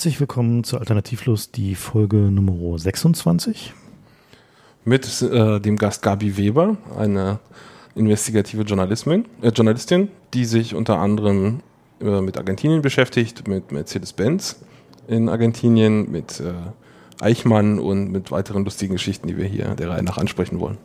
[0.00, 3.74] Herzlich willkommen zu Alternativlos, die Folge Nummer 26.
[4.86, 7.38] Mit äh, dem Gast Gabi Weber, eine
[7.94, 11.60] investigative Journalistin, äh, Journalistin die sich unter anderem
[12.00, 14.62] äh, mit Argentinien beschäftigt, mit Mercedes-Benz
[15.06, 16.54] in Argentinien, mit äh,
[17.22, 20.78] Eichmann und mit weiteren lustigen Geschichten, die wir hier der Reihe nach ansprechen wollen.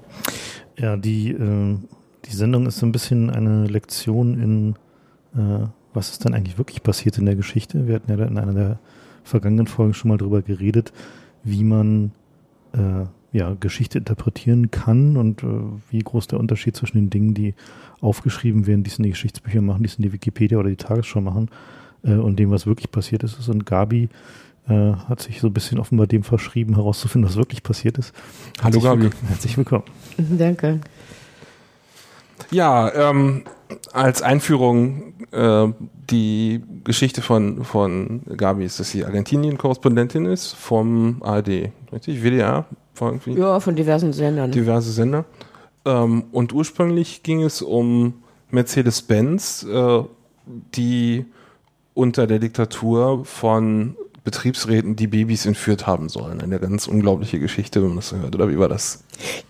[0.75, 1.77] Ja, die, äh,
[2.25, 4.75] die Sendung ist so ein bisschen eine Lektion in,
[5.41, 7.87] äh, was ist dann eigentlich wirklich passiert in der Geschichte.
[7.87, 8.79] Wir hatten ja in einer der
[9.25, 10.93] vergangenen Folgen schon mal darüber geredet,
[11.43, 12.11] wie man
[12.73, 15.47] äh, ja, Geschichte interpretieren kann und äh,
[15.89, 17.53] wie groß der Unterschied zwischen den Dingen, die
[17.99, 20.77] aufgeschrieben werden, die es in die Geschichtsbücher machen, die es in die Wikipedia oder die
[20.77, 21.49] Tagesschau machen
[22.03, 23.49] äh, und dem, was wirklich passiert ist.
[23.49, 24.09] Und Gabi
[24.69, 28.13] äh, hat sich so ein bisschen offenbar dem verschrieben, herauszufinden, was wirklich passiert ist.
[28.63, 29.09] Hallo Gabi.
[29.27, 29.83] Herzlich willkommen.
[30.17, 30.79] Danke.
[32.51, 33.43] Ja, ähm,
[33.93, 35.67] als Einführung äh,
[36.09, 42.23] die Geschichte von, von Gabi ist, dass sie Argentinien-Korrespondentin ist vom ARD, richtig?
[42.23, 42.65] WDR?
[42.93, 44.51] Von ja, von diversen Sendern.
[44.51, 45.25] Diverse Sender.
[45.85, 48.13] Ähm, und ursprünglich ging es um
[48.51, 50.03] Mercedes-Benz, äh,
[50.75, 51.25] die
[51.93, 56.41] unter der Diktatur von Betriebsräten, die Babys entführt haben sollen.
[56.41, 58.35] Eine ganz unglaubliche Geschichte, wenn man das so hört.
[58.35, 59.03] Oder wie war das?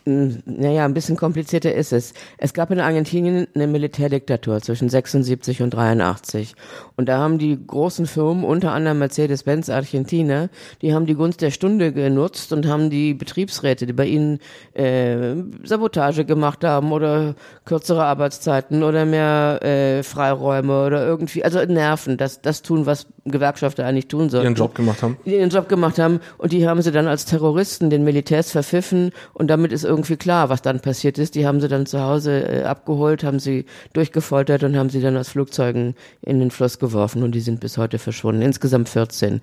[0.06, 2.14] Hm, naja, ein bisschen komplizierter ist es.
[2.38, 6.56] Es gab in Argentinien eine Militärdiktatur zwischen 76 und 83.
[6.98, 10.50] Und da haben die großen Firmen, unter anderem Mercedes-Benz Argentina,
[10.82, 14.40] die haben die Gunst der Stunde genutzt und haben die Betriebsräte, die bei ihnen
[14.74, 22.18] äh, Sabotage gemacht haben oder kürzere Arbeitszeiten oder mehr äh, Freiräume oder irgendwie, also nerven,
[22.18, 24.48] das, das tun, was Gewerkschafter eigentlich tun sollten.
[24.66, 25.18] Job gemacht haben.
[25.26, 29.12] Die ihren Job gemacht haben und die haben sie dann als Terroristen den Militärs verpfiffen
[29.34, 31.36] und damit ist irgendwie klar, was dann passiert ist.
[31.36, 35.18] Die haben sie dann zu Hause äh, abgeholt, haben sie durchgefoltert und haben sie dann
[35.18, 38.42] aus Flugzeugen in den Fluss geworfen und die sind bis heute verschwunden.
[38.42, 39.40] Insgesamt 14.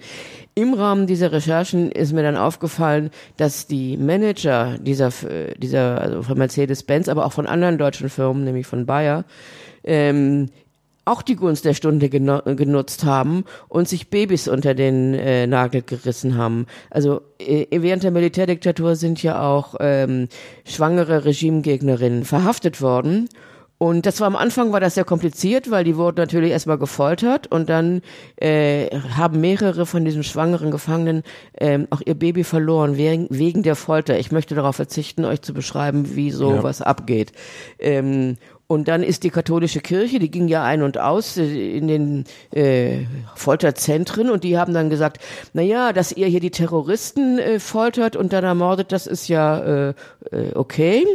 [0.55, 5.11] Im Rahmen dieser Recherchen ist mir dann aufgefallen, dass die Manager dieser,
[5.57, 9.25] dieser also von Mercedes-Benz, aber auch von anderen deutschen Firmen, nämlich von Bayer,
[9.85, 10.49] ähm,
[11.05, 16.37] auch die Gunst der Stunde genutzt haben und sich Babys unter den äh, Nagel gerissen
[16.37, 16.67] haben.
[16.91, 20.29] Also äh, während der Militärdiktatur sind ja auch ähm,
[20.65, 23.29] schwangere Regimegegnerinnen verhaftet worden.
[23.83, 27.51] Und das war am Anfang war das sehr kompliziert, weil die wurden natürlich erstmal gefoltert
[27.51, 28.03] und dann
[28.37, 31.25] äh, haben mehrere von diesen schwangeren Gefangenen
[31.59, 34.21] ähm, auch ihr Baby verloren wegen, wegen der Folter.
[34.21, 36.87] Ich möchte darauf verzichten, euch zu beschreiben, wie sowas ja.
[36.87, 37.33] abgeht.
[37.81, 38.37] Ähm,
[38.73, 42.25] und dann ist die katholische Kirche, die ging ja ein und aus äh, in den
[42.53, 44.31] äh, Folterzentren.
[44.31, 45.19] Und die haben dann gesagt,
[45.53, 49.59] na ja, dass ihr hier die Terroristen äh, foltert und dann ermordet, das ist ja
[49.59, 49.95] äh,
[50.31, 51.07] äh okay,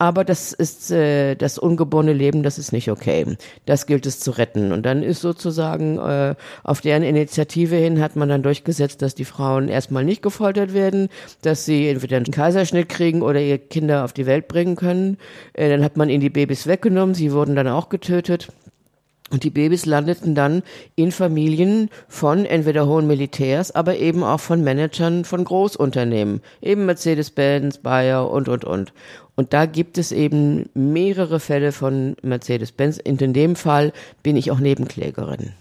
[0.00, 3.36] aber das ist äh, das ungeborene Leben, das ist nicht okay.
[3.66, 4.72] Das gilt es zu retten.
[4.72, 9.26] Und dann ist sozusagen äh, auf deren Initiative hin hat man dann durchgesetzt, dass die
[9.26, 11.10] Frauen erstmal nicht gefoltert werden,
[11.42, 15.18] dass sie entweder einen Kaiserschnitt kriegen oder ihre Kinder auf die Welt bringen können.
[15.52, 18.48] Äh, dann hat man ihnen die Babys weggenommen, sie wurden dann auch getötet.
[19.30, 20.62] Und die Babys landeten dann
[20.96, 27.78] in Familien von entweder hohen Militärs, aber eben auch von Managern von Großunternehmen, eben Mercedes-Benz,
[27.78, 28.92] Bayer und, und, und.
[29.36, 32.98] Und da gibt es eben mehrere Fälle von Mercedes-Benz.
[32.98, 33.92] In dem Fall
[34.22, 35.52] bin ich auch Nebenklägerin.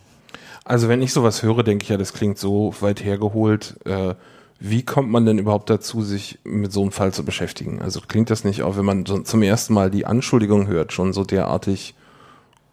[0.66, 3.78] Also wenn ich sowas höre, denke ich ja, das klingt so weit hergeholt.
[3.86, 4.16] Äh,
[4.60, 7.82] wie kommt man denn überhaupt dazu, sich mit so einem Fall zu beschäftigen?
[7.82, 11.24] Also klingt das nicht auch, wenn man zum ersten Mal die Anschuldigung hört, schon so
[11.24, 11.96] derartig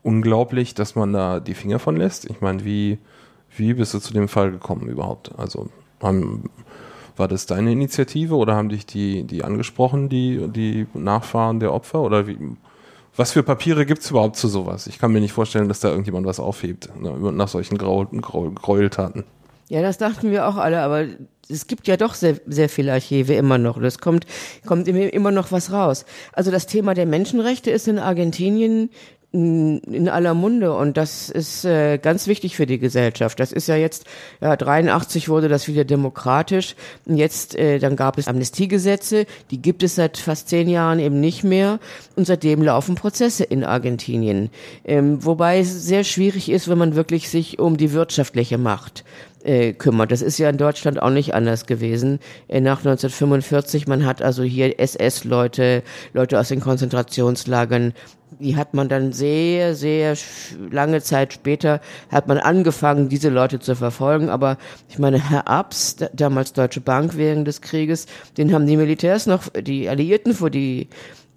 [0.06, 2.24] unglaublich, dass man da die Finger von lässt?
[2.24, 2.98] Ich meine, wie,
[3.56, 5.32] wie bist du zu dem Fall gekommen überhaupt?
[5.36, 5.68] Also
[6.00, 6.48] haben
[7.16, 12.02] war das deine Initiative oder haben dich die, die angesprochen, die, die Nachfahren der Opfer?
[12.02, 12.38] Oder wie,
[13.16, 14.86] was für Papiere gibt es überhaupt zu sowas?
[14.86, 19.24] Ich kann mir nicht vorstellen, dass da irgendjemand was aufhebt ne, nach solchen Gräueltaten.
[19.68, 21.06] Ja, das dachten wir auch alle, aber
[21.48, 23.80] es gibt ja doch sehr, sehr viele Archive immer noch.
[23.80, 24.26] Das kommt,
[24.64, 26.04] kommt immer noch was raus.
[26.32, 28.90] Also das Thema der Menschenrechte ist in Argentinien
[29.36, 33.38] in aller Munde und das ist äh, ganz wichtig für die Gesellschaft.
[33.38, 34.04] Das ist ja jetzt,
[34.40, 36.74] ja, 83 wurde das wieder demokratisch.
[37.06, 41.44] Jetzt, äh, dann gab es Amnestiegesetze, die gibt es seit fast zehn Jahren eben nicht
[41.44, 41.78] mehr
[42.16, 44.50] und seitdem laufen Prozesse in Argentinien.
[44.84, 49.04] Ähm, wobei es sehr schwierig ist, wenn man wirklich sich um die wirtschaftliche Macht
[49.46, 50.12] äh, kümmert.
[50.12, 52.18] Das ist ja in Deutschland auch nicht anders gewesen.
[52.48, 55.82] Äh, nach 1945, man hat also hier SS-Leute,
[56.12, 57.94] Leute aus den Konzentrationslagern
[58.38, 60.16] die hat man dann sehr, sehr
[60.70, 61.80] lange Zeit später
[62.10, 64.28] hat man angefangen, diese Leute zu verfolgen.
[64.28, 68.06] Aber ich meine, Herr Abs, damals Deutsche Bank während des Krieges,
[68.36, 70.88] den haben die Militärs noch, die Alliierten vor die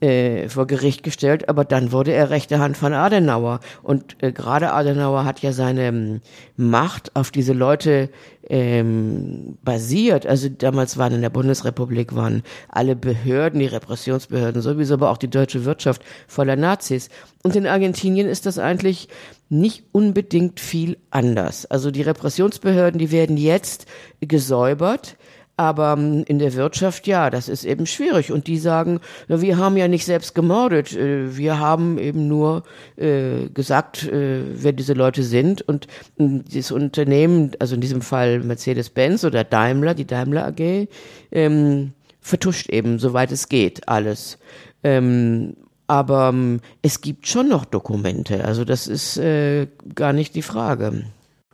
[0.02, 3.60] äh, vor Gericht gestellt, aber dann wurde er rechte Hand von Adenauer.
[3.84, 6.22] Und äh, gerade Adenauer hat ja seine ähm,
[6.56, 8.10] Macht auf diese Leute
[8.50, 10.26] ähm, basiert.
[10.26, 15.30] Also damals waren in der Bundesrepublik waren alle Behörden, die Repressionsbehörden sowieso, aber auch die
[15.30, 17.10] deutsche Wirtschaft voller Nazis.
[17.44, 19.08] Und in Argentinien ist das eigentlich
[19.50, 21.66] nicht unbedingt viel anders.
[21.68, 23.86] Also die Repressionsbehörden, die werden jetzt
[24.20, 25.16] gesäubert.
[25.60, 28.32] Aber ähm, in der Wirtschaft, ja, das ist eben schwierig.
[28.32, 30.96] Und die sagen, na, wir haben ja nicht selbst gemordet.
[30.96, 32.64] Äh, wir haben eben nur
[32.96, 35.62] äh, gesagt, äh, wer diese Leute sind.
[35.62, 40.88] Und äh, dieses Unternehmen, also in diesem Fall Mercedes-Benz oder Daimler, die Daimler AG,
[41.34, 41.92] ähm,
[42.22, 44.38] vertuscht eben, soweit es geht, alles.
[44.82, 45.58] Ähm,
[45.88, 48.46] aber ähm, es gibt schon noch Dokumente.
[48.46, 51.04] Also das ist äh, gar nicht die Frage.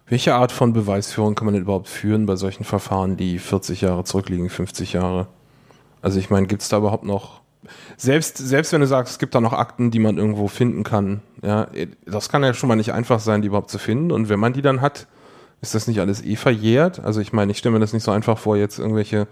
[0.08, 4.04] Welche Art von Beweisführung kann man denn überhaupt führen bei solchen Verfahren, die 40 Jahre
[4.04, 5.28] zurückliegen, 50 Jahre?
[6.02, 7.42] Also ich meine, gibt es da überhaupt noch,
[7.98, 11.22] selbst, selbst wenn du sagst, es gibt da noch Akten, die man irgendwo finden kann,
[11.42, 11.68] ja,
[12.06, 14.12] das kann ja schon mal nicht einfach sein, die überhaupt zu finden.
[14.12, 15.08] Und wenn man die dann hat,
[15.62, 17.00] ist das nicht alles eh verjährt?
[17.00, 19.28] Also ich meine, ich stelle mir das nicht so einfach vor, jetzt irgendwelche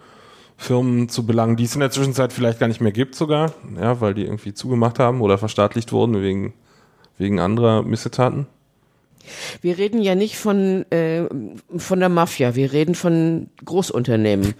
[0.57, 4.01] Firmen zu belangen, die es in der Zwischenzeit vielleicht gar nicht mehr gibt sogar, ja,
[4.01, 6.53] weil die irgendwie zugemacht haben oder verstaatlicht wurden wegen,
[7.19, 8.47] wegen anderer Missetaten.
[9.61, 11.23] Wir reden ja nicht von, äh,
[11.77, 14.53] von der Mafia, wir reden von Großunternehmen.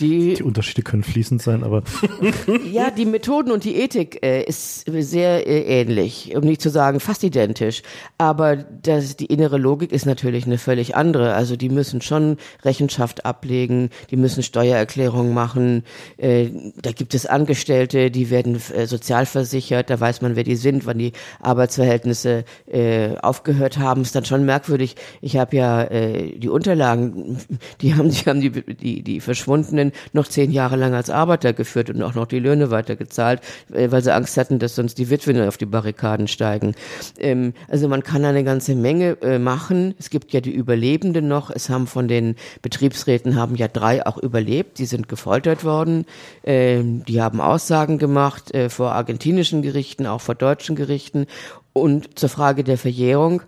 [0.00, 1.82] Die, die Unterschiede können fließend sein, aber.
[2.72, 7.00] ja, die Methoden und die Ethik äh, ist sehr äh, ähnlich, um nicht zu sagen
[7.00, 7.82] fast identisch.
[8.18, 11.34] Aber das, die innere Logik ist natürlich eine völlig andere.
[11.34, 15.84] Also die müssen schon Rechenschaft ablegen, die müssen Steuererklärungen machen.
[16.16, 16.48] Äh,
[16.80, 20.98] da gibt es Angestellte, die werden äh, sozialversichert, da weiß man, wer die sind, wann
[20.98, 24.02] die Arbeitsverhältnisse äh, aufgehört haben.
[24.02, 24.96] Ist dann schon merkwürdig.
[25.20, 27.38] Ich habe ja äh, die Unterlagen,
[27.80, 31.90] die haben, die haben die, die, die verschwundenen noch zehn Jahre lang als Arbeiter geführt
[31.90, 33.40] und auch noch die Löhne weitergezahlt,
[33.72, 36.74] äh, weil sie Angst hatten, dass sonst die Witwen auf die Barrikaden steigen.
[37.18, 39.94] Ähm, also man kann eine ganze Menge äh, machen.
[39.98, 41.50] Es gibt ja die Überlebenden noch.
[41.50, 44.78] Es haben von den Betriebsräten haben ja drei auch überlebt.
[44.78, 46.06] Die sind gefoltert worden.
[46.44, 51.26] Ähm, die haben Aussagen gemacht äh, vor argentinischen Gerichten, auch vor deutschen Gerichten.
[51.72, 53.42] Und zur Frage der Verjährung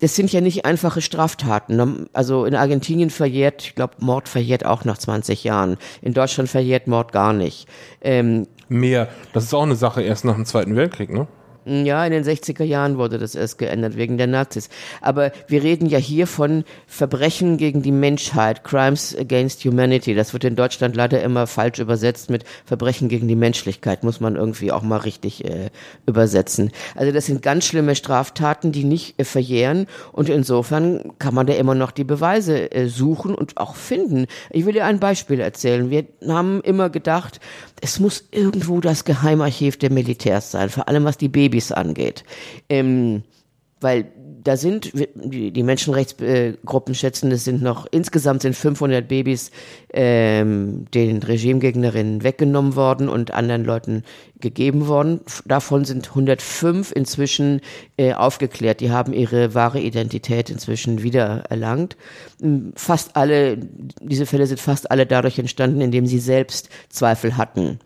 [0.00, 2.08] das sind ja nicht einfache Straftaten.
[2.12, 5.76] Also in Argentinien verjährt, ich glaube, Mord verjährt auch nach 20 Jahren.
[6.02, 7.68] In Deutschland verjährt Mord gar nicht.
[8.00, 9.08] Ähm, Mehr.
[9.32, 11.26] Das ist auch eine Sache erst nach dem Zweiten Weltkrieg, ne?
[11.68, 14.70] Ja, in den 60er Jahren wurde das erst geändert wegen der Nazis.
[15.00, 20.14] Aber wir reden ja hier von Verbrechen gegen die Menschheit, Crimes against Humanity.
[20.14, 24.36] Das wird in Deutschland leider immer falsch übersetzt mit Verbrechen gegen die Menschlichkeit, muss man
[24.36, 25.70] irgendwie auch mal richtig äh,
[26.06, 26.72] übersetzen.
[26.94, 31.54] Also das sind ganz schlimme Straftaten, die nicht äh, verjähren und insofern kann man da
[31.54, 34.26] immer noch die Beweise äh, suchen und auch finden.
[34.50, 35.90] Ich will dir ein Beispiel erzählen.
[35.90, 37.40] Wir haben immer gedacht,
[37.80, 42.24] es muss irgendwo das Geheimarchiv der Militärs sein, vor allem was die Babys angeht.
[42.68, 43.22] Ähm,
[43.80, 49.50] weil da sind, die, Menschenrechtsgruppen schätzen, es sind noch, insgesamt sind 500 Babys
[49.92, 54.04] ähm, den Regimegegnerinnen weggenommen worden und anderen Leuten
[54.40, 55.20] gegeben worden.
[55.44, 57.60] Davon sind 105 inzwischen
[57.96, 58.80] äh, aufgeklärt.
[58.80, 61.96] Die haben ihre wahre Identität inzwischen wieder erlangt.
[62.74, 63.58] Fast alle,
[64.00, 67.80] diese Fälle sind fast alle dadurch entstanden, indem sie selbst Zweifel hatten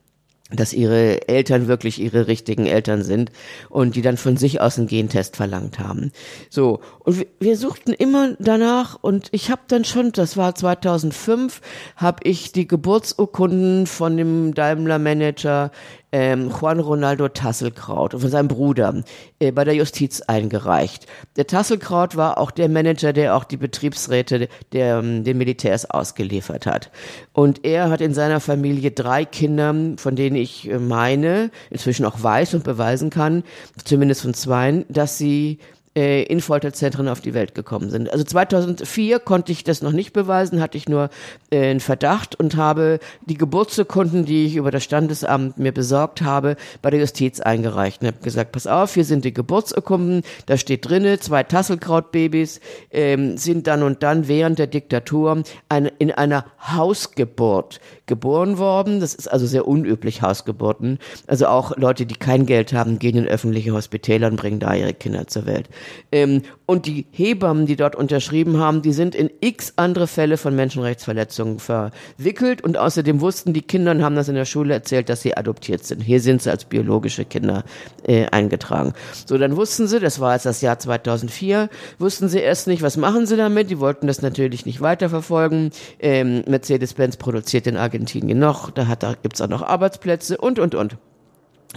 [0.55, 3.31] dass ihre Eltern wirklich ihre richtigen Eltern sind
[3.69, 6.13] und die dann von sich aus einen Gentest verlangt haben.
[6.51, 11.61] So, und wir suchten immer danach und ich habe dann schon, das war 2005,
[11.97, 15.71] habe ich die Geburtsurkunden von dem Daimler Manager
[16.13, 19.03] ähm, Juan Ronaldo Tasselkraut von seinem Bruder
[19.39, 21.07] äh, bei der Justiz eingereicht.
[21.37, 26.67] Der Tasselkraut war auch der Manager, der auch die Betriebsräte der, ähm, den Militärs ausgeliefert
[26.67, 26.91] hat.
[27.33, 32.23] Und er hat in seiner Familie drei Kinder, von denen ich äh, meine, inzwischen auch
[32.23, 33.43] weiß und beweisen kann,
[33.85, 35.59] zumindest von zweien, dass sie
[35.95, 38.11] äh, in Folterzentren auf die Welt gekommen sind.
[38.11, 41.11] Also 2004 konnte ich das noch nicht beweisen, hatte ich nur
[41.51, 46.57] äh, einen Verdacht und habe die Geburtsurkunden, die ich über das Standesamt mir besorgt habe,
[46.81, 50.89] bei der Justiz eingereicht und habe gesagt, pass auf, hier sind die Geburtsurkunden, da steht
[50.89, 57.81] drinne, zwei Tasselkrautbabys ähm, sind dann und dann während der Diktatur ein, in einer Hausgeburt
[58.07, 59.01] geboren worden.
[59.01, 60.99] Das ist also sehr unüblich, Hausgeburten.
[61.27, 64.95] Also auch Leute, die kein Geld haben, gehen in öffentliche Hospitäler und bringen da ihre
[64.95, 65.69] Kinder zur Welt.
[66.11, 70.55] Ähm, und die Hebammen, die dort unterschrieben haben, die sind in x andere Fälle von
[70.55, 75.23] Menschenrechtsverletzungen verwickelt und außerdem wussten die Kinder und haben das in der Schule erzählt, dass
[75.23, 76.01] sie adoptiert sind.
[76.01, 77.65] Hier sind sie als biologische Kinder
[78.05, 78.95] äh, eingetragen.
[79.27, 82.97] So, dann wussten sie, das war jetzt das Jahr 2004, wussten sie erst nicht, was
[82.97, 83.71] machen sie damit.
[83.71, 85.71] Die wollten das natürlich nicht weiterverfolgen.
[86.01, 90.75] Ähm, Mercedes-Benz produziert in Argentinien noch, da, hat, da gibt's auch noch Arbeitsplätze und, und,
[90.75, 90.97] und.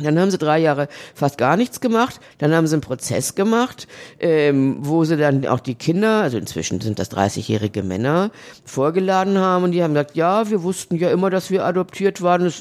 [0.02, 2.20] Dann haben sie drei Jahre fast gar nichts gemacht.
[2.38, 3.88] Dann haben sie einen Prozess gemacht,
[4.20, 8.32] ähm, wo sie dann auch die Kinder, also inzwischen sind das 30-jährige Männer,
[8.66, 12.52] vorgeladen haben und die haben gesagt, ja, wir wussten ja immer, dass wir adoptiert waren.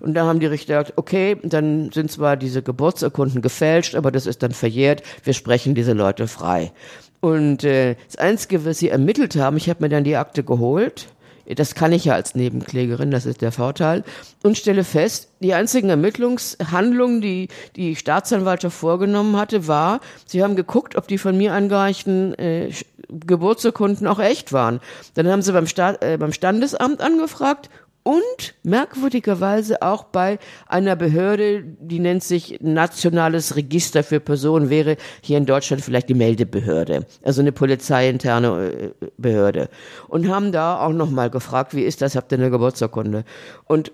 [0.00, 4.26] Und dann haben die Richter gesagt, okay, dann sind zwar diese Geburtsurkunden gefälscht, aber das
[4.26, 5.02] ist dann verjährt.
[5.24, 6.72] Wir sprechen diese Leute frei.
[7.20, 11.08] Und äh, das Einzige, was sie ermittelt haben, ich habe mir dann die Akte geholt
[11.54, 14.04] das kann ich ja als Nebenklägerin, das ist der Vorteil.
[14.42, 20.96] Und stelle fest, die einzigen Ermittlungshandlungen, die die Staatsanwaltschaft vorgenommen hatte, war, sie haben geguckt,
[20.96, 22.72] ob die von mir angereichten äh,
[23.08, 24.80] Geburtsurkunden auch echt waren.
[25.14, 27.70] Dann haben sie beim, Staat, äh, beim Standesamt angefragt
[28.02, 35.36] und merkwürdigerweise auch bei einer Behörde, die nennt sich Nationales Register für Personen, wäre hier
[35.36, 39.68] in Deutschland vielleicht die Meldebehörde, also eine polizeiinterne äh, Behörde.
[40.08, 43.24] Und haben da auch nochmal gefragt, wie ist das, habt ihr eine Geburtsurkunde?
[43.64, 43.92] Und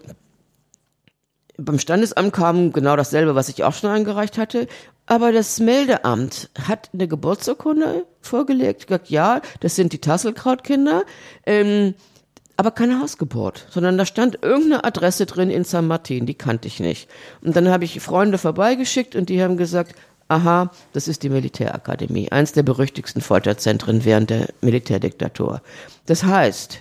[1.59, 4.69] beim Standesamt kam genau dasselbe, was ich auch schon eingereicht hatte.
[5.07, 11.05] Aber das Meldeamt hat eine Geburtsurkunde vorgelegt, gesagt, ja, das sind die Tasselkrautkinder.
[11.45, 11.95] Ähm,
[12.57, 16.81] aber keine Hausgeburt, sondern da stand irgendeine Adresse drin in San Martin, die kannte ich
[16.81, 17.09] nicht.
[17.43, 19.95] Und dann habe ich Freunde vorbeigeschickt und die haben gesagt,
[20.29, 25.61] aha, das ist die Militärakademie, eins der berüchtigsten Folterzentren während der Militärdiktatur.
[26.07, 26.81] Das heißt,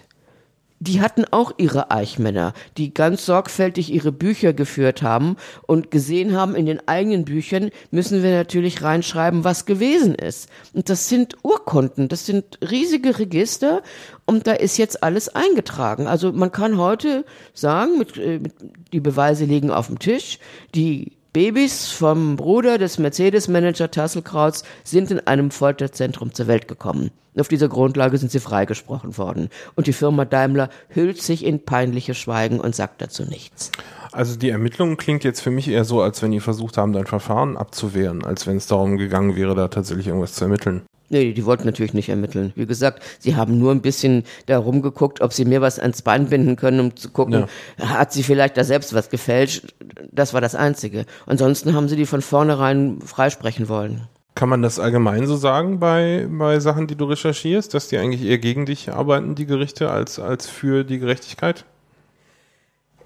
[0.80, 6.54] die hatten auch ihre Eichmänner, die ganz sorgfältig ihre Bücher geführt haben und gesehen haben,
[6.54, 10.50] in den eigenen Büchern müssen wir natürlich reinschreiben, was gewesen ist.
[10.74, 13.82] Und das sind Urkunden, das sind riesige Register
[14.26, 16.08] und da ist jetzt alles eingetragen.
[16.08, 18.54] Also man kann heute sagen, mit, äh, mit,
[18.92, 20.40] die Beweise liegen auf dem Tisch,
[20.74, 27.12] die Babys vom Bruder des Mercedes-Manager Tasselkrauts sind in einem Folterzentrum zur Welt gekommen.
[27.38, 29.50] Auf dieser Grundlage sind sie freigesprochen worden.
[29.76, 33.72] Und die Firma Daimler hüllt sich in peinliche Schweigen und sagt dazu nichts.
[34.14, 37.06] Also die Ermittlung klingt jetzt für mich eher so, als wenn die versucht haben, dein
[37.06, 40.84] Verfahren abzuwehren, als wenn es darum gegangen wäre, da tatsächlich irgendwas zu ermitteln.
[41.10, 42.52] Nee, die wollten natürlich nicht ermitteln.
[42.56, 46.30] Wie gesagt, sie haben nur ein bisschen da rumgeguckt, ob sie mir was ans Bein
[46.30, 47.46] binden können, um zu gucken,
[47.78, 47.90] ja.
[47.90, 49.74] hat sie vielleicht da selbst was gefälscht.
[50.12, 51.06] Das war das Einzige.
[51.28, 54.08] Ansonsten haben sie die von vornherein freisprechen wollen.
[54.34, 58.24] Kann man das allgemein so sagen bei, bei Sachen, die du recherchierst, dass die eigentlich
[58.24, 61.66] eher gegen dich arbeiten, die Gerichte, als, als für die Gerechtigkeit?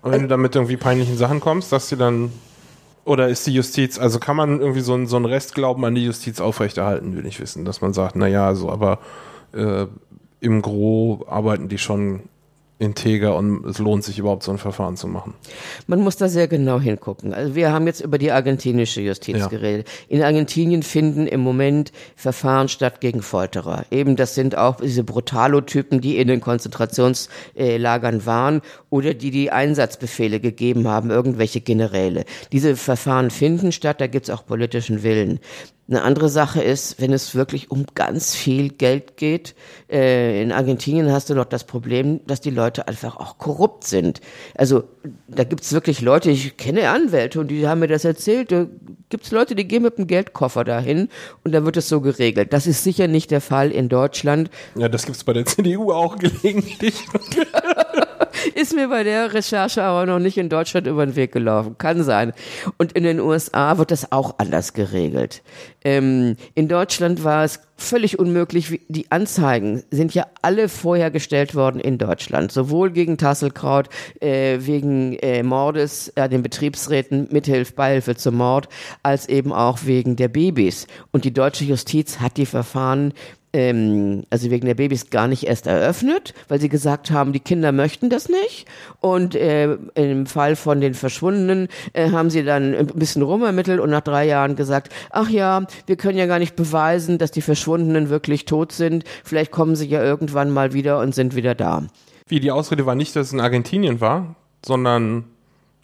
[0.01, 2.31] Und wenn du dann mit irgendwie peinlichen Sachen kommst, dass sie dann
[3.05, 6.39] oder ist die Justiz, also kann man irgendwie so, so einen Restglauben an die Justiz
[6.39, 8.99] aufrechterhalten, will ich wissen, dass man sagt, naja, also aber
[9.53, 9.85] äh,
[10.39, 12.23] im Gro arbeiten die schon
[12.79, 15.33] integer und es lohnt sich überhaupt so ein Verfahren zu machen.
[15.85, 17.33] Man muss da sehr genau hingucken.
[17.33, 19.47] Also wir haben jetzt über die argentinische Justiz ja.
[19.47, 19.87] geredet.
[20.07, 23.85] In Argentinien finden im Moment Verfahren statt gegen Folterer.
[23.91, 30.39] Eben das sind auch diese Brutalotypen, die in den Konzentrationslagern waren oder die die Einsatzbefehle
[30.39, 32.23] gegeben haben, irgendwelche Generäle.
[32.53, 35.39] Diese Verfahren finden statt, da gibt's auch politischen Willen.
[35.89, 39.55] Eine andere Sache ist, wenn es wirklich um ganz viel Geld geht.
[39.89, 44.21] Äh, in Argentinien hast du noch das Problem, dass die Leute einfach auch korrupt sind.
[44.53, 44.83] Also
[45.27, 48.51] da gibt's wirklich Leute, ich kenne Anwälte und die haben mir das erzählt.
[48.51, 48.67] Da
[49.09, 51.09] gibt's Leute, die gehen mit einem Geldkoffer dahin
[51.43, 52.53] und dann wird es so geregelt.
[52.53, 54.51] Das ist sicher nicht der Fall in Deutschland.
[54.75, 56.93] Ja, das gibt's bei der CDU auch gelegentlich.
[58.55, 61.77] Ist mir bei der Recherche aber noch nicht in Deutschland über den Weg gelaufen.
[61.77, 62.33] Kann sein.
[62.77, 65.41] Und in den USA wird das auch anders geregelt.
[65.83, 68.81] Ähm, in Deutschland war es völlig unmöglich.
[68.89, 72.51] Die Anzeigen sind ja alle vorher gestellt worden in Deutschland.
[72.51, 78.67] Sowohl gegen Tasselkraut, äh, wegen äh, Mordes äh, den Betriebsräten, Mithilfe, Beihilfe zum Mord,
[79.01, 80.87] als eben auch wegen der Babys.
[81.11, 83.13] Und die deutsche Justiz hat die Verfahren
[83.53, 87.71] ähm, also wegen der Babys gar nicht erst eröffnet, weil sie gesagt haben, die Kinder
[87.71, 88.65] möchten das nicht.
[88.99, 93.89] Und äh, im Fall von den Verschwundenen äh, haben sie dann ein bisschen rumermittelt und
[93.89, 98.09] nach drei Jahren gesagt, ach ja, wir können ja gar nicht beweisen, dass die Verschwundenen
[98.09, 99.03] wirklich tot sind.
[99.23, 101.83] Vielleicht kommen sie ja irgendwann mal wieder und sind wieder da.
[102.27, 105.25] Wie die Ausrede war nicht, dass es in Argentinien war, sondern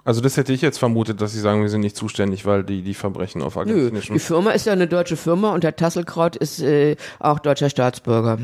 [0.05, 2.83] also das hätte ich jetzt vermutet, dass sie sagen, wir sind nicht zuständig, weil die
[2.83, 4.13] die Verbrechen auf argentinischen...
[4.13, 7.71] Nö, die Firma ist ja eine deutsche Firma und der Tasselkraut ist äh, auch deutscher
[7.71, 8.37] Staatsbürger.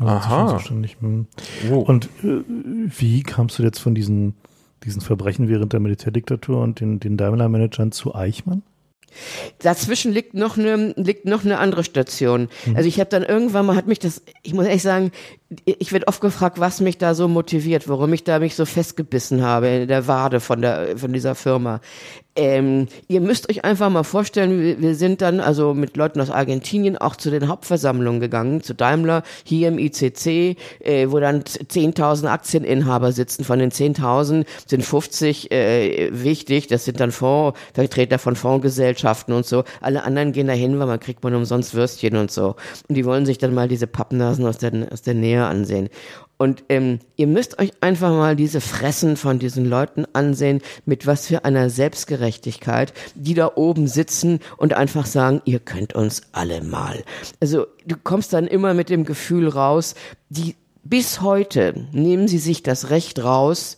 [0.00, 0.62] Aha.
[1.00, 1.26] Hm.
[1.70, 1.78] Oh.
[1.78, 4.34] Und äh, wie kamst du jetzt von diesen,
[4.84, 8.62] diesen Verbrechen während der Militärdiktatur und den, den Daimler-Managern zu Eichmann?
[9.60, 12.48] Dazwischen liegt noch eine liegt noch eine andere Station.
[12.66, 12.76] Mhm.
[12.76, 15.12] Also ich habe dann irgendwann mal hat mich das, ich muss ehrlich sagen,
[15.64, 19.42] ich werde oft gefragt, was mich da so motiviert, warum ich da mich so festgebissen
[19.42, 21.80] habe in der Wade von der von dieser Firma.
[22.38, 26.96] Ähm, ihr müsst euch einfach mal vorstellen, wir, sind dann also mit Leuten aus Argentinien
[26.96, 33.10] auch zu den Hauptversammlungen gegangen, zu Daimler, hier im ICC, äh, wo dann 10.000 Aktieninhaber
[33.10, 33.42] sitzen.
[33.42, 39.44] Von den 10.000 sind 50 äh, wichtig, das sind dann Fonds, Vertreter von Fondsgesellschaften und
[39.44, 39.64] so.
[39.80, 42.54] Alle anderen gehen dahin, weil man kriegt man umsonst Würstchen und so.
[42.88, 45.88] Und die wollen sich dann mal diese Pappnasen aus der, aus der Nähe ansehen.
[46.38, 51.26] Und ähm, ihr müsst euch einfach mal diese Fressen von diesen Leuten ansehen, mit was
[51.26, 57.02] für einer Selbstgerechtigkeit, die da oben sitzen und einfach sagen, ihr könnt uns alle mal.
[57.40, 59.96] Also du kommst dann immer mit dem Gefühl raus,
[60.28, 60.54] die
[60.84, 63.76] bis heute nehmen sie sich das Recht raus,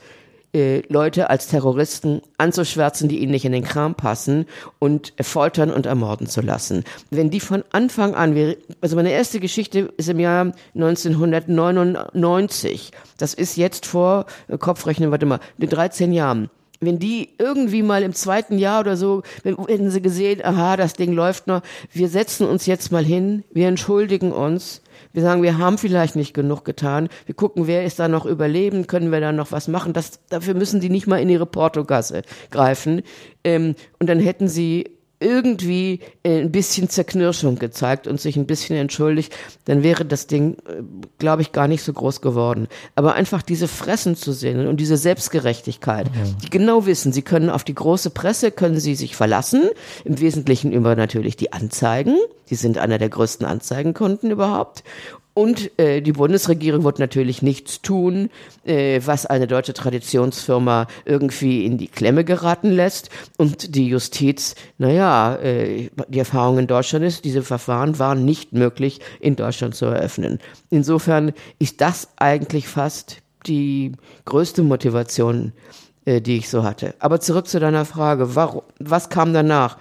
[0.52, 4.46] äh, Leute als Terroristen anzuschwärzen, die ihnen nicht in den Kram passen
[4.78, 6.84] und foltern und ermorden zu lassen.
[7.10, 13.56] Wenn die von Anfang an, also meine erste Geschichte ist im Jahr 1999, das ist
[13.56, 16.50] jetzt vor, äh, Kopfrechnen, warte mal, 13 Jahren
[16.82, 21.12] wenn die irgendwie mal im zweiten Jahr oder so, hätten sie gesehen, aha, das Ding
[21.12, 21.60] läuft noch,
[21.92, 24.80] wir setzen uns jetzt mal hin, wir entschuldigen uns,
[25.12, 27.08] wir sagen, wir haben vielleicht nicht genug getan.
[27.26, 29.92] Wir gucken, wer ist da noch überleben, können wir da noch was machen.
[29.92, 33.02] Das, dafür müssen die nicht mal in ihre Portogasse greifen.
[33.42, 38.76] Ähm, und dann hätten sie irgendwie äh, ein bisschen Zerknirschung gezeigt und sich ein bisschen
[38.76, 39.34] entschuldigt,
[39.66, 40.82] dann wäre das Ding, äh,
[41.18, 42.68] glaube ich, gar nicht so groß geworden.
[42.94, 46.12] Aber einfach diese Fressen zu sehen und diese Selbstgerechtigkeit, ja.
[46.42, 49.68] die genau wissen, sie können auf die große Presse, können sie sich verlassen,
[50.04, 52.16] im Wesentlichen über natürlich die Anzeigen,
[52.48, 54.82] die sind einer der größten Anzeigenkunden überhaupt
[55.40, 58.28] und äh, die Bundesregierung wird natürlich nichts tun,
[58.66, 63.08] äh, was eine deutsche Traditionsfirma irgendwie in die Klemme geraten lässt.
[63.38, 69.00] Und die Justiz, naja, äh, die Erfahrung in Deutschland ist, diese Verfahren waren nicht möglich
[69.18, 70.40] in Deutschland zu eröffnen.
[70.68, 73.92] Insofern ist das eigentlich fast die
[74.26, 75.54] größte Motivation,
[76.04, 76.94] äh, die ich so hatte.
[76.98, 79.78] Aber zurück zu deiner Frage, warum, was kam danach?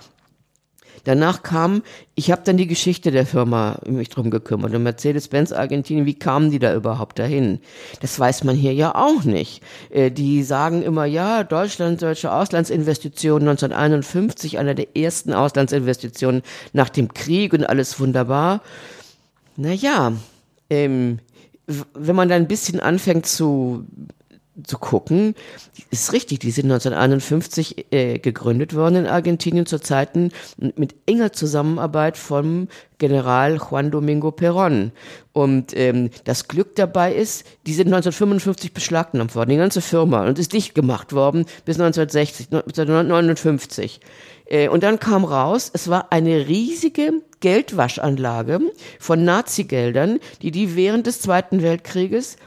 [1.04, 1.84] Danach kam,
[2.16, 4.74] ich habe dann die Geschichte der Firma mich drum gekümmert.
[4.74, 7.60] Und Mercedes-Benz Argentinien, wie kamen die da überhaupt dahin?
[8.02, 9.62] Das weiß man hier ja auch nicht.
[9.90, 16.42] Äh, die sagen immer, ja, Deutschland, deutsche Auslandsinvestitionen 1951, einer der ersten Auslandsinvestitionen
[16.74, 18.62] nach dem Krieg und alles wunderbar.
[19.56, 20.14] Naja,
[20.70, 21.20] ähm,
[21.94, 23.86] wenn man da ein bisschen anfängt zu
[24.66, 25.36] zu gucken,
[25.92, 32.18] ist richtig, die sind 1951 äh, gegründet worden in Argentinien zu Zeiten mit enger Zusammenarbeit
[32.18, 32.68] vom
[32.98, 34.92] General Juan Domingo Perón.
[35.32, 40.38] Und ähm, das Glück dabei ist, die sind 1955 beschlagnahmt worden, die ganze Firma, und
[40.38, 44.02] ist dicht gemacht worden bis 1960, 1959.
[44.46, 48.60] Äh, und dann kam raus, es war eine riesige Geldwaschanlage
[49.00, 52.38] von Nazi-Geldern, die die während des Zweiten Weltkrieges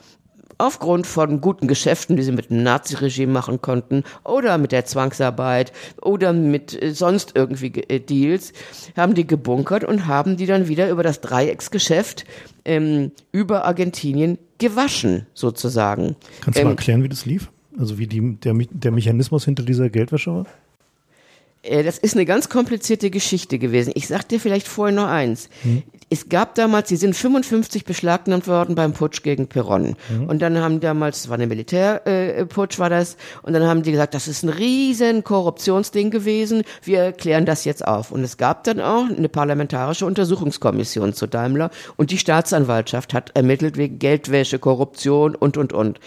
[0.63, 5.73] aufgrund von guten Geschäften, die sie mit dem Naziregime machen konnten oder mit der Zwangsarbeit
[6.01, 8.53] oder mit äh, sonst irgendwie äh, Deals,
[8.97, 12.25] haben die gebunkert und haben die dann wieder über das Dreiecksgeschäft
[12.65, 16.15] ähm, über Argentinien gewaschen, sozusagen.
[16.41, 17.51] Kannst du mal ähm, erklären, wie das lief?
[17.79, 20.47] Also wie die, der, der Mechanismus hinter dieser Geldwäsche war?
[21.63, 23.93] Äh, das ist eine ganz komplizierte Geschichte gewesen.
[23.95, 25.49] Ich sag dir vielleicht vorher noch eins.
[25.63, 25.83] Hm.
[26.11, 29.97] Es gab damals, sie sind 55 beschlagnahmt worden beim Putsch gegen Peron.
[30.09, 30.29] Hm.
[30.29, 34.13] Und dann haben damals, war eine Militärputsch, äh, war das, und dann haben die gesagt,
[34.15, 38.11] das ist ein riesen Korruptionsding gewesen, wir klären das jetzt auf.
[38.11, 43.77] Und es gab dann auch eine parlamentarische Untersuchungskommission zu Daimler und die Staatsanwaltschaft hat ermittelt
[43.77, 45.99] wegen Geldwäsche, Korruption und, und, und.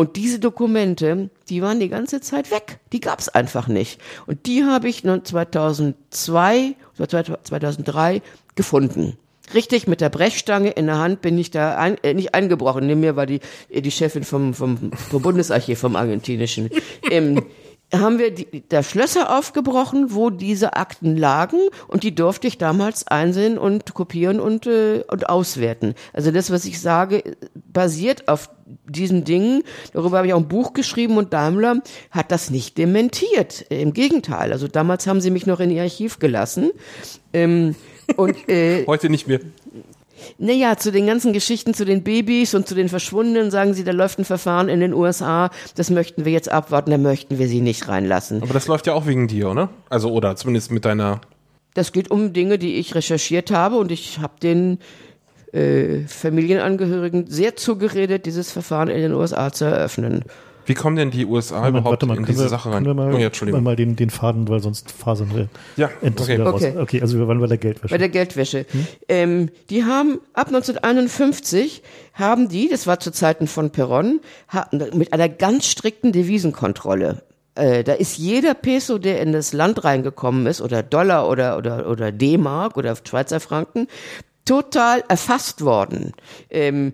[0.00, 2.78] Und diese Dokumente, die waren die ganze Zeit weg.
[2.90, 4.00] Die gab es einfach nicht.
[4.26, 7.08] Und die habe ich 2002 oder
[7.44, 8.22] 2003
[8.54, 9.18] gefunden.
[9.52, 12.86] Richtig, mit der Brechstange in der Hand bin ich da ein, äh, nicht eingebrochen.
[12.86, 16.70] Neben mir war die, äh, die Chefin vom, vom, vom Bundesarchiv, vom argentinischen.
[17.10, 17.42] Ähm,
[17.92, 23.06] haben wir die, der Schlösser aufgebrochen, wo diese Akten lagen und die durfte ich damals
[23.06, 25.94] einsehen und kopieren und, äh, und auswerten.
[26.12, 28.50] Also das, was ich sage, basiert auf
[28.86, 29.62] diesen Dingen.
[29.92, 33.62] Darüber habe ich auch ein Buch geschrieben und Daimler hat das nicht dementiert.
[33.68, 34.52] Im Gegenteil.
[34.52, 36.70] Also damals haben sie mich noch in ihr Archiv gelassen.
[37.32, 37.74] Ähm,
[38.16, 39.40] und, äh, Heute nicht mehr.
[40.38, 43.92] Naja, zu den ganzen Geschichten zu den Babys und zu den Verschwundenen sagen sie, da
[43.92, 47.60] läuft ein Verfahren in den USA, das möchten wir jetzt abwarten, da möchten wir sie
[47.60, 48.42] nicht reinlassen.
[48.42, 49.70] Aber das läuft ja auch wegen dir, oder?
[49.88, 51.20] Also, oder zumindest mit deiner.
[51.74, 54.78] Das geht um Dinge, die ich recherchiert habe und ich habe den
[55.52, 60.24] äh, Familienangehörigen sehr zugeredet, dieses Verfahren in den USA zu eröffnen.
[60.70, 62.84] Wie kommen denn die USA Moment, überhaupt mal, in diese wir, Sache rein?
[62.84, 63.64] Können wir mal, oh, ja, Entschuldigung.
[63.64, 66.40] mal den, den Faden, weil sonst fasern wir Ja, okay.
[66.40, 66.74] Okay.
[66.78, 67.92] Okay, also wir waren bei der Geldwäsche.
[67.92, 68.66] bei der Geldwäsche.
[69.08, 71.82] Ähm, die haben ab 1951
[72.14, 77.22] haben die, das war zu Zeiten von Perron, hatten mit einer ganz strikten Devisenkontrolle.
[77.56, 81.90] Äh, da ist jeder Peso, der in das Land reingekommen ist, oder Dollar oder oder
[81.90, 83.88] oder D-Mark oder Schweizer Franken,
[84.44, 86.12] total erfasst worden.
[86.48, 86.92] Ähm,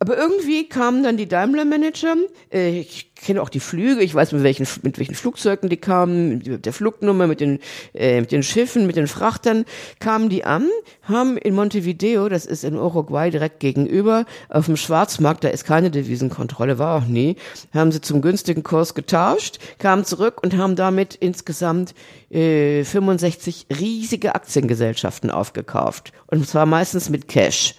[0.00, 2.14] aber irgendwie kamen dann die Daimler-Manager,
[2.52, 6.38] äh, ich kenne auch die Flüge, ich weiß mit welchen, mit welchen Flugzeugen die kamen,
[6.38, 7.58] mit der Flugnummer, mit den,
[7.94, 9.64] äh, mit den Schiffen, mit den Frachtern,
[9.98, 10.68] kamen die an,
[11.02, 15.90] haben in Montevideo, das ist in Uruguay direkt gegenüber, auf dem Schwarzmarkt, da ist keine
[15.90, 17.34] Devisenkontrolle, war auch nie,
[17.74, 21.94] haben sie zum günstigen Kurs getauscht, kamen zurück und haben damit insgesamt
[22.30, 26.12] äh, 65 riesige Aktiengesellschaften aufgekauft.
[26.28, 27.74] Und zwar meistens mit Cash.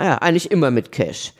[0.00, 1.34] Naja, eigentlich immer mit Cash.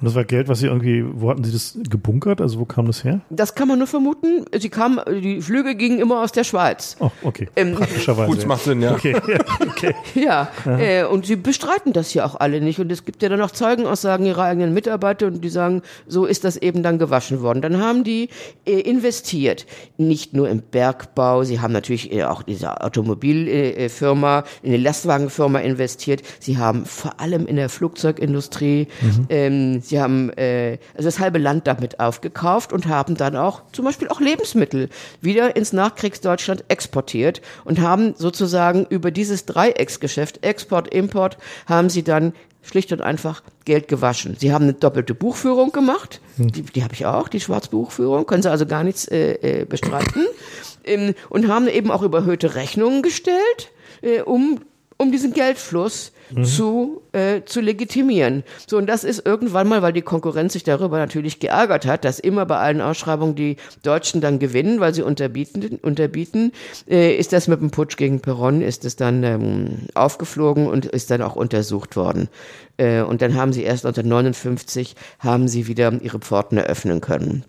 [0.00, 2.40] Und das war Geld, was sie irgendwie, wo hatten sie das gebunkert?
[2.40, 3.20] Also wo kam das her?
[3.30, 4.44] Das kann man nur vermuten.
[4.56, 6.96] Sie kamen, die Flüge gingen immer aus der Schweiz.
[7.00, 7.48] Oh, okay.
[7.56, 8.30] Ähm, Praktischerweise.
[8.30, 8.92] Gut, macht Sinn, ja.
[8.92, 9.94] Okay, ja, okay.
[10.14, 12.78] Ja, äh, und sie bestreiten das ja auch alle nicht.
[12.78, 16.44] Und es gibt ja dann auch Zeugenaussagen ihrer eigenen Mitarbeiter und die sagen, so ist
[16.44, 17.60] das eben dann gewaschen worden.
[17.60, 18.28] Dann haben die
[18.66, 24.82] äh, investiert, nicht nur im Bergbau, sie haben natürlich äh, auch diese Automobilfirma, in eine
[24.82, 26.22] Lastwagenfirma investiert.
[26.38, 28.86] Sie haben vor allem in der Flugzeugindustrie,
[29.28, 33.84] ähm, sie haben äh, also das halbe Land damit aufgekauft und haben dann auch zum
[33.84, 34.88] Beispiel auch Lebensmittel
[35.20, 42.32] wieder ins Nachkriegsdeutschland exportiert und haben sozusagen über dieses Dreiecksgeschäft, Export, Import, haben sie dann
[42.62, 44.36] schlicht und einfach Geld gewaschen.
[44.38, 48.50] Sie haben eine doppelte Buchführung gemacht, die, die habe ich auch, die Schwarzbuchführung, können Sie
[48.50, 50.26] also gar nichts äh, äh, bestreiten,
[50.84, 53.72] ähm, und haben eben auch überhöhte Rechnungen gestellt,
[54.02, 54.60] äh, um
[54.98, 58.44] um diesen Geldfluss zu, äh, zu legitimieren.
[58.66, 62.18] So, und das ist irgendwann mal, weil die Konkurrenz sich darüber natürlich geärgert hat, dass
[62.18, 66.52] immer bei allen Ausschreibungen die Deutschen dann gewinnen, weil sie unterbieten, unterbieten
[66.88, 71.10] äh, ist das mit dem Putsch gegen Perron, ist es dann ähm, aufgeflogen und ist
[71.10, 72.28] dann auch untersucht worden.
[72.76, 77.44] Äh, und dann haben sie erst 1959 haben sie wieder ihre Pforten eröffnen können.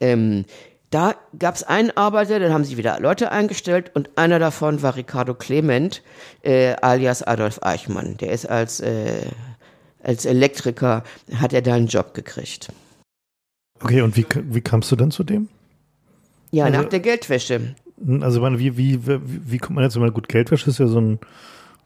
[0.00, 0.44] Ähm,
[0.90, 4.96] da gab es einen Arbeiter, dann haben sie wieder Leute eingestellt und einer davon war
[4.96, 6.02] Ricardo Clement,
[6.42, 8.16] äh, alias Adolf Eichmann.
[8.18, 9.22] Der ist als, äh,
[10.02, 11.02] als Elektriker,
[11.34, 12.68] hat er da einen Job gekriegt.
[13.82, 15.48] Okay, und wie, wie kamst du dann zu dem?
[16.52, 17.74] Ja, Also- nach der Geldwäsche.
[18.20, 19.20] Also ich meine, wie, wie, wie,
[19.52, 21.18] wie kommt man jetzt immer gut Geldwäsche ist ja so ein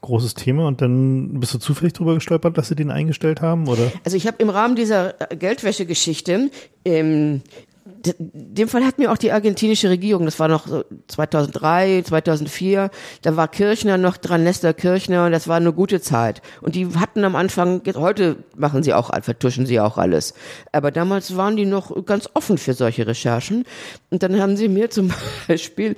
[0.00, 3.92] großes Thema und dann bist du zufällig drüber gestolpert, dass sie den eingestellt haben oder?
[4.04, 6.50] Also ich habe im Rahmen dieser Geldwäsche-Geschichte,
[6.84, 7.42] ähm,
[7.84, 12.90] dem Fall hat mir auch die argentinische Regierung, das war noch so 2003, 2004,
[13.22, 16.42] da war Kirchner noch dran, Nestor Kirchner, und das war eine gute Zeit.
[16.60, 20.34] Und die hatten am Anfang, heute machen sie auch, vertuschen sie auch alles,
[20.72, 23.64] aber damals waren die noch ganz offen für solche Recherchen.
[24.10, 25.12] Und dann haben sie mir zum
[25.48, 25.96] Beispiel,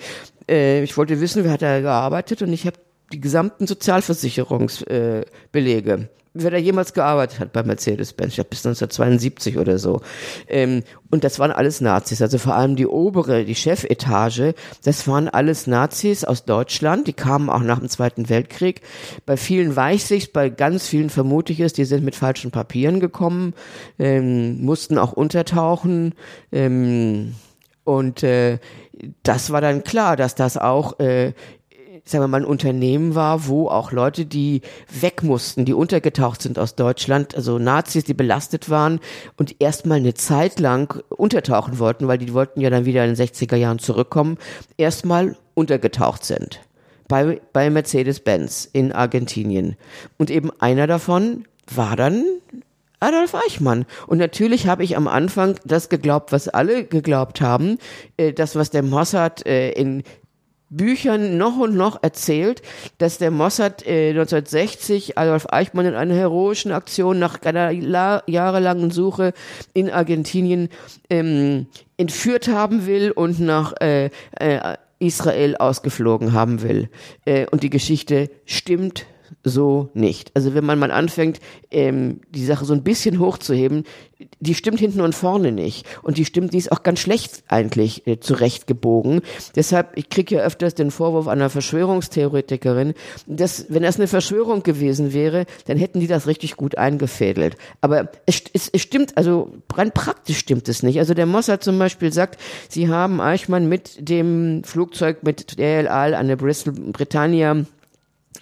[0.49, 2.77] äh, ich wollte wissen, wer hat da gearbeitet, und ich habe
[3.12, 5.92] die gesamten Sozialversicherungsbelege.
[5.92, 10.01] Äh, wer da jemals gearbeitet hat bei Mercedes-Benz, glaube bis 1972 oder so.
[10.49, 15.29] Ähm, und das waren alles Nazis, also vor allem die obere, die Chefetage, das waren
[15.29, 18.81] alles Nazis aus Deutschland, die kamen auch nach dem Zweiten Weltkrieg.
[19.27, 23.01] Bei vielen weiß ich's, bei ganz vielen vermute ich es, die sind mit falschen Papieren
[23.01, 23.55] gekommen,
[23.99, 26.14] ähm, mussten auch untertauchen.
[26.51, 27.35] Ähm,
[27.85, 28.59] und äh,
[29.23, 31.33] das war dann klar, dass das auch äh,
[32.05, 36.59] sagen wir mal, ein Unternehmen war, wo auch Leute, die weg mussten, die untergetaucht sind
[36.59, 39.01] aus Deutschland, also Nazis, die belastet waren
[39.37, 43.27] und erstmal eine Zeit lang untertauchen wollten, weil die wollten ja dann wieder in den
[43.27, 44.38] 60er Jahren zurückkommen,
[44.77, 46.61] erstmal untergetaucht sind.
[47.09, 49.77] Bei, bei Mercedes-Benz in Argentinien.
[50.19, 52.25] Und eben einer davon war dann
[53.01, 53.85] Adolf Eichmann.
[54.07, 57.79] Und natürlich habe ich am Anfang das geglaubt, was alle geglaubt haben,
[58.17, 60.05] äh, das, was der Mossad äh, in
[60.73, 62.63] Büchern noch und noch erzählt,
[62.99, 68.91] dass der Mossad äh, 1960 Adolf Eichmann in einer heroischen Aktion nach einer la jahrelangen
[68.91, 69.35] Suche
[69.75, 70.71] in Argentinien
[71.11, 71.67] ähm,
[71.99, 76.89] entführt haben will und nach äh, äh, Israel ausgeflogen haben will.
[77.25, 79.07] Äh, und die Geschichte stimmt
[79.45, 80.31] so nicht.
[80.35, 83.85] Also wenn man mal anfängt, ähm, die Sache so ein bisschen hochzuheben,
[84.41, 85.87] die stimmt hinten und vorne nicht.
[86.03, 89.23] Und die stimmt, die ist auch ganz schlecht eigentlich äh, zurechtgebogen.
[89.57, 92.95] Deshalb, ich kriege ja öfters den Vorwurf einer Verschwörungstheoretikerin,
[93.27, 97.57] dass, wenn das eine Verschwörung gewesen wäre, dann hätten die das richtig gut eingefädelt.
[97.81, 100.99] Aber es, es, es stimmt, also rein praktisch stimmt es nicht.
[100.99, 105.89] Also der Mossad zum Beispiel sagt, sie haben Eichmann mit dem Flugzeug mit der El
[105.89, 107.65] Al an der Bristol Britannia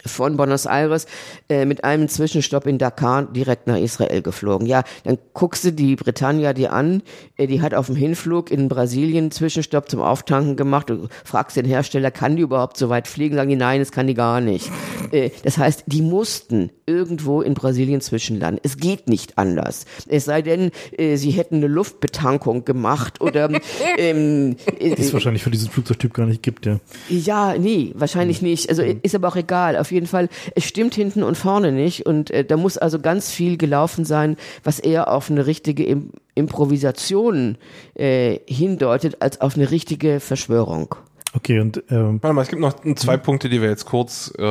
[0.07, 1.07] von Buenos Aires
[1.49, 4.67] äh, mit einem Zwischenstopp in Dakar direkt nach Israel geflogen.
[4.67, 7.03] Ja, dann guckst du die Britannia die an,
[7.37, 10.91] äh, die hat auf dem Hinflug in Brasilien Zwischenstopp zum Auftanken gemacht.
[10.91, 13.37] Du fragst den Hersteller, kann die überhaupt so weit fliegen?
[13.37, 14.71] Sagen die, nein, das kann die gar nicht.
[15.13, 18.61] Äh, das heißt, die mussten irgendwo in Brasilien zwischenlanden.
[18.65, 19.87] Es geht nicht anders.
[20.09, 23.49] Es sei denn, äh, sie hätten eine Luftbetankung gemacht oder
[23.97, 26.81] ähm, die es wahrscheinlich für diesen Flugzeugtyp gar nicht gibt, ja.
[27.09, 28.69] Ja, nee, wahrscheinlich nicht.
[28.69, 29.77] Also ist aber auch egal.
[29.77, 32.07] Auf jeden Fall, es stimmt hinten und vorne nicht.
[32.07, 36.11] Und äh, da muss also ganz viel gelaufen sein, was eher auf eine richtige Im
[36.35, 37.59] Improvisation
[37.94, 40.94] äh, hindeutet, als auf eine richtige Verschwörung.
[41.35, 43.22] Okay, und ähm, Warte mal, es gibt noch zwei mhm.
[43.22, 44.42] Punkte, die wir jetzt kurz äh,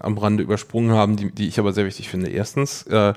[0.00, 2.30] am Rande übersprungen haben, die, die ich aber sehr wichtig finde.
[2.30, 3.12] Erstens, äh,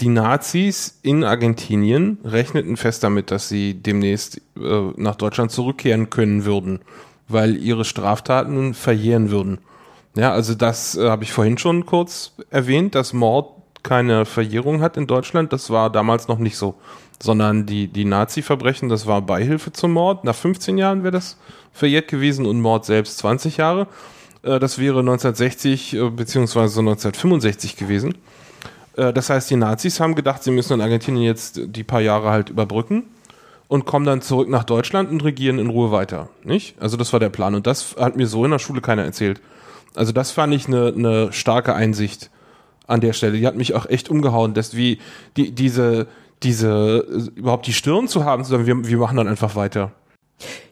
[0.00, 6.44] die Nazis in Argentinien rechneten fest damit, dass sie demnächst äh, nach Deutschland zurückkehren können
[6.44, 6.80] würden,
[7.28, 9.58] weil ihre Straftaten verjähren würden.
[10.16, 14.96] Ja, also das äh, habe ich vorhin schon kurz erwähnt, dass Mord keine Verjährung hat
[14.96, 15.52] in Deutschland.
[15.52, 16.74] Das war damals noch nicht so,
[17.22, 20.24] sondern die, die Nazi-Verbrechen, das war Beihilfe zum Mord.
[20.24, 21.36] Nach 15 Jahren wäre das
[21.72, 23.86] verjährt gewesen und Mord selbst 20 Jahre.
[24.42, 28.14] Äh, das wäre 1960 äh, beziehungsweise 1965 gewesen.
[28.96, 32.30] Äh, das heißt, die Nazis haben gedacht, sie müssen in Argentinien jetzt die paar Jahre
[32.30, 33.04] halt überbrücken
[33.68, 36.28] und kommen dann zurück nach Deutschland und regieren in Ruhe weiter.
[36.42, 36.80] Nicht?
[36.80, 37.54] Also das war der Plan.
[37.54, 39.40] Und das hat mir so in der Schule keiner erzählt.
[39.94, 42.30] Also das fand ich eine, eine starke Einsicht
[42.86, 43.38] an der Stelle.
[43.38, 44.98] Die hat mich auch echt umgehauen, dass wie
[45.36, 46.06] die, diese,
[46.42, 46.98] diese,
[47.34, 49.92] überhaupt die Stirn zu haben, sondern wir, wir machen dann einfach weiter.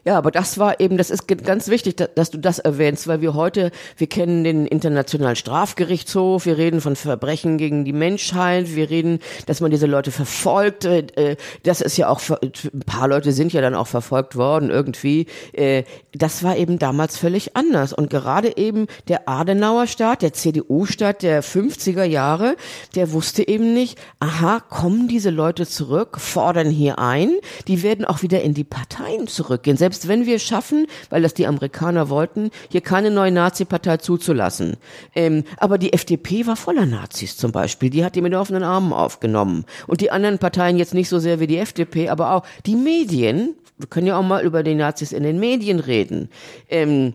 [0.05, 3.33] Ja, aber das war eben, das ist ganz wichtig, dass du das erwähnst, weil wir
[3.33, 9.19] heute, wir kennen den Internationalen Strafgerichtshof, wir reden von Verbrechen gegen die Menschheit, wir reden,
[9.47, 10.85] dass man diese Leute verfolgt.
[10.85, 14.69] Äh, äh, das ist ja auch, ein paar Leute sind ja dann auch verfolgt worden
[14.69, 15.27] irgendwie.
[15.51, 17.91] Äh, das war eben damals völlig anders.
[17.91, 22.55] Und gerade eben der Adenauer Staat, der CDU-Staat der 50er Jahre,
[22.95, 27.31] der wusste eben nicht, aha, kommen diese Leute zurück, fordern hier ein,
[27.67, 29.27] die werden auch wieder in die Parteien
[29.57, 29.77] zurückgehen.
[29.77, 34.77] Selbst wenn wir schaffen, weil das die Amerikaner wollten, hier keine neue Nazi-Partei zuzulassen.
[35.15, 37.89] Ähm, aber die FDP war voller Nazis zum Beispiel.
[37.89, 39.65] Die hat die mit offenen Armen aufgenommen.
[39.87, 43.55] Und die anderen Parteien jetzt nicht so sehr wie die FDP, aber auch die Medien
[43.79, 46.29] wir können ja auch mal über die Nazis in den Medien reden.
[46.67, 47.13] Ähm,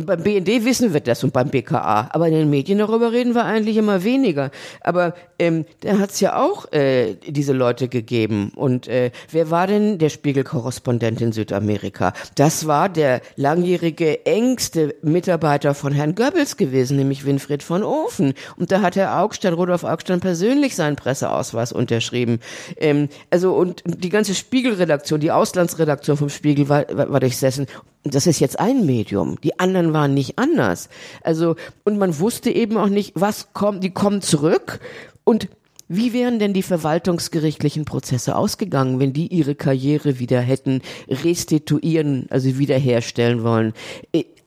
[0.00, 3.44] beim BND wissen wir das und beim BKA, aber in den Medien darüber reden wir
[3.44, 4.50] eigentlich immer weniger.
[4.80, 8.52] Aber ähm, da hat es ja auch äh, diese Leute gegeben.
[8.54, 12.12] Und äh, wer war denn der Spiegel-Korrespondent in Südamerika?
[12.36, 18.34] Das war der langjährige, engste Mitarbeiter von Herrn Goebbels gewesen, nämlich Winfried von Ofen.
[18.56, 22.38] Und da hat Herr Augstein, Rudolf Augstein persönlich seinen Presseausweis unterschrieben.
[22.76, 27.66] Ähm, also und die ganze Spiegelredaktion, die Auslandsredaktion vom Spiegel war, war, war durchsessen
[28.04, 29.40] das ist jetzt ein Medium.
[29.42, 30.88] Die anderen waren nicht anders.
[31.22, 34.80] Also, und man wusste eben auch nicht, was kommt, die kommen zurück
[35.24, 35.48] und
[35.88, 42.58] wie wären denn die verwaltungsgerichtlichen Prozesse ausgegangen, wenn die ihre Karriere wieder hätten restituieren, also
[42.58, 43.74] wiederherstellen wollen?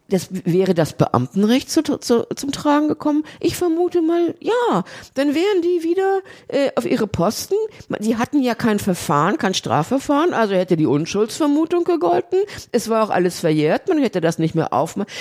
[0.10, 3.24] Das wäre das Beamtenrecht zu, zu, zum Tragen gekommen?
[3.40, 4.84] Ich vermute mal, ja.
[5.16, 7.56] Dann wären die wieder äh, auf ihre Posten.
[8.00, 12.40] Die hatten ja kein Verfahren, kein Strafverfahren, also hätte die Unschuldsvermutung gegolten.
[12.72, 15.12] Es war auch alles verjährt, man hätte das nicht mehr aufmachen.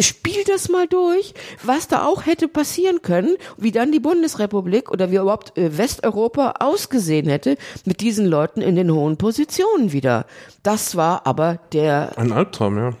[0.00, 5.10] Spiel das mal durch, was da auch hätte passieren können, wie dann die Bundesrepublik oder
[5.10, 10.26] wie überhaupt äh, Westeuropa ausgesehen hätte mit diesen Leuten in den hohen Positionen wieder.
[10.62, 12.18] Das war aber der...
[12.18, 12.92] Ein Albtraum, ja.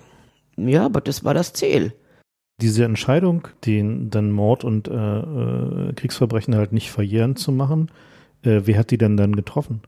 [0.58, 1.94] Ja, aber das war das Ziel.
[2.60, 7.90] Diese Entscheidung, den dann Mord und äh, äh, Kriegsverbrechen halt nicht verjähren zu machen,
[8.42, 9.82] äh, wer hat die denn dann getroffen?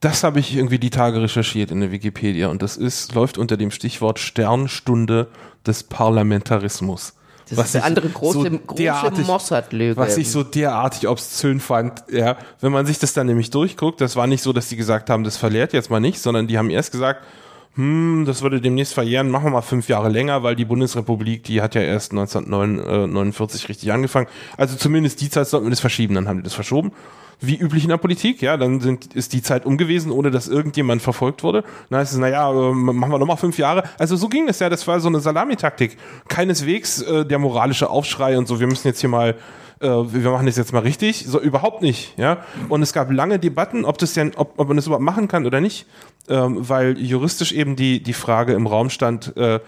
[0.00, 3.58] Das habe ich irgendwie die Tage recherchiert in der Wikipedia und das ist, läuft unter
[3.58, 5.28] dem Stichwort Sternstunde
[5.66, 7.14] des Parlamentarismus.
[7.50, 9.96] Das was ist der andere große, so große Mossad-Lüge.
[9.96, 14.16] Was ich so derartig obszön fand, ja, wenn man sich das dann nämlich durchguckt, das
[14.16, 16.70] war nicht so, dass die gesagt haben, das verliert jetzt mal nicht, sondern die haben
[16.70, 17.26] erst gesagt,
[17.76, 21.62] hm, das würde demnächst verjähren, machen wir mal fünf Jahre länger, weil die Bundesrepublik, die
[21.62, 24.26] hat ja erst 1949 richtig angefangen.
[24.56, 26.92] Also zumindest die Zeit sollten wir das verschieben, dann haben die das verschoben.
[27.42, 31.00] Wie üblich in der Politik, ja, dann sind, ist die Zeit umgewesen, ohne dass irgendjemand
[31.00, 31.64] verfolgt wurde.
[31.88, 33.84] Dann heißt es, naja, äh, machen wir nochmal fünf Jahre.
[33.98, 35.96] Also so ging es ja, das war so eine Salamitaktik.
[36.28, 39.36] Keineswegs äh, der moralische Aufschrei und so, wir müssen jetzt hier mal
[39.80, 41.24] äh, wir machen das jetzt mal richtig.
[41.26, 42.44] So überhaupt nicht, ja.
[42.68, 45.46] Und es gab lange Debatten, ob das denn, ob, ob man das überhaupt machen kann
[45.46, 45.86] oder nicht,
[46.28, 49.60] ähm, weil juristisch eben die, die Frage im Raum stand, äh,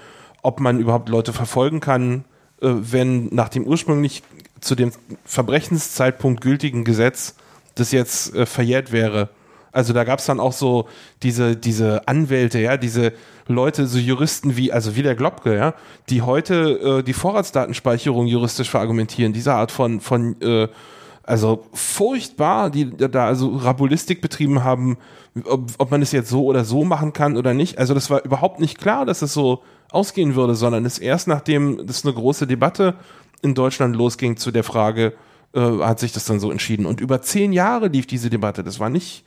[0.42, 2.24] ob man überhaupt Leute verfolgen kann,
[2.60, 4.22] äh, wenn nach dem ursprünglich
[4.60, 4.92] zu dem
[5.24, 7.34] Verbrechenszeitpunkt gültigen Gesetz
[7.74, 9.30] das jetzt äh, verjährt wäre.
[9.72, 10.86] Also da gab es dann auch so
[11.22, 13.14] diese, diese Anwälte, ja, diese
[13.48, 15.74] Leute, so Juristen wie, also wie der Globke, ja,
[16.10, 20.68] die heute äh, die Vorratsdatenspeicherung juristisch verargumentieren, diese Art von, von äh,
[21.24, 24.98] also furchtbar, die da also Rabulistik betrieben haben,
[25.44, 27.78] ob, ob man es jetzt so oder so machen kann oder nicht.
[27.78, 31.86] Also das war überhaupt nicht klar, dass es so ausgehen würde, sondern es erst nachdem
[31.86, 32.94] das eine große Debatte
[33.40, 35.14] in Deutschland losging zu der Frage,
[35.54, 36.86] äh, hat sich das dann so entschieden.
[36.86, 38.64] Und über zehn Jahre lief diese Debatte.
[38.64, 39.24] Das war nicht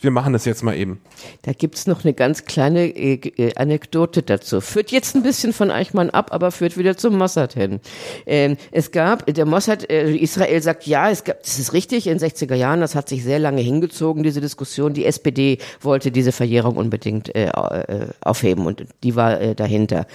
[0.00, 1.00] wir machen das jetzt mal eben.
[1.42, 4.60] Da gibt's noch eine ganz kleine äh, äh, Anekdote dazu.
[4.60, 7.80] Führt jetzt ein bisschen von Eichmann ab, aber führt wieder zum Mossad hin.
[8.26, 12.18] Ähm, es gab, der Mossad, äh, Israel sagt, ja, es gab, das ist richtig, in
[12.18, 14.94] 60er Jahren, das hat sich sehr lange hingezogen, diese Diskussion.
[14.94, 20.06] Die SPD wollte diese Verjährung unbedingt äh, äh, aufheben und die war äh, dahinter.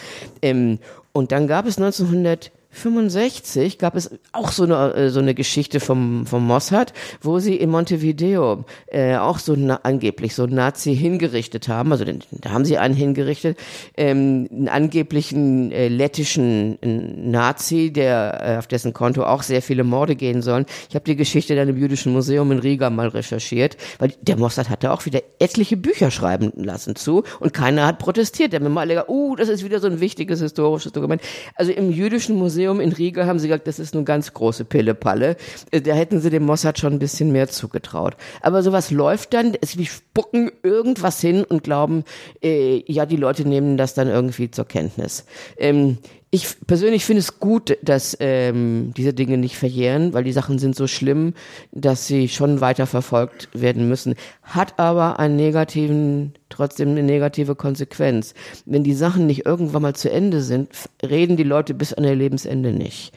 [0.41, 0.79] Ähm,
[1.13, 5.79] und dann gab es 1900 65 gab es auch so eine, äh, so eine Geschichte
[5.79, 10.95] vom, vom Mossad, wo sie in Montevideo äh, auch so na, angeblich so einen Nazi
[10.95, 11.91] hingerichtet haben.
[11.91, 13.57] Also den, da haben sie einen hingerichtet,
[13.95, 16.77] ähm, einen angeblichen äh, lettischen
[17.31, 20.65] Nazi, der äh, auf dessen Konto auch sehr viele Morde gehen sollen.
[20.89, 24.69] Ich habe die Geschichte dann im Jüdischen Museum in Riga mal recherchiert, weil der Mossad
[24.69, 28.51] hatte auch wieder etliche Bücher schreiben lassen zu und keiner hat protestiert.
[28.51, 31.21] Der hat mir mal gesagt, uh, das ist wieder so ein wichtiges historisches Dokument.
[31.55, 34.65] Also im Jüdischen Museum Museum in Riga haben sie gesagt, das ist eine ganz große
[34.65, 35.37] Pillepalle.
[35.71, 38.15] Äh, da hätten sie dem Mossad schon ein bisschen mehr zugetraut.
[38.41, 42.03] Aber sowas läuft dann, es wie spucken irgendwas hin und glauben,
[42.41, 45.25] äh, ja, die Leute nehmen das dann irgendwie zur Kenntnis.
[45.57, 45.99] Ähm,
[46.35, 50.75] ich persönlich finde es gut, dass ähm, diese Dinge nicht verjähren, weil die Sachen sind
[50.75, 51.33] so schlimm,
[51.71, 54.15] dass sie schon weiter verfolgt werden müssen.
[54.43, 58.33] Hat aber einen negativen, trotzdem eine negative Konsequenz.
[58.65, 60.69] Wenn die Sachen nicht irgendwann mal zu Ende sind,
[61.01, 63.13] reden die Leute bis an ihr Lebensende nicht.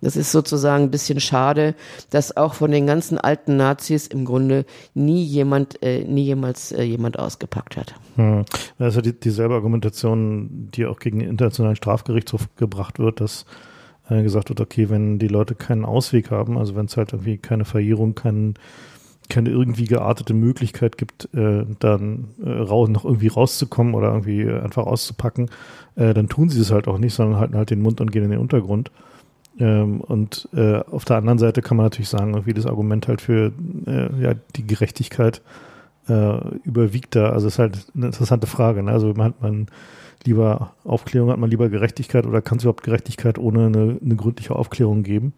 [0.00, 1.74] Das ist sozusagen ein bisschen schade,
[2.10, 6.82] dass auch von den ganzen alten Nazis im Grunde nie jemand, äh, nie jemals äh,
[6.82, 7.94] jemand ausgepackt hat.
[8.16, 8.44] Hm.
[8.78, 13.44] Das ist ja die, dieselbe Argumentation, die auch gegen den Internationalen Strafgerichtshof gebracht wird, dass
[14.10, 17.38] äh, gesagt wird, okay, wenn die Leute keinen Ausweg haben, also wenn es halt irgendwie
[17.38, 18.54] keine Verjährung, kein,
[19.28, 24.86] keine irgendwie geartete Möglichkeit gibt, äh, dann äh, raus, noch irgendwie rauszukommen oder irgendwie einfach
[24.86, 25.50] auszupacken,
[25.94, 28.24] äh, dann tun sie es halt auch nicht, sondern halten halt den Mund und gehen
[28.24, 28.90] in den Untergrund.
[29.58, 33.20] Ähm, und äh, auf der anderen Seite kann man natürlich sagen, irgendwie das Argument halt
[33.20, 33.52] für
[33.86, 35.42] äh, ja, die Gerechtigkeit
[36.08, 37.30] äh, überwiegt da.
[37.30, 38.82] Also ist halt eine interessante Frage.
[38.82, 38.92] Ne?
[38.92, 39.66] Also hat man
[40.24, 44.54] lieber Aufklärung, hat man lieber Gerechtigkeit oder kann es überhaupt Gerechtigkeit ohne eine, eine gründliche
[44.54, 45.32] Aufklärung geben?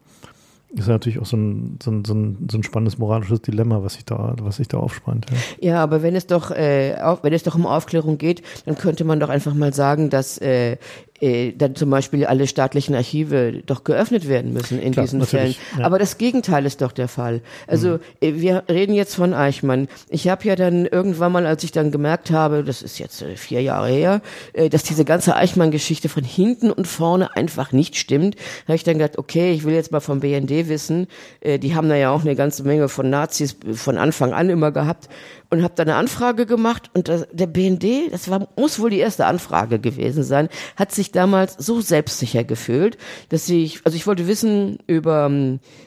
[0.75, 3.95] ist natürlich auch so ein, so ein, so ein, so ein spannendes moralisches Dilemma, was
[3.95, 5.27] sich da, was sich da aufspannt.
[5.61, 8.77] Ja, ja aber wenn es doch, äh, auf, wenn es doch um Aufklärung geht, dann
[8.77, 10.79] könnte man doch einfach mal sagen, dass äh,
[11.23, 15.55] äh, dann zum Beispiel alle staatlichen Archive doch geöffnet werden müssen in Klar, diesen Fällen.
[15.79, 15.87] Ja.
[15.87, 17.41] Aber das Gegenteil ist doch der Fall.
[17.69, 18.01] Also mhm.
[18.21, 19.87] Äh, wir reden jetzt von Eichmann.
[20.09, 23.37] Ich habe ja dann irgendwann mal, als ich dann gemerkt habe, das ist jetzt äh,
[23.37, 24.21] vier Jahre her,
[24.53, 28.35] äh, dass diese ganze Eichmann-Geschichte von hinten und vorne einfach nicht stimmt,
[28.67, 31.07] habe ich dann gedacht, okay, ich will jetzt mal vom BND wissen.
[31.45, 35.09] Die haben da ja auch eine ganze Menge von Nazis von Anfang an immer gehabt
[35.53, 38.99] und habe da eine Anfrage gemacht und das, der BND, das war, muss wohl die
[38.99, 42.97] erste Anfrage gewesen sein, hat sich damals so selbstsicher gefühlt,
[43.29, 45.31] dass ich, also ich wollte wissen über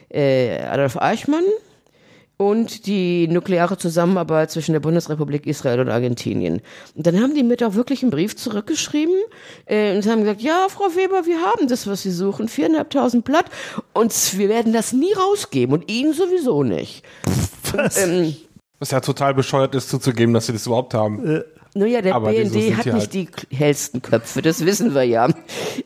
[0.08, 1.42] äh, Adolf Eichmann
[2.36, 6.62] und die nukleare Zusammenarbeit zwischen der Bundesrepublik Israel und Argentinien.
[6.94, 9.16] Und dann haben die mir da wirklich einen Brief zurückgeschrieben
[9.64, 13.46] äh, und haben gesagt, ja, Frau Weber, wir haben das, was Sie suchen, viereinhalbtausend Blatt
[13.94, 17.04] und wir werden das nie rausgeben und Ihnen sowieso nicht.
[17.72, 17.96] Was?
[17.96, 18.36] Und, ähm,
[18.78, 21.26] was ja total bescheuert ist, zuzugeben, dass sie das überhaupt haben.
[21.26, 21.44] Äh,
[21.76, 25.28] naja, der Aber BND hat nicht halt die hellsten Köpfe, das wissen wir ja.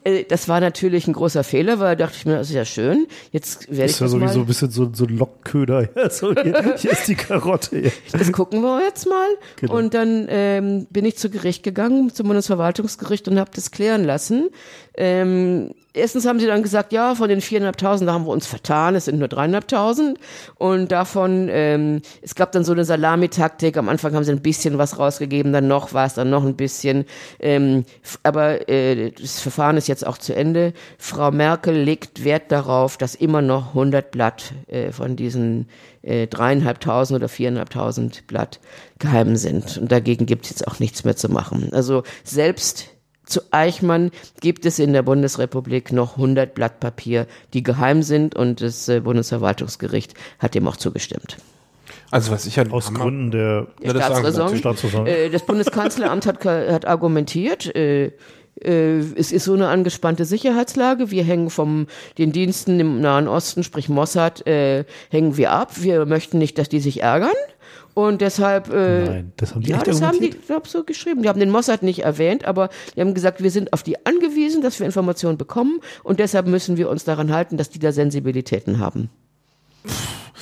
[0.04, 2.64] Äh, das war natürlich ein großer Fehler, weil da dachte ich mir, das ist ja
[2.64, 3.06] schön.
[3.32, 3.80] Jetzt werde ich.
[3.80, 5.88] Das ist ja sowieso ein bisschen so, so ein Lockköder.
[5.96, 7.90] Ja, so hier, hier, ist die Karotte.
[8.12, 9.28] Das gucken wir jetzt mal.
[9.56, 9.76] Genau.
[9.76, 14.48] Und dann ähm, bin ich zu Gericht gegangen, zum Bundesverwaltungsgericht und habe das klären lassen.
[14.94, 18.94] Ähm, erstens haben sie dann gesagt, ja, von den viereinhalbtausend, da haben wir uns vertan,
[18.94, 20.18] es sind nur dreieinhalbtausend.
[20.56, 24.78] Und davon, ähm, es gab dann so eine Salamitaktik, am Anfang haben sie ein bisschen
[24.78, 27.04] was rausgegeben, dann noch was, dann noch ein bisschen.
[27.38, 27.84] Ähm,
[28.22, 30.72] aber äh, das Verfahren ist jetzt auch zu Ende.
[30.98, 35.68] Frau Merkel legt Wert darauf, dass immer noch 100 Blatt äh, von diesen
[36.02, 38.60] äh, dreieinhalbtausend oder viereinhalbtausend Blatt
[38.98, 39.78] geheim sind.
[39.78, 41.70] Und dagegen gibt es jetzt auch nichts mehr zu machen.
[41.72, 42.90] Also selbst
[43.30, 48.60] zu Eichmann gibt es in der Bundesrepublik noch 100 Blatt Papier, die geheim sind und
[48.60, 51.36] das äh, Bundesverwaltungsgericht hat dem auch zugestimmt.
[52.10, 55.06] Also was ich halt aus Gründen der, der Staatsräson, Staatsräson.
[55.06, 58.12] Äh, das Bundeskanzleramt hat, hat argumentiert, äh,
[58.62, 61.10] äh, es ist so eine angespannte Sicherheitslage.
[61.10, 61.86] Wir hängen vom
[62.18, 65.82] den Diensten im Nahen Osten, sprich Mossad, äh, hängen wir ab.
[65.82, 67.30] Wir möchten nicht, dass die sich ärgern.
[67.94, 68.72] Und deshalb.
[68.72, 71.22] Äh, Nein, das haben die ja, echt das haben die, glaube so geschrieben.
[71.22, 74.62] Die haben den Mossad nicht erwähnt, aber die haben gesagt, wir sind auf die angewiesen,
[74.62, 78.78] dass wir Informationen bekommen und deshalb müssen wir uns daran halten, dass die da Sensibilitäten
[78.78, 79.10] haben.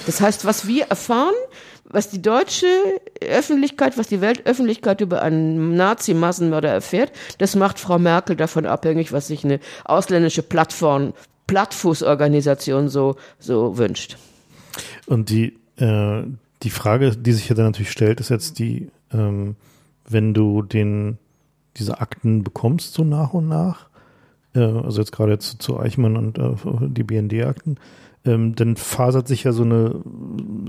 [0.06, 1.34] Das heißt, was wir erfahren,
[1.84, 2.66] was die deutsche
[3.20, 9.28] Öffentlichkeit, was die Weltöffentlichkeit über einen Nazi-Massenmörder erfährt, das macht Frau Merkel davon abhängig, was
[9.28, 11.14] sich eine ausländische Plattform,
[11.46, 14.16] Plattfußorganisation so, so wünscht.
[15.06, 16.22] Und die, äh,
[16.62, 19.56] die Frage, die sich ja dann natürlich stellt, ist jetzt die, ähm,
[20.06, 21.18] wenn du den,
[21.76, 23.88] diese Akten bekommst so nach und nach,
[24.54, 26.54] äh, also jetzt gerade jetzt zu Eichmann und äh,
[26.88, 27.78] die BND-Akten,
[28.24, 30.02] ähm, dann fasert sich ja so eine,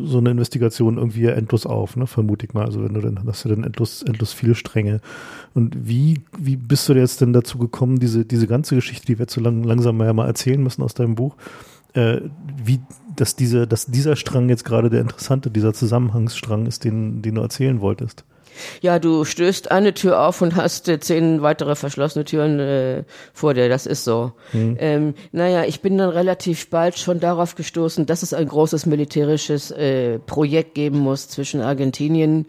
[0.04, 2.66] so eine Investigation irgendwie ja endlos auf, ne, vermute ich mal.
[2.66, 5.02] Also wenn du dann hast du dann endlos, endlos viele Stränge.
[5.54, 9.24] Und wie, wie bist du jetzt denn dazu gekommen, diese, diese ganze Geschichte, die wir
[9.24, 11.36] jetzt so lang, langsam mal, mal erzählen müssen aus deinem Buch,
[11.94, 12.22] äh,
[12.64, 12.80] wie,
[13.16, 17.42] dass diese, dass dieser Strang jetzt gerade der interessante, dieser Zusammenhangsstrang ist, den, den du
[17.42, 18.26] erzählen wolltest.
[18.82, 23.04] Ja, du stößt eine Tür auf und hast äh, zehn weitere verschlossene Türen äh,
[23.34, 23.70] vor dir.
[23.70, 24.34] Das ist so.
[24.54, 29.72] Ähm, naja, ich bin dann relativ bald schon darauf gestoßen, dass es ein großes militärisches
[29.72, 32.46] äh, Projekt geben muss zwischen Argentinien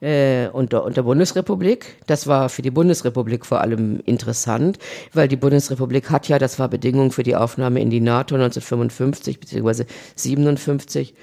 [0.00, 1.96] äh, und, der, und der Bundesrepublik.
[2.06, 4.78] Das war für die Bundesrepublik vor allem interessant,
[5.12, 9.40] weil die Bundesrepublik hat ja, das war Bedingung für die Aufnahme in die NATO 1955
[9.40, 9.84] bzw.
[10.16, 11.14] 57,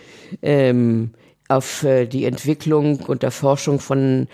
[0.42, 1.12] ähm,
[1.52, 4.28] auf äh, die Entwicklung und der Forschung von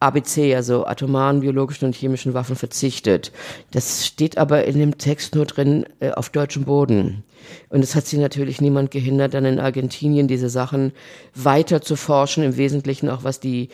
[0.00, 3.32] ABC, also atomaren, biologischen und chemischen Waffen verzichtet.
[3.70, 7.24] Das steht aber in dem Text nur drin äh, auf deutschem Boden.
[7.68, 10.92] Und es hat sich natürlich niemand gehindert, dann in Argentinien diese Sachen
[11.34, 13.68] weiter zu forschen, im Wesentlichen auch was die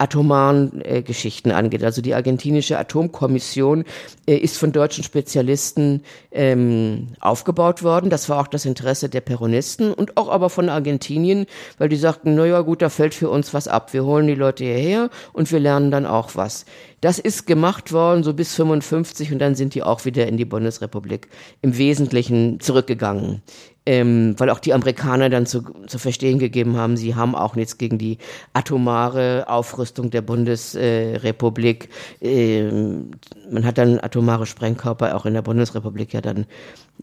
[0.00, 1.84] atomaren äh, Geschichten angeht.
[1.84, 3.84] Also die argentinische Atomkommission
[4.26, 8.10] äh, ist von deutschen Spezialisten ähm, aufgebaut worden.
[8.10, 11.46] Das war auch das Interesse der Peronisten und auch aber von Argentinien,
[11.78, 13.92] weil die sagten, naja gut, da fällt für uns was ab.
[13.92, 16.64] Wir holen die Leute hierher und wir lernen dann auch was.
[17.00, 20.44] Das ist gemacht worden, so bis 55 und dann sind die auch wieder in die
[20.44, 21.28] Bundesrepublik
[21.62, 23.42] im Wesentlichen zurückgegangen.
[23.86, 27.78] Ähm, weil auch die Amerikaner dann zu, zu verstehen gegeben haben, sie haben auch nichts
[27.78, 28.18] gegen die
[28.52, 31.88] atomare Aufrüstung der Bundesrepublik.
[32.20, 33.12] Ähm,
[33.50, 36.44] man hat dann atomare Sprengkörper auch in der Bundesrepublik ja dann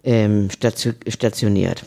[0.03, 1.83] ähm, stati stationiert.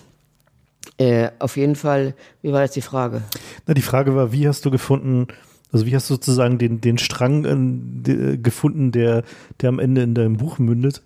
[0.99, 3.22] Äh, auf jeden Fall, wie war jetzt die Frage?
[3.66, 5.28] Na, die Frage war, wie hast du gefunden,
[5.72, 7.55] also wie hast du sozusagen den, den Strang äh,
[8.03, 9.22] de, gefunden, der,
[9.61, 11.03] der am Ende in deinem Buch mündet?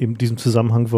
[0.00, 0.88] In diesem Zusammenhang,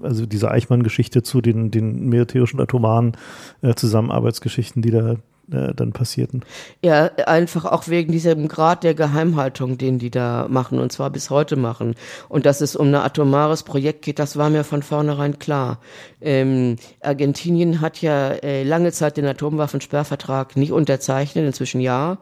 [0.00, 3.12] also diese Eichmann-Geschichte zu den, den militärischen atomaren
[3.60, 5.16] äh, Zusammenarbeitsgeschichten, die da
[5.52, 6.40] äh, dann passierten.
[6.82, 11.28] Ja, einfach auch wegen diesem Grad der Geheimhaltung, den die da machen, und zwar bis
[11.28, 11.94] heute machen.
[12.30, 15.78] Und dass es um ein atomares Projekt geht, das war mir von vornherein klar.
[16.22, 22.16] Ähm, Argentinien hat ja äh, lange Zeit den Atomwaffensperrvertrag nicht unterzeichnet, inzwischen ja.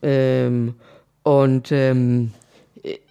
[0.00, 0.74] Ähm,
[1.22, 2.32] und ähm,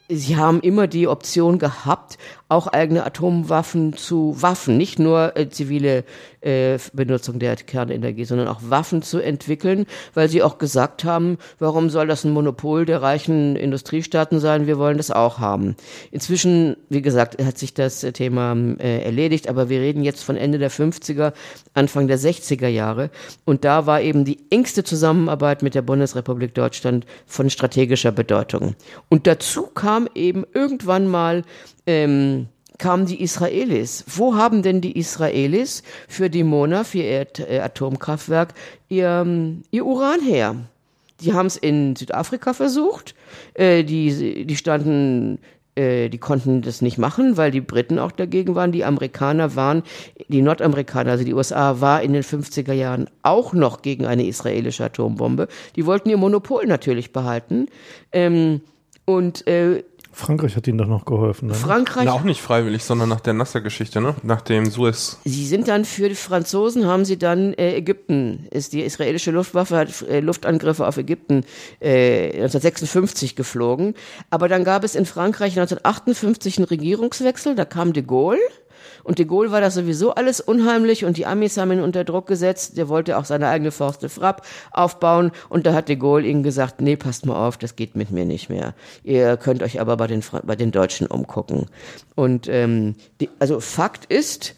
[0.10, 2.18] sie haben immer die Option gehabt,
[2.50, 6.04] auch eigene Atomwaffen zu Waffen, nicht nur äh, zivile
[6.42, 11.90] äh, Benutzung der Kernenergie, sondern auch Waffen zu entwickeln, weil sie auch gesagt haben, warum
[11.90, 14.68] soll das ein Monopol der reichen Industriestaaten sein?
[14.68, 15.76] Wir wollen das auch haben.
[16.12, 20.60] Inzwischen, wie gesagt, hat sich das Thema äh, erledigt, aber wir reden jetzt von Ende
[20.60, 21.34] der 50er,
[21.74, 23.10] Anfang der 60er Jahre
[23.46, 28.76] und da war eben die engste Zusammenarbeit mit der Bundesrepublik Deutschland von strategischer Bedeutung.
[29.10, 31.44] Und dazu kam eben irgendwann mal
[31.86, 34.04] ähm, kamen die Israelis.
[34.08, 38.54] Wo haben denn die Israelis für die Mona, für ihr äh, Atomkraftwerk,
[38.90, 39.26] ihr,
[39.72, 40.56] ihr Uran her?
[41.22, 43.16] Die haben es in Südafrika versucht.
[43.54, 45.40] Äh, die, die standen
[45.76, 48.72] äh, die konnten das nicht machen, weil die Briten auch dagegen waren.
[48.72, 49.84] Die Amerikaner waren,
[50.28, 54.86] die Nordamerikaner, also die USA, war in den 50er Jahren auch noch gegen eine israelische
[54.86, 55.48] Atombombe.
[55.76, 57.68] Die wollten ihr Monopol natürlich behalten.
[58.12, 58.62] Ähm,
[59.06, 59.84] und äh,
[60.14, 61.50] Frankreich hat ihnen doch noch geholfen.
[61.50, 61.58] Dann.
[61.58, 62.06] Frankreich.
[62.06, 64.16] Na, auch nicht freiwillig, sondern nach der Nasser-Geschichte, ne?
[64.22, 65.20] Nach dem Suez.
[65.26, 69.76] Sie sind dann für die Franzosen, haben sie dann äh, Ägypten, ist die israelische Luftwaffe
[69.76, 71.44] hat äh, Luftangriffe auf Ägypten
[71.80, 73.96] äh, 1956 geflogen.
[74.30, 78.40] Aber dann gab es in Frankreich 1958 einen Regierungswechsel, da kam de Gaulle.
[79.04, 82.28] Und de Gaulle war das sowieso alles unheimlich und die Amis haben ihn unter Druck
[82.28, 82.78] gesetzt.
[82.78, 86.44] Der wollte auch seine eigene Force de Frappe aufbauen und da hat de Gaulle ihnen
[86.44, 88.74] gesagt, nee, passt mal auf, das geht mit mir nicht mehr.
[89.04, 91.68] Ihr könnt euch aber bei den, bei den Deutschen umgucken.
[92.16, 94.56] Und ähm, die, also Fakt ist,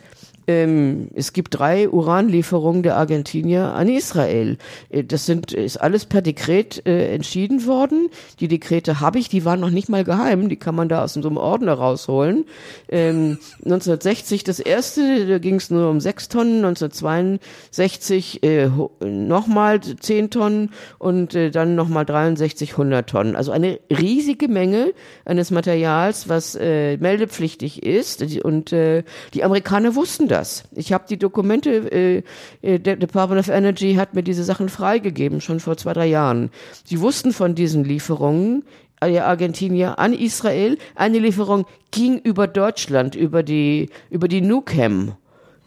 [0.47, 4.57] Ähm, es gibt drei Uranlieferungen der Argentinier an Israel.
[4.89, 8.09] Äh, das sind, ist alles per Dekret äh, entschieden worden.
[8.39, 10.49] Die Dekrete habe ich, die waren noch nicht mal geheim.
[10.49, 12.45] Die kann man da aus so einem Ordner rausholen.
[12.89, 16.57] Ähm, 1960 das erste, da ging es nur um sechs Tonnen.
[16.57, 18.69] 1962 äh,
[19.03, 23.35] nochmal zehn Tonnen und äh, dann nochmal 63 100 Tonnen.
[23.35, 24.93] Also eine riesige Menge
[25.25, 28.21] eines Materials, was äh, meldepflichtig ist.
[28.43, 30.65] Und äh, die Amerikaner wussten das das.
[30.75, 32.23] Ich habe die Dokumente, äh,
[32.61, 36.49] äh, der Department of Energy hat mir diese Sachen freigegeben, schon vor zwei, drei Jahren.
[36.83, 38.63] Sie wussten von diesen Lieferungen
[39.01, 40.77] der Argentinier an Israel.
[40.95, 45.13] Eine Lieferung ging über Deutschland, über die, über die Nukem.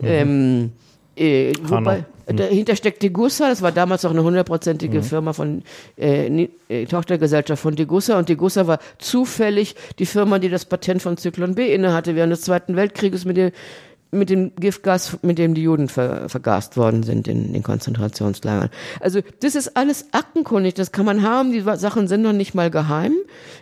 [0.01, 0.07] Mhm.
[0.07, 0.73] Ähm,
[1.17, 2.37] äh, wobei, mhm.
[2.37, 5.03] dahinter steckt Degussa, das war damals auch eine hundertprozentige mhm.
[5.03, 5.63] Firma von
[5.97, 11.17] äh, äh, Tochtergesellschaft von Degussa und Degussa war zufällig die Firma, die das Patent von
[11.17, 13.53] Zyklon B innehatte während des Zweiten Weltkrieges mit der
[14.11, 18.71] mit dem Giftgas, mit dem die Juden ver, vergast worden sind in den Konzentrationslagern.
[19.01, 22.71] Also das ist alles aktenkundig, das kann man haben, die Sachen sind noch nicht mal
[22.71, 23.15] geheim.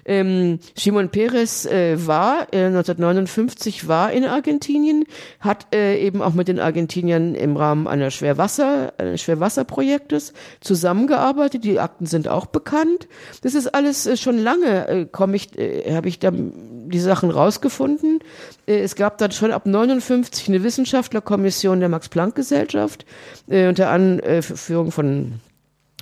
[0.05, 5.05] Ähm, Shimon Peres äh, war äh, 1959 war in Argentinien,
[5.41, 11.65] hat äh, eben auch mit den Argentiniern im Rahmen einer Schwerwasser, eines Schwerwasserprojektes zusammengearbeitet.
[11.65, 13.09] Die Akten sind auch bekannt.
[13.43, 17.31] Das ist alles äh, schon lange, äh, komme ich, äh, habe ich da die Sachen
[17.31, 18.21] rausgefunden.
[18.67, 23.05] Äh, es gab dann schon ab 59 eine Wissenschaftlerkommission der Max-Planck-Gesellschaft
[23.49, 25.41] äh, unter Anführung von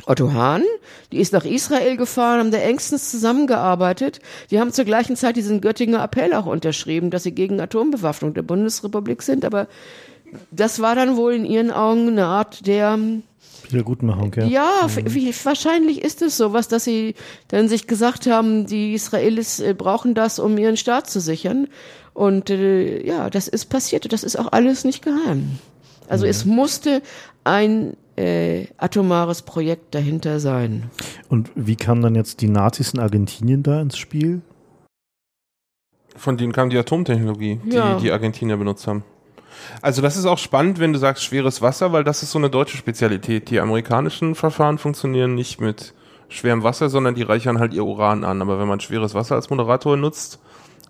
[0.07, 0.63] Otto Hahn,
[1.13, 4.21] die ist nach Israel gefahren, haben da engstens zusammengearbeitet.
[4.51, 8.43] Die haben zur gleichen Zeit diesen Göttinger Appell auch unterschrieben, dass sie gegen Atombewaffnung der
[8.43, 9.45] Bundesrepublik sind.
[9.45, 9.69] Aber
[10.51, 12.99] das war dann wohl in ihren Augen eine Art der
[13.71, 14.45] Wiedergutmachung, ja.
[14.45, 15.35] Ja, mhm.
[15.45, 17.15] wahrscheinlich ist es sowas, dass sie
[17.49, 21.69] dann sich gesagt haben, die Israelis äh, brauchen das, um ihren Staat zu sichern.
[22.15, 24.11] Und äh, ja, das ist passiert.
[24.13, 25.59] Das ist auch alles nicht geheim.
[26.09, 26.31] Also mhm.
[26.31, 27.03] es musste
[27.43, 30.91] ein äh, atomares Projekt dahinter sein.
[31.29, 34.41] Und wie kamen dann jetzt die Nazis in Argentinien da ins Spiel?
[36.17, 37.99] Von denen kam die Atomtechnologie, die ja.
[37.99, 39.03] die Argentinier benutzt haben.
[39.83, 42.51] Also das ist auch spannend, wenn du sagst schweres Wasser, weil das ist so eine
[42.51, 43.51] deutsche Spezialität.
[43.51, 45.95] Die amerikanischen Verfahren funktionieren nicht mit
[46.29, 48.43] schwerem Wasser, sondern die reichern halt ihr Uran an.
[48.43, 50.39] Aber wenn man schweres Wasser als Moderator nutzt,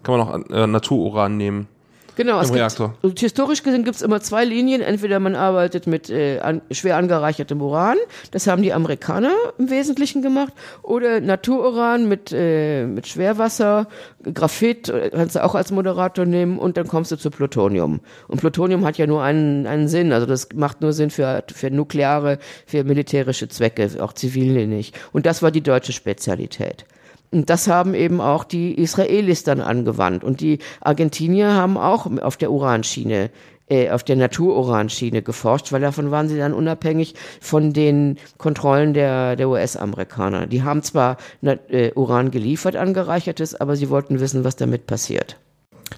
[0.04, 1.68] kann man auch äh, Natururan nehmen.
[2.16, 2.94] Genau, im Reaktor.
[3.02, 4.82] Gibt, historisch gesehen gibt es immer zwei Linien.
[4.82, 7.96] Entweder man arbeitet mit äh, an, schwer angereichertem Uran,
[8.30, 10.52] das haben die Amerikaner im Wesentlichen gemacht,
[10.82, 13.88] oder Natururan mit, äh, mit Schwerwasser,
[14.22, 18.00] Graphit, äh, kannst du auch als Moderator nehmen und dann kommst du zu Plutonium.
[18.28, 21.70] Und Plutonium hat ja nur einen, einen Sinn, also das macht nur Sinn für, für
[21.70, 24.96] nukleare, für militärische Zwecke, auch zivile nicht.
[25.12, 26.84] Und das war die deutsche Spezialität.
[27.30, 30.22] Und das haben eben auch die Israelis dann angewandt.
[30.22, 33.30] Und die Argentinier haben auch auf der Uranschiene
[33.68, 39.36] äh, auf der Natururanschiene geforscht, weil davon waren sie dann unabhängig von den Kontrollen der,
[39.36, 40.46] der US-Amerikaner.
[40.46, 45.38] Die haben zwar äh, Uran geliefert, angereichertes, aber sie wollten wissen, was damit passiert.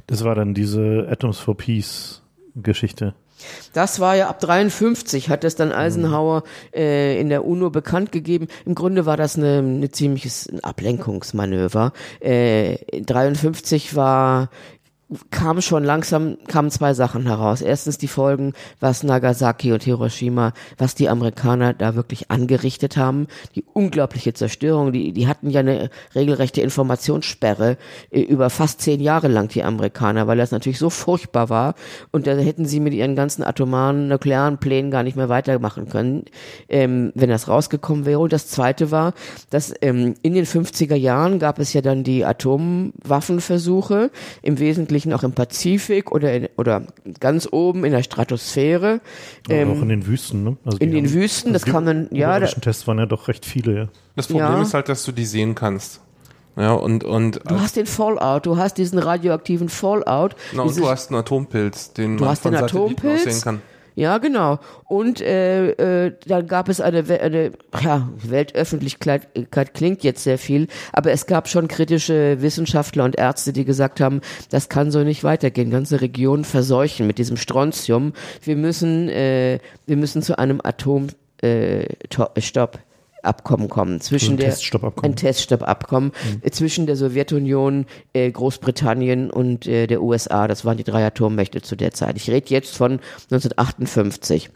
[0.07, 2.23] Das war dann diese Atoms for Peace
[2.55, 3.15] Geschichte.
[3.73, 6.43] Das war ja ab 53, hat es dann Eisenhower
[6.75, 8.49] äh, in der UNO bekannt gegeben.
[8.65, 11.93] Im Grunde war das eine, eine ziemliches Ablenkungsmanöver.
[12.21, 14.51] Äh, 53 war
[15.31, 17.63] kam schon langsam, kamen zwei Sachen heraus.
[17.63, 23.29] Erstens die Folgen, was Nagasaki und Hiroshima, was die Amerikaner da wirklich angerichtet haben.
[23.55, 27.77] Die unglaubliche Zerstörung, die, die hatten ja eine regelrechte Informationssperre
[28.11, 31.75] äh, über fast zehn Jahre lang, die Amerikaner, weil das natürlich so furchtbar war.
[32.11, 36.25] Und da hätten sie mit ihren ganzen atomaren, nuklearen Plänen gar nicht mehr weitermachen können,
[36.69, 38.19] ähm, wenn das rausgekommen wäre.
[38.19, 39.15] Und das zweite war,
[39.51, 44.11] dass ähm, in den 50er Jahren gab es ja dann die Atomwaffenversuche,
[44.43, 46.83] im Wesentlichen Wesentlichen auch im Pazifik oder, in, oder
[47.21, 49.01] ganz oben in der Stratosphäre.
[49.49, 50.57] Ähm, auch in den Wüsten, ne?
[50.65, 52.41] Also in den haben, Wüsten, das kann man, ja.
[52.41, 53.89] Die Tests waren ja doch recht viele, ja.
[54.17, 54.63] Das Problem ja.
[54.63, 56.01] ist halt, dass du die sehen kannst.
[56.57, 60.35] Ja, und, und du hast den Fallout, du hast diesen radioaktiven Fallout.
[60.55, 63.63] Na, und du hast einen Atompilz, den du man hast von den Atompilz, sehen kann.
[63.97, 64.59] Ja, genau.
[64.85, 69.27] Und äh, äh, dann gab es eine, eine ja, Weltöffentlichkeit
[69.73, 74.21] klingt jetzt sehr viel, aber es gab schon kritische Wissenschaftler und Ärzte, die gesagt haben,
[74.51, 75.71] das kann so nicht weitergehen.
[75.71, 78.13] Ganze Regionen verseuchen mit diesem Strontium.
[78.43, 82.79] Wir müssen, äh, wir müssen zu einem Atomstopp äh, Stopp
[83.27, 85.13] Abkommen kommen zwischen ein der Teststoppabkommen.
[85.13, 86.13] ein Teststoppabkommen
[86.43, 86.53] mhm.
[86.53, 90.49] Zwischen der Sowjetunion, äh, Großbritannien und äh, der USA.
[90.49, 92.17] Das waren die drei Atommächte zu der Zeit.
[92.17, 93.01] Ich rede jetzt von
[93.31, 94.51] 1958.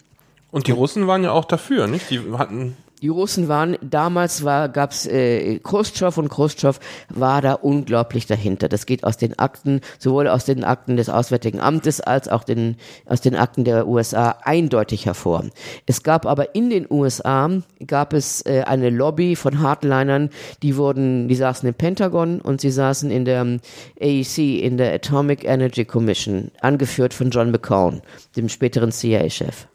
[0.50, 2.10] Und die Russen waren ja auch dafür, nicht?
[2.10, 6.78] Die hatten die Russen waren, damals war, gab's äh, Khrushchev und Khrushchev
[7.08, 8.68] war da unglaublich dahinter.
[8.68, 12.76] Das geht aus den Akten, sowohl aus den Akten des Auswärtigen Amtes als auch den,
[13.06, 15.44] aus den Akten der USA eindeutig hervor.
[15.86, 17.50] Es gab aber in den USA,
[17.86, 20.30] gab es äh, eine Lobby von Hardlinern,
[20.62, 23.60] die wurden, die saßen im Pentagon und sie saßen in der
[24.00, 28.02] AEC, in der Atomic Energy Commission, angeführt von John McCone,
[28.36, 29.66] dem späteren CIA-Chef.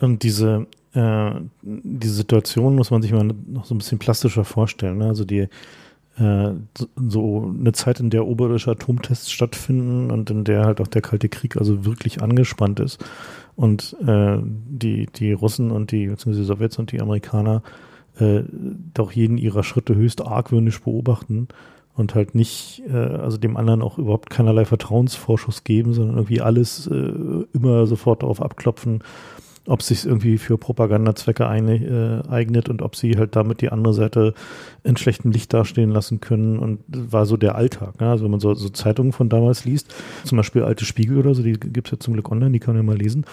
[0.00, 1.32] Und diese äh,
[1.62, 4.98] diese Situation muss man sich mal noch so ein bisschen plastischer vorstellen.
[4.98, 5.06] Ne?
[5.06, 5.48] Also die
[6.18, 6.50] äh,
[6.96, 11.28] so eine Zeit, in der oberirdische Atomtests stattfinden und in der halt auch der Kalte
[11.28, 13.04] Krieg also wirklich angespannt ist
[13.56, 17.62] und äh, die, die Russen und die, beziehungsweise die Sowjets und die Amerikaner
[18.18, 18.42] äh,
[18.94, 21.48] doch jeden ihrer Schritte höchst argwöhnisch beobachten
[21.94, 26.86] und halt nicht, äh, also dem anderen auch überhaupt keinerlei Vertrauensvorschuss geben, sondern irgendwie alles
[26.86, 27.12] äh,
[27.52, 29.02] immer sofort darauf abklopfen,
[29.68, 34.34] ob sich irgendwie für Propagandazwecke äh, eignet und ob sie halt damit die andere Seite
[34.82, 36.58] in schlechtem Licht dastehen lassen können.
[36.58, 38.00] Und war so der Alltag.
[38.00, 38.08] Ne?
[38.08, 39.94] Also wenn man so, so Zeitungen von damals liest,
[40.24, 42.84] zum Beispiel Alte Spiegel oder so, die gibt's ja zum Glück online, die kann man
[42.84, 43.26] ja mal lesen.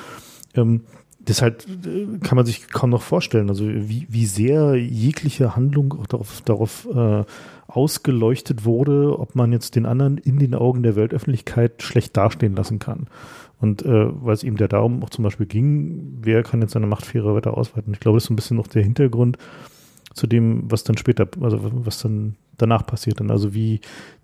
[0.55, 0.81] Ähm,
[1.25, 3.49] das halt äh, kann man sich kaum noch vorstellen.
[3.49, 7.23] Also wie, wie sehr jegliche Handlung auch darauf, darauf äh,
[7.67, 12.79] ausgeleuchtet wurde, ob man jetzt den anderen in den Augen der Weltöffentlichkeit schlecht dastehen lassen
[12.79, 13.07] kann.
[13.59, 16.87] Und äh, weil es ihm der darum auch zum Beispiel ging, wer kann jetzt seine
[16.87, 17.93] Machtsphäre weiter ausweiten.
[17.93, 19.37] Ich glaube, das ist so ein bisschen noch der Hintergrund
[20.13, 23.21] zu dem, was dann später, also was dann danach passiert.
[23.21, 23.81] Und also wie,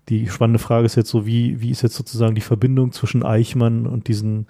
[0.08, 3.86] die spannende Frage ist jetzt so, wie, wie ist jetzt sozusagen die Verbindung zwischen Eichmann
[3.86, 4.46] und diesen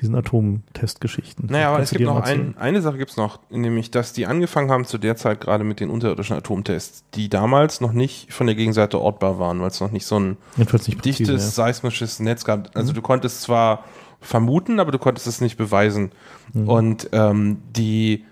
[0.00, 1.46] diesen Atomtestgeschichten.
[1.50, 4.70] Naja, aber es gibt noch ein, eine Sache gibt es noch, nämlich, dass die angefangen
[4.70, 8.56] haben zu der Zeit gerade mit den unterirdischen Atomtests, die damals noch nicht von der
[8.56, 11.38] Gegenseite ortbar waren, weil es noch nicht so ein nicht dichtes ja.
[11.38, 12.74] seismisches Netz gab.
[12.74, 12.96] Also mhm.
[12.96, 13.84] du konntest zwar
[14.20, 16.12] vermuten, aber du konntest es nicht beweisen.
[16.52, 16.68] Mhm.
[16.68, 18.24] Und ähm, die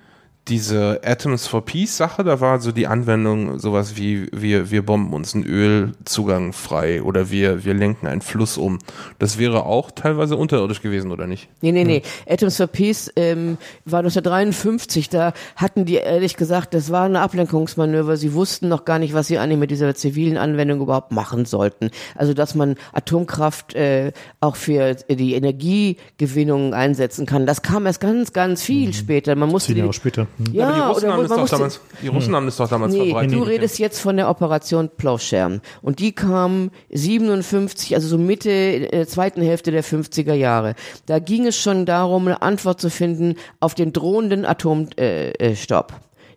[0.49, 5.13] diese Atoms for Peace Sache, da war so die Anwendung sowas wie wir, wir bomben
[5.13, 8.79] uns einen Ölzugang frei oder wir, wir lenken einen Fluss um.
[9.19, 11.49] Das wäre auch teilweise unterirdisch gewesen, oder nicht?
[11.61, 12.03] Nee, nee, nee.
[12.27, 12.35] Ja.
[12.35, 18.17] Atoms for Peace ähm, war 1953, da hatten die ehrlich gesagt, das war eine Ablenkungsmanöver.
[18.17, 21.91] Sie wussten noch gar nicht, was sie eigentlich mit dieser zivilen Anwendung überhaupt machen sollten.
[22.15, 27.47] Also, dass man Atomkraft äh, auch für die Energiegewinnung einsetzen kann.
[27.47, 28.93] Das kam erst ganz, ganz viel mhm.
[28.93, 29.35] später.
[29.35, 30.27] Man musste Zehn Jahre später.
[30.39, 30.55] Mhm.
[30.55, 33.07] Ja, aber die Russen, haben das, doch damals, die Russen haben das doch damals nee,
[33.07, 33.35] verbreitet.
[33.35, 35.61] Du redest jetzt von der Operation Plowshare.
[35.83, 40.75] Und die kam 57, also so Mitte äh, zweiten Hälfte der 50er Jahre.
[41.07, 44.97] Da ging es schon darum, eine Antwort zu finden auf den drohenden Atomstopp.
[45.01, 45.55] Äh, äh,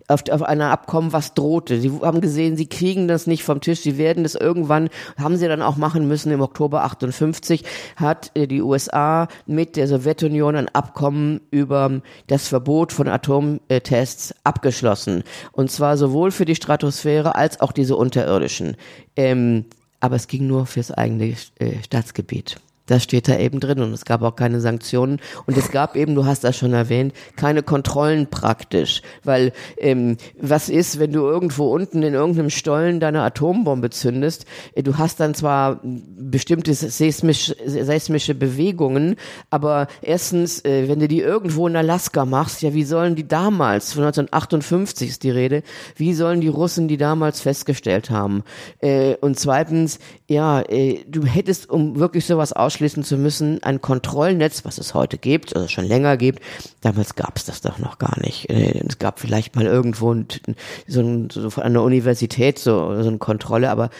[0.07, 1.79] auf, auf einer Abkommen, was drohte.
[1.79, 5.47] Sie haben gesehen, sie kriegen das nicht vom Tisch, sie werden das irgendwann, haben sie
[5.47, 6.31] dann auch machen müssen.
[6.31, 7.63] Im Oktober 58
[7.95, 15.23] hat äh, die USA mit der Sowjetunion ein Abkommen über das Verbot von Atomtests abgeschlossen.
[15.51, 18.75] Und zwar sowohl für die Stratosphäre als auch diese unterirdischen.
[19.15, 19.65] Ähm,
[19.99, 22.57] aber es ging nur fürs eigene äh, Staatsgebiet.
[22.91, 26.13] Das steht da eben drin und es gab auch keine Sanktionen und es gab eben,
[26.13, 31.73] du hast das schon erwähnt, keine Kontrollen praktisch, weil ähm, was ist, wenn du irgendwo
[31.73, 34.45] unten in irgendeinem Stollen deine Atombombe zündest?
[34.75, 39.15] Äh, du hast dann zwar bestimmte seismisch, seismische Bewegungen,
[39.49, 43.93] aber erstens, äh, wenn du die irgendwo in Alaska machst, ja, wie sollen die damals,
[43.93, 45.63] von 1958 ist die Rede,
[45.95, 48.43] wie sollen die Russen die damals festgestellt haben?
[48.81, 53.79] Äh, und zweitens, ja, äh, du hättest, um wirklich sowas aus ausschließen zu müssen, ein
[53.79, 56.41] Kontrollnetz, was es heute gibt, also schon länger gibt.
[56.81, 58.49] Damals gab es das doch noch gar nicht.
[58.49, 60.15] Äh, es gab vielleicht mal irgendwo
[60.87, 63.91] so, ein, so an der Universität so, so eine Kontrolle, aber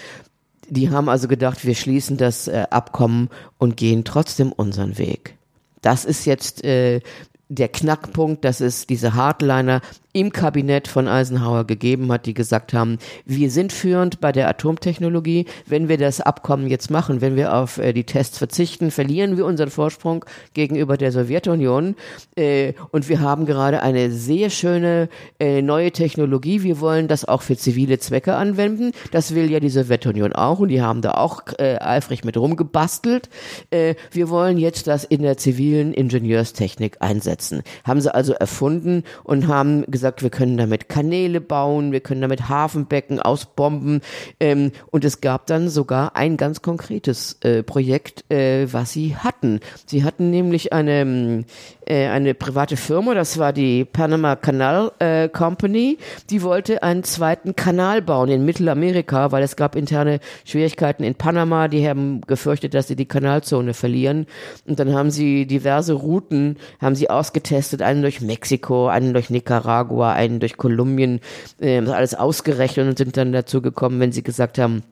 [0.67, 3.29] die haben also gedacht, wir schließen das äh, Abkommen
[3.59, 5.37] und gehen trotzdem unseren Weg.
[5.81, 7.01] Das ist jetzt äh,
[7.49, 9.81] der Knackpunkt, dass es diese Hardliner
[10.13, 15.45] im Kabinett von Eisenhower gegeben hat, die gesagt haben, wir sind führend bei der Atomtechnologie.
[15.65, 19.45] Wenn wir das Abkommen jetzt machen, wenn wir auf äh, die Tests verzichten, verlieren wir
[19.45, 21.95] unseren Vorsprung gegenüber der Sowjetunion.
[22.35, 25.09] Äh, und wir haben gerade eine sehr schöne
[25.39, 26.63] äh, neue Technologie.
[26.63, 28.91] Wir wollen das auch für zivile Zwecke anwenden.
[29.11, 33.29] Das will ja die Sowjetunion auch und die haben da auch äh, eifrig mit rumgebastelt.
[33.69, 37.63] Äh, wir wollen jetzt das in der zivilen Ingenieurstechnik einsetzen.
[37.83, 42.21] Haben sie also erfunden und haben gesagt, gesagt, wir können damit Kanäle bauen, wir können
[42.21, 44.01] damit Hafenbecken ausbomben.
[44.39, 49.59] Ähm, und es gab dann sogar ein ganz konkretes äh, Projekt, äh, was sie hatten.
[49.85, 51.43] Sie hatten nämlich eine äh,
[51.91, 55.97] eine private Firma, das war die Panama Canal äh, Company,
[56.29, 61.67] die wollte einen zweiten Kanal bauen in Mittelamerika, weil es gab interne Schwierigkeiten in Panama,
[61.67, 64.25] die haben gefürchtet, dass sie die Kanalzone verlieren.
[64.65, 70.13] Und dann haben sie diverse Routen, haben sie ausgetestet, einen durch Mexiko, einen durch Nicaragua,
[70.13, 71.19] einen durch Kolumbien,
[71.59, 74.83] äh, alles ausgerechnet und sind dann dazu gekommen, wenn sie gesagt haben,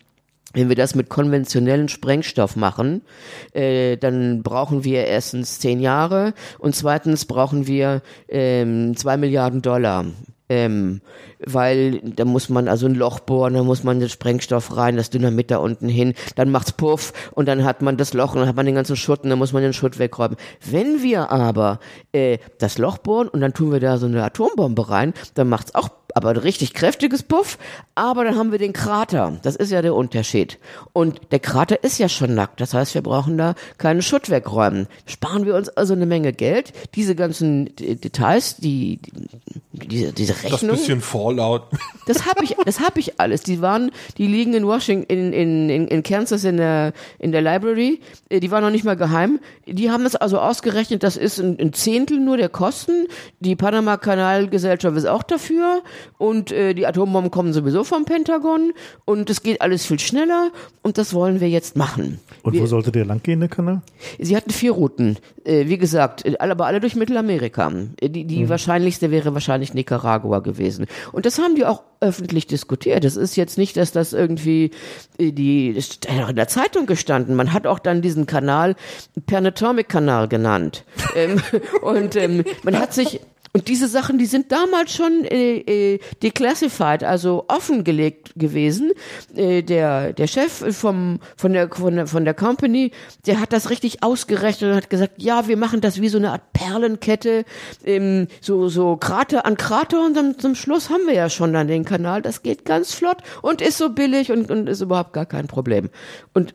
[0.53, 3.01] wenn wir das mit konventionellen Sprengstoff machen,
[3.53, 10.05] äh, dann brauchen wir erstens zehn Jahre und zweitens brauchen wir ähm, zwei Milliarden Dollar.
[10.51, 11.01] Ähm,
[11.45, 15.11] weil da muss man also ein Loch bohren, da muss man den Sprengstoff rein, das
[15.11, 18.47] Dynamit da unten hin, dann macht's Puff und dann hat man das Loch und dann
[18.47, 20.37] hat man den ganzen Schutt und dann muss man den Schutt wegräumen.
[20.65, 21.79] Wenn wir aber
[22.13, 25.75] äh, das Loch bohren und dann tun wir da so eine Atombombe rein, dann macht's
[25.75, 27.57] auch aber ein richtig kräftiges Puff,
[27.95, 29.39] aber dann haben wir den Krater.
[29.41, 30.57] Das ist ja der Unterschied.
[30.93, 32.61] Und der Krater ist ja schon nackt.
[32.61, 34.87] Das heißt, wir brauchen da keinen Schutt wegräumen.
[35.05, 36.73] Sparen wir uns also eine Menge Geld.
[36.95, 39.11] Diese ganzen Details, die, die
[39.87, 40.71] diese, diese Rechnung.
[40.71, 41.63] Das bisschen Fallout.
[42.05, 43.43] Das habe ich, das habe ich alles.
[43.43, 47.43] Die waren, die liegen in Washington, in, in, in, in Kansas in der, in der
[47.43, 48.01] Library.
[48.29, 49.39] Äh, die waren noch nicht mal geheim.
[49.67, 51.03] Die haben das also ausgerechnet.
[51.03, 53.05] Das ist ein, ein Zehntel nur der Kosten.
[53.41, 55.83] Die Panama Kanalgesellschaft ist auch dafür
[56.17, 58.73] und äh, die Atombomben kommen sowieso vom Pentagon
[59.05, 62.19] und es geht alles viel schneller und das wollen wir jetzt machen.
[62.43, 63.81] Und wir, wo sollte der langgehen, der Kanal?
[64.17, 67.71] Sie hatten vier Routen, äh, wie gesagt, äh, aber alle durch Mittelamerika.
[67.99, 68.49] Äh, die, die mhm.
[68.49, 70.85] wahrscheinlichste wäre wahrscheinlich Nicaragua gewesen.
[71.11, 73.03] Und das haben die auch öffentlich diskutiert.
[73.03, 74.71] Es ist jetzt nicht, dass das irgendwie
[75.17, 77.35] äh, die das ist in der Zeitung gestanden.
[77.35, 78.75] Man hat auch dann diesen Kanal
[79.25, 80.85] Pernatomic-Kanal genannt.
[81.15, 81.41] ähm,
[81.81, 83.19] und ähm, man hat sich
[83.51, 88.91] und diese Sachen, die sind damals schon äh, äh, declassified, also offengelegt gewesen.
[89.35, 92.91] Äh, der der Chef vom von der von der von der Company,
[93.25, 96.31] der hat das richtig ausgerechnet und hat gesagt, ja, wir machen das wie so eine
[96.31, 97.43] Art Perlenkette,
[97.85, 101.67] ähm, so so Krater an Krater und dann zum Schluss haben wir ja schon dann
[101.67, 102.21] den Kanal.
[102.21, 105.89] Das geht ganz flott und ist so billig und und ist überhaupt gar kein Problem.
[106.33, 106.53] Und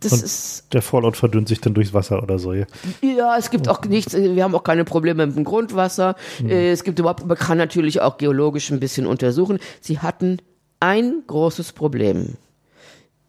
[0.00, 2.52] das und ist der Fallout verdünnt sich dann durchs Wasser oder so.
[2.52, 2.66] Ja,
[3.02, 6.14] ja es gibt auch nichts, wir haben auch keine Probleme mit dem Grundwasser.
[6.40, 6.50] Mhm.
[6.50, 9.58] Es gibt überhaupt, man kann natürlich auch geologisch ein bisschen untersuchen.
[9.80, 10.38] Sie hatten
[10.80, 12.36] ein großes Problem.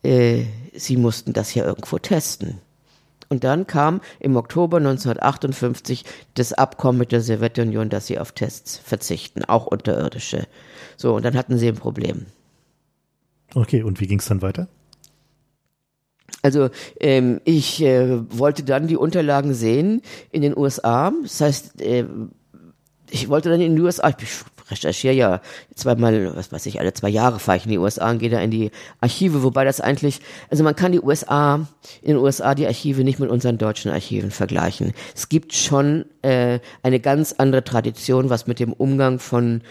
[0.04, 0.44] Äh,
[0.74, 2.60] sie mussten das ja irgendwo testen.
[3.30, 6.04] Und dann kam im Oktober 1958
[6.34, 10.48] das Abkommen mit der Sowjetunion, dass sie auf Tests verzichten, auch unterirdische.
[10.98, 12.26] So, und dann hatten sie ein Problem.
[13.54, 14.68] Okay, und wie ging es dann weiter?
[16.42, 16.70] Also
[17.00, 21.12] ähm, ich äh, wollte dann die Unterlagen sehen in den USA.
[21.22, 22.06] Das heißt, äh,
[23.10, 25.42] ich wollte dann in den USA, ich recherchiere ja
[25.76, 28.40] zweimal, was weiß ich, alle zwei Jahre fahre ich in die USA und gehe da
[28.40, 28.72] in die
[29.02, 31.68] Archive, wobei das eigentlich, also man kann die USA,
[32.02, 34.94] in den USA die Archive nicht mit unseren deutschen Archiven vergleichen.
[35.16, 39.62] Es gibt schon äh, eine ganz andere Tradition, was mit dem Umgang von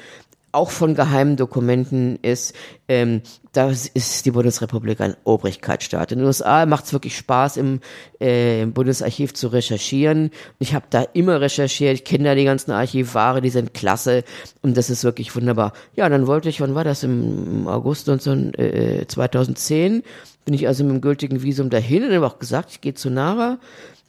[0.53, 2.55] auch von geheimen Dokumenten ist,
[2.89, 3.23] ähm,
[3.53, 6.13] da ist die Bundesrepublik ein Obrigkeitsstaat.
[6.13, 7.81] In den USA macht es wirklich Spaß, im,
[8.21, 10.31] äh, im Bundesarchiv zu recherchieren.
[10.59, 14.25] Ich habe da immer recherchiert, ich kenne da die ganzen Archivare, die sind klasse
[14.63, 15.73] und das ist wirklich wunderbar.
[15.95, 17.03] Ja, dann wollte ich, wann war das?
[17.03, 20.03] Im, August 19, äh, 2010
[20.45, 23.11] bin ich also mit dem gültigen Visum dahin und habe auch gesagt, ich gehe zu
[23.11, 23.59] Nara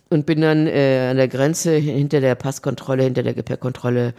[0.09, 4.13] und bin dann äh, an der Grenze hinter der Passkontrolle, hinter der Gepäckkontrolle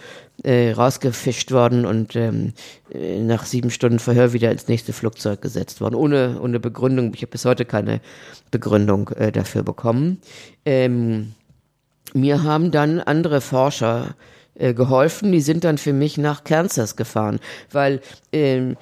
[0.45, 2.53] äh, rausgefischt worden und ähm,
[2.93, 7.13] äh, nach sieben Stunden Verhör wieder ins nächste Flugzeug gesetzt worden, ohne, ohne Begründung.
[7.15, 8.01] Ich habe bis heute keine
[8.51, 10.21] Begründung äh, dafür bekommen.
[10.65, 11.35] Ähm,
[12.15, 14.15] mir haben dann andere Forscher
[14.55, 17.41] äh, geholfen, die sind dann für mich nach Kansas gefahren,
[17.73, 18.01] weil
[18.33, 18.77] ähm,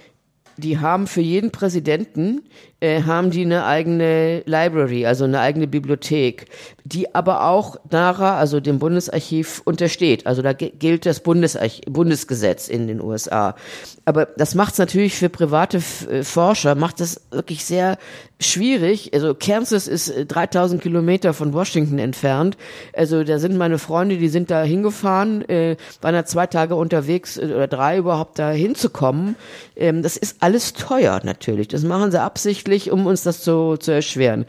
[0.58, 2.42] die haben für jeden Präsidenten
[2.80, 6.46] äh, haben die eine eigene Library, also eine eigene Bibliothek,
[6.84, 10.26] die aber auch NARA, also dem Bundesarchiv, untersteht.
[10.26, 13.56] Also da gilt das Bundesarch Bundesgesetz in den USA.
[14.04, 17.98] Aber das macht es natürlich für private äh, Forscher, macht es wirklich sehr
[18.40, 19.12] schwierig.
[19.12, 22.56] Also Kansas ist 3000 äh, Kilometer von Washington entfernt.
[22.94, 27.36] Also da sind meine Freunde, die sind da hingefahren, äh, waren da zwei Tage unterwegs
[27.36, 29.34] äh, oder drei überhaupt da hinzukommen.
[29.74, 31.66] Ähm, das ist alles teuer natürlich.
[31.68, 34.44] Das machen sie absichtlich schriftlich, um uns das zu, zu erschweren.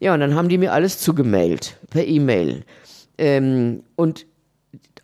[0.00, 2.64] Ja, und dann haben die mir alles zugemailt, per E-Mail.
[3.18, 4.26] Ähm, und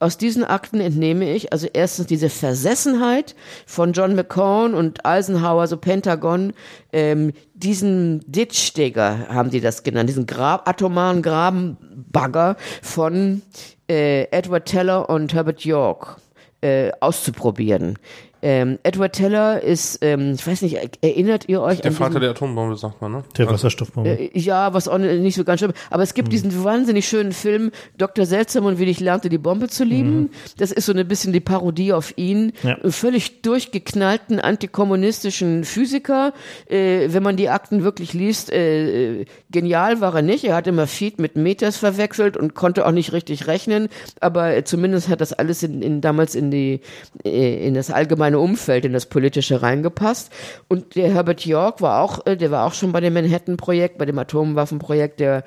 [0.00, 3.34] aus diesen Akten entnehme ich also erstens diese Versessenheit
[3.66, 6.52] von John McCone und Eisenhower, so Pentagon,
[6.92, 13.42] ähm, diesen Ditchdigger haben die das genannt, diesen Grab, atomaren Grabenbagger von
[13.88, 16.16] äh, Edward Teller und Herbert York
[16.60, 17.98] äh, auszuprobieren.
[18.46, 22.20] Ähm, Edward Teller ist, ähm, ich weiß nicht, erinnert ihr euch Der an Vater diesen,
[22.20, 23.24] der Atombombe, sagt man, ne?
[23.38, 24.10] Der Wasserstoffbombe.
[24.10, 25.72] äh, ja, was auch nicht so ganz schlimm.
[25.90, 26.14] Aber es Hm.
[26.16, 28.26] gibt diesen wahnsinnig schönen Film Dr.
[28.26, 30.28] Seltsam und wie ich lernte, die Bombe zu lieben.
[30.58, 32.52] Das ist so ein bisschen die Parodie auf ihn.
[32.62, 32.74] Ja.
[32.74, 36.32] Einen Völlig durchgeknallten antikommunistischen Physiker.
[36.68, 40.44] Äh, wenn man die Akten wirklich liest, äh, äh, genial war er nicht.
[40.44, 43.88] Er hat immer Feed mit Meters verwechselt und konnte auch nicht richtig rechnen.
[44.20, 46.80] Aber äh, zumindest hat das alles in, in damals in die
[47.24, 50.32] äh, in das allgemeine Umfeld, in das politische reingepasst.
[50.68, 54.06] Und der Herbert York war auch, äh, der war auch schon bei dem Manhattan-Projekt, bei
[54.06, 55.44] dem Atomwaffenprojekt der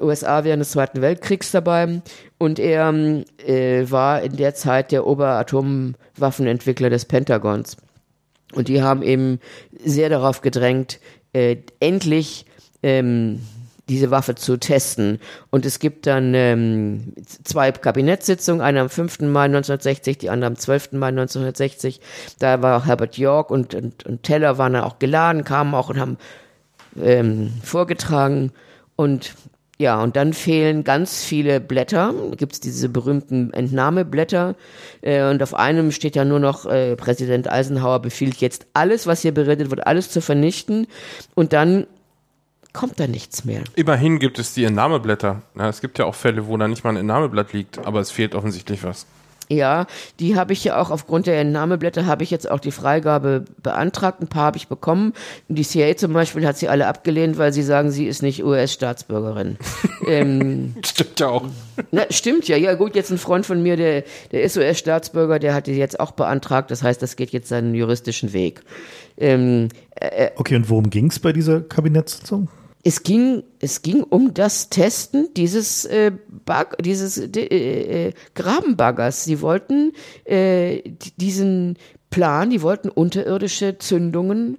[0.00, 2.02] USA während des Zweiten Weltkriegs dabei.
[2.38, 7.76] Und er ähm, äh, war in der Zeit der Oberatomwaffenentwickler des Pentagons.
[8.52, 9.40] Und die haben eben
[9.84, 11.00] sehr darauf gedrängt,
[11.32, 12.46] äh, endlich
[12.82, 13.40] ähm,
[13.88, 15.20] diese Waffe zu testen.
[15.50, 17.12] Und es gibt dann ähm,
[17.44, 19.20] zwei Kabinettssitzungen, eine am 5.
[19.20, 20.92] Mai 1960, die andere am 12.
[20.92, 22.00] Mai 1960.
[22.38, 25.90] Da war auch Herbert York und, und, und Teller waren dann auch geladen, kamen auch
[25.90, 26.18] und haben
[27.00, 28.52] ähm, vorgetragen.
[28.96, 29.34] Und
[29.76, 32.14] ja, und dann fehlen ganz viele Blätter.
[32.30, 34.54] Da gibt's diese berühmten Entnahmeblätter.
[35.02, 39.22] Äh, und auf einem steht ja nur noch, äh, Präsident Eisenhower befiehlt jetzt alles, was
[39.22, 40.86] hier beredet wird, alles zu vernichten.
[41.34, 41.86] Und dann
[42.74, 43.62] kommt da nichts mehr.
[43.76, 45.40] Immerhin gibt es die Entnahmeblätter.
[45.56, 48.10] Ja, es gibt ja auch Fälle, wo da nicht mal ein Entnahmeblatt liegt, aber es
[48.10, 49.06] fehlt offensichtlich was.
[49.50, 49.86] Ja,
[50.20, 54.22] die habe ich ja auch aufgrund der Entnahmeblätter habe ich jetzt auch die Freigabe beantragt.
[54.22, 55.12] Ein paar habe ich bekommen.
[55.48, 59.58] Die CIA zum Beispiel hat sie alle abgelehnt, weil sie sagen, sie ist nicht US-Staatsbürgerin.
[60.08, 61.44] ähm, Stimmt ja auch.
[61.90, 62.56] na, stimmt ja.
[62.56, 66.00] Ja gut, jetzt ein Freund von mir, der, der ist US-Staatsbürger, der hat die jetzt
[66.00, 66.70] auch beantragt.
[66.70, 68.62] Das heißt, das geht jetzt seinen juristischen Weg.
[69.18, 69.68] Ähm,
[70.36, 72.48] Okay, und worum ging es bei dieser Kabinettssitzung?
[72.84, 76.12] Es ging, es ging um das Testen dieses, äh,
[76.44, 79.24] Bug, dieses äh, äh, Grabenbaggers.
[79.24, 79.92] Sie wollten
[80.24, 80.82] äh,
[81.16, 81.78] diesen
[82.10, 84.58] Plan, die wollten unterirdische Zündungen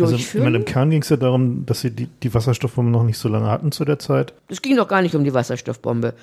[0.00, 0.44] Also, ich durchführen.
[0.44, 3.28] meine, im Kern ging es ja darum, dass sie die, die Wasserstoffbombe noch nicht so
[3.28, 4.32] lange hatten zu der Zeit.
[4.48, 6.14] es ging doch gar nicht um die Wasserstoffbombe.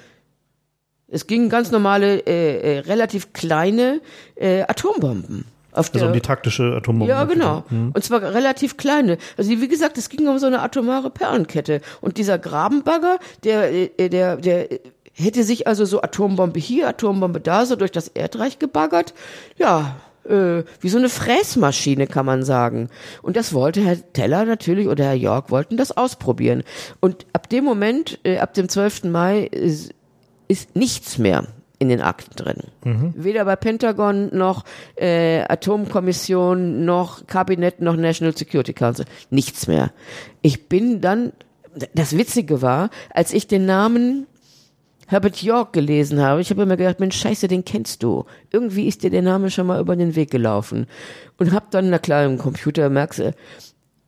[1.07, 4.01] Es ging ganz normale, äh, äh, relativ kleine
[4.35, 5.45] äh, Atombomben.
[5.73, 7.11] Auf Also der, um die taktische Atombombe.
[7.11, 7.63] Ja, genau.
[7.69, 9.17] Und zwar relativ kleine.
[9.37, 11.81] Also wie gesagt, es ging um so eine atomare Perlenkette.
[12.01, 14.67] Und dieser Grabenbagger, der, äh, der, der
[15.13, 19.13] hätte sich also so Atombombe hier, Atombombe da, so durch das Erdreich gebaggert.
[19.57, 19.95] Ja,
[20.25, 22.89] äh, wie so eine Fräsmaschine, kann man sagen.
[23.21, 26.63] Und das wollte Herr Teller natürlich oder Herr York wollten das ausprobieren.
[26.99, 29.05] Und ab dem Moment, äh, ab dem 12.
[29.05, 29.93] Mai, ist,
[30.47, 31.47] ist nichts mehr
[31.83, 33.13] in den Akten drin.
[33.15, 34.63] Weder bei Pentagon noch
[34.95, 39.05] äh, Atomkommission noch Kabinett noch National Security Council.
[39.29, 39.91] Nichts mehr.
[40.41, 41.33] Ich bin dann,
[41.93, 44.25] das Witzige war, als ich den Namen
[45.07, 48.25] Herbert York gelesen habe, ich habe immer gedacht, Mensch, scheiße, den kennst du.
[48.51, 50.87] Irgendwie ist dir der Name schon mal über den Weg gelaufen.
[51.37, 53.35] Und hab dann, na klar, im Computer merkst du,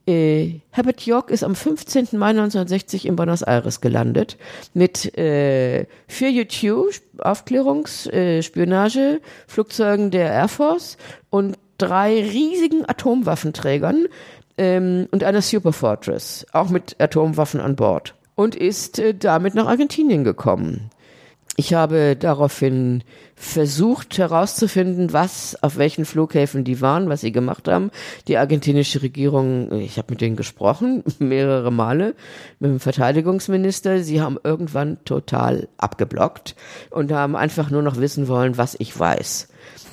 [0.06, 2.08] äh, Herbert York ist am 15.
[2.12, 4.36] Mai 1960 in Buenos Aires gelandet
[4.72, 10.96] mit äh, vier U-2 Aufklärungs-, äh, Spionage, Flugzeugen der Air Force
[11.30, 14.06] und drei riesigen Atomwaffenträgern
[14.58, 18.14] ähm, und einer Superfortress, auch mit Atomwaffen an Bord.
[18.34, 20.90] Und ist äh, damit nach Argentinien gekommen.
[21.58, 23.02] Ich habe daraufhin
[23.34, 27.90] versucht herauszufinden, was, auf welchen Flughäfen die waren, was sie gemacht haben.
[28.28, 32.14] Die argentinische Regierung, ich habe mit denen gesprochen, mehrere Male,
[32.60, 34.02] mit dem Verteidigungsminister.
[34.02, 36.56] Sie haben irgendwann total abgeblockt
[36.90, 39.48] und haben einfach nur noch wissen wollen, was ich weiß.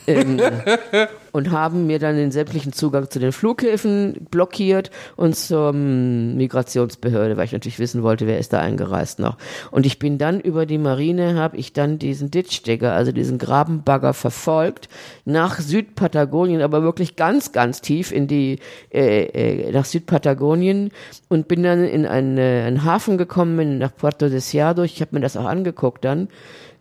[0.08, 0.42] ähm,
[1.34, 7.46] und haben mir dann den sämtlichen Zugang zu den Flughäfen blockiert und zur Migrationsbehörde, weil
[7.46, 9.38] ich natürlich wissen wollte, wer ist da eingereist noch.
[9.72, 14.14] Und ich bin dann über die Marine, habe ich dann diesen Ditchdigger, also diesen Grabenbagger
[14.14, 14.90] verfolgt
[15.26, 18.60] nach Südpatagonien, aber wirklich ganz, ganz tief in die,
[18.94, 20.92] äh, äh, nach Südpatagonien
[21.30, 24.84] und bin dann in einen, einen Hafen gekommen, nach Puerto Deseado.
[24.84, 26.28] Ich habe mir das auch angeguckt dann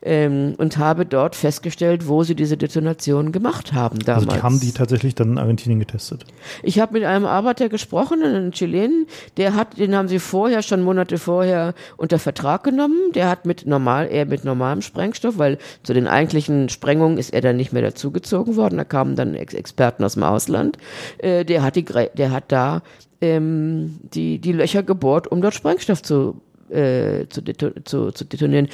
[0.02, 4.26] ähm, und habe dort festgestellt, wo sie diese Detonation gemacht haben damals.
[4.26, 6.24] Also die haben die tatsächlich dann in Argentinien getestet.
[6.62, 10.82] Ich habe mit einem Arbeiter gesprochen, einen Chilenen, der hat, den haben sie vorher, schon
[10.82, 13.12] Monate vorher unter Vertrag genommen.
[13.14, 17.40] Der hat mit normal, eher mit normalem Sprengstoff, weil zu den eigentlichen Sprengungen ist er
[17.40, 18.78] dann nicht mehr dazugezogen worden.
[18.78, 20.78] Da kamen dann Ex Experten aus dem Ausland.
[21.18, 22.82] Äh, der hat die, der hat da
[23.20, 26.40] ähm, die die Löcher gebohrt, um dort Sprengstoff zu
[26.70, 28.68] äh, zu, deto zu, zu detonieren.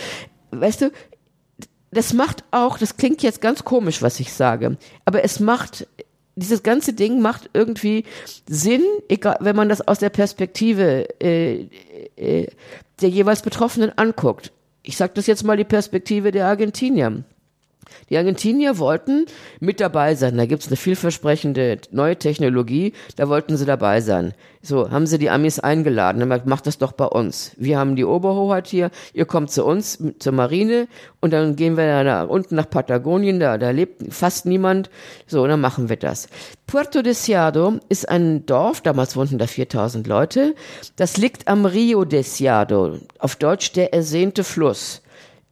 [0.51, 0.91] Weißt du,
[1.91, 5.87] das macht auch, das klingt jetzt ganz komisch, was ich sage, aber es macht,
[6.37, 8.05] dieses ganze Ding macht irgendwie
[8.49, 11.67] Sinn, egal, wenn man das aus der Perspektive äh,
[12.17, 12.47] äh,
[13.01, 14.53] der jeweils Betroffenen anguckt.
[14.83, 17.25] Ich sage das jetzt mal die Perspektive der Argentinier.
[18.11, 19.27] Die Argentinier wollten
[19.61, 20.37] mit dabei sein.
[20.37, 24.35] Da gibt's eine vielversprechende neue Technologie, da wollten sie dabei sein.
[24.63, 27.53] So, haben sie die Amis eingeladen, haben gesagt, macht das doch bei uns.
[27.57, 30.89] Wir haben die Oberhoheit hier, ihr kommt zu uns, zur Marine
[31.21, 34.91] und dann gehen wir nach unten nach Patagonien, da, da lebt fast niemand.
[35.27, 36.29] So, und dann machen wir das.
[36.67, 40.55] Puerto Deseado ist ein Dorf, damals wohnten da 4000 Leute.
[40.97, 45.03] Das liegt am Rio Deseado, auf Deutsch der ersehnte Fluss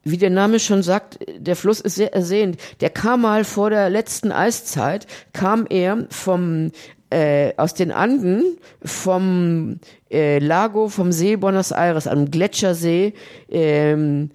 [0.09, 2.57] wie der Name schon sagt, der Fluss ist sehr ersehnt.
[2.81, 6.71] Der kam mal vor der letzten Eiszeit, kam er vom
[7.09, 9.79] äh, aus den Anden vom
[10.11, 13.13] äh, Lago vom See Buenos Aires, am Gletschersee
[13.49, 14.31] ähm,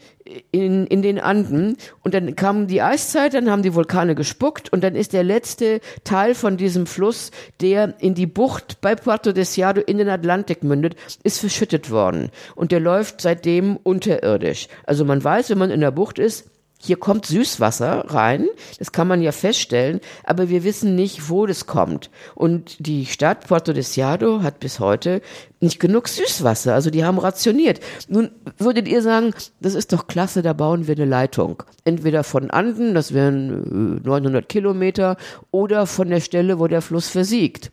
[0.51, 1.77] in, in den Anden.
[2.03, 5.81] Und dann kam die Eiszeit, dann haben die Vulkane gespuckt und dann ist der letzte
[6.05, 7.31] Teil von diesem Fluss,
[7.61, 12.31] der in die Bucht bei Puerto Deseado in den Atlantik mündet, ist verschüttet worden.
[12.55, 14.69] Und der läuft seitdem unterirdisch.
[14.85, 16.51] Also man weiß, wenn man in der Bucht ist,
[16.85, 21.67] hier kommt Süßwasser rein, das kann man ja feststellen, aber wir wissen nicht, wo das
[21.67, 22.11] kommt.
[22.35, 25.23] Und die Stadt Puerto Deseado hat bis heute
[25.61, 27.79] nicht genug Süßwasser, also die haben rationiert.
[28.09, 31.63] Nun würdet ihr sagen, das ist doch klasse, da bauen wir eine Leitung.
[31.85, 35.17] Entweder von Anden, das wären 900 äh, Kilometer,
[35.53, 37.71] oder von der Stelle, wo der Fluss versiegt.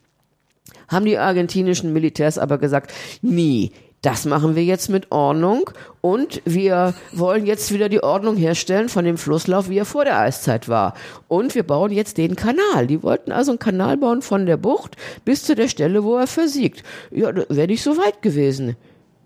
[0.88, 2.94] Haben die argentinischen Militärs aber gesagt,
[3.24, 5.70] nie, das machen wir jetzt mit Ordnung
[6.00, 10.20] und wir wollen jetzt wieder die Ordnung herstellen von dem Flusslauf, wie er vor der
[10.20, 10.94] Eiszeit war.
[11.28, 12.88] Und wir bauen jetzt den Kanal.
[12.88, 14.96] Die wollten also einen Kanal bauen von der Bucht
[15.26, 16.84] bis zu der Stelle, wo er versiegt.
[17.12, 18.78] Ja, wäre nicht so weit gewesen.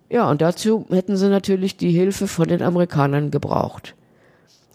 [0.09, 3.95] Ja, und dazu hätten sie natürlich die Hilfe von den Amerikanern gebraucht.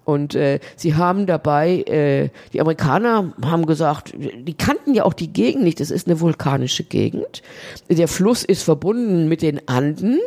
[0.09, 5.31] Und äh, sie haben dabei, äh, die Amerikaner haben gesagt, die kannten ja auch die
[5.31, 7.43] Gegend nicht, das ist eine vulkanische Gegend.
[7.91, 10.19] Der Fluss ist verbunden mit den Anden,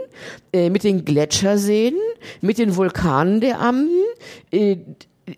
[0.54, 1.96] äh, mit den Gletscherseen,
[2.42, 4.04] mit den Vulkanen der Anden.
[4.52, 4.78] Äh,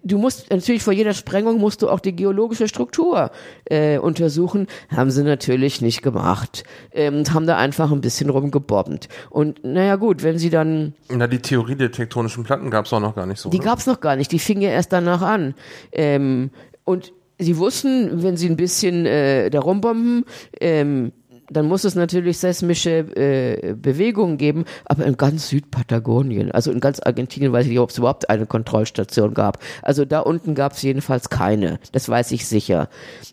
[0.03, 3.31] du musst natürlich vor jeder Sprengung musst du auch die geologische Struktur
[3.65, 4.67] äh, untersuchen.
[4.89, 6.63] Haben sie natürlich nicht gemacht.
[6.91, 9.09] Ähm, haben da einfach ein bisschen rumgebobbt.
[9.29, 10.93] Und naja gut, wenn sie dann.
[11.09, 13.49] Na, die Theorie der tektonischen Platten gab es auch noch gar nicht so.
[13.49, 13.65] Die ne?
[13.65, 15.53] gab es noch gar nicht, die fing ja erst danach an.
[15.91, 16.51] Ähm,
[16.83, 20.25] und sie wussten, wenn sie ein bisschen äh, da rumbomben,
[20.59, 21.11] ähm,
[21.49, 26.99] dann muss es natürlich seismische äh, Bewegungen geben, aber in ganz Südpatagonien, also in ganz
[26.99, 29.59] Argentinien weiß ich nicht, ob es überhaupt eine Kontrollstation gab.
[29.81, 32.89] Also da unten gab es jedenfalls keine, das weiß ich sicher.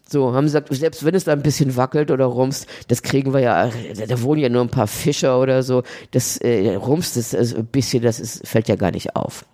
[0.08, 3.32] So, haben sie gesagt, selbst wenn es da ein bisschen wackelt oder rumst, das kriegen
[3.32, 7.16] wir ja, da, da wohnen ja nur ein paar Fischer oder so, das äh, rumst
[7.16, 9.44] das also ein bisschen, das ist, fällt ja gar nicht auf.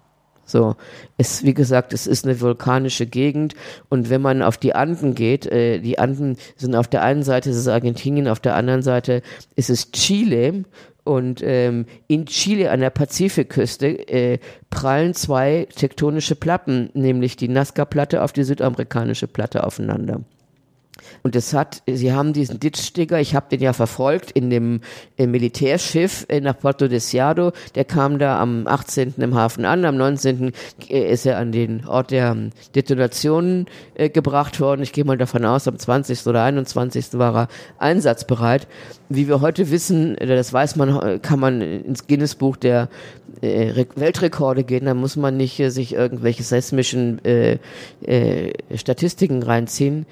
[0.46, 0.76] So,
[1.18, 3.54] es, wie gesagt, es ist eine vulkanische Gegend
[3.88, 7.50] und wenn man auf die Anden geht, äh, die Anden sind auf der einen Seite
[7.50, 9.22] ist es Argentinien, auf der anderen Seite
[9.56, 10.64] ist es Chile
[11.02, 14.38] und ähm, in Chile an der Pazifikküste äh,
[14.70, 20.20] prallen zwei tektonische Platten, nämlich die Nazca-Platte auf die südamerikanische Platte aufeinander.
[21.26, 24.80] Und es hat, sie haben diesen Ditchdigger, ich habe den ja verfolgt in dem
[25.18, 29.14] äh, Militärschiff äh, nach Porto Deseado, der kam da am 18.
[29.16, 30.52] im Hafen an, am 19.
[30.88, 33.66] Äh, ist er an den Ort der ähm, Detonationen
[33.96, 34.82] äh, gebracht worden.
[34.84, 36.24] Ich gehe mal davon aus, am 20.
[36.28, 37.14] oder 21.
[37.14, 37.48] war er
[37.78, 38.68] einsatzbereit.
[39.08, 42.88] Wie wir heute wissen, äh, das weiß man, äh, kann man ins Guinness-Buch der
[43.40, 47.20] Weltrekorde gehen, da muss man nicht sich irgendwelche seismischen
[48.74, 50.06] Statistiken reinziehen.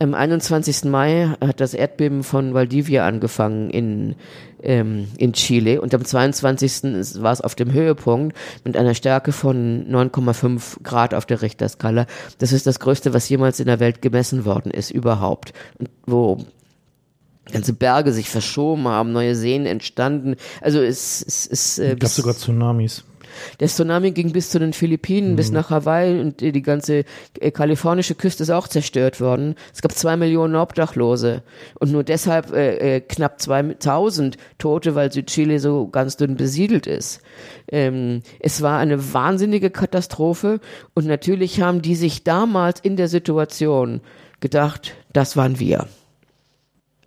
[0.00, 0.84] Am 21.
[0.84, 4.14] Mai hat das Erdbeben von Valdivia angefangen in,
[4.62, 7.20] ähm, in Chile und am 22.
[7.20, 12.06] war es auf dem Höhepunkt mit einer Stärke von 9,5 Grad auf der Richterskala.
[12.38, 15.52] Das ist das Größte, was jemals in der Welt gemessen worden ist, überhaupt.
[15.78, 16.38] Und wo
[17.50, 20.36] ganze Berge sich verschoben haben, neue Seen entstanden.
[20.60, 23.04] Also es, es, es äh, gab sogar Tsunamis.
[23.60, 25.36] Der Tsunami ging bis zu den Philippinen, mhm.
[25.36, 27.04] bis nach Hawaii und die ganze
[27.40, 29.54] äh, kalifornische Küste ist auch zerstört worden.
[29.74, 31.42] Es gab zwei Millionen Obdachlose
[31.78, 37.20] und nur deshalb äh, äh, knapp 2000 Tote, weil Südchile so ganz dünn besiedelt ist.
[37.70, 40.60] Ähm, es war eine wahnsinnige Katastrophe
[40.94, 44.00] und natürlich haben die sich damals in der Situation
[44.40, 45.86] gedacht, das waren wir.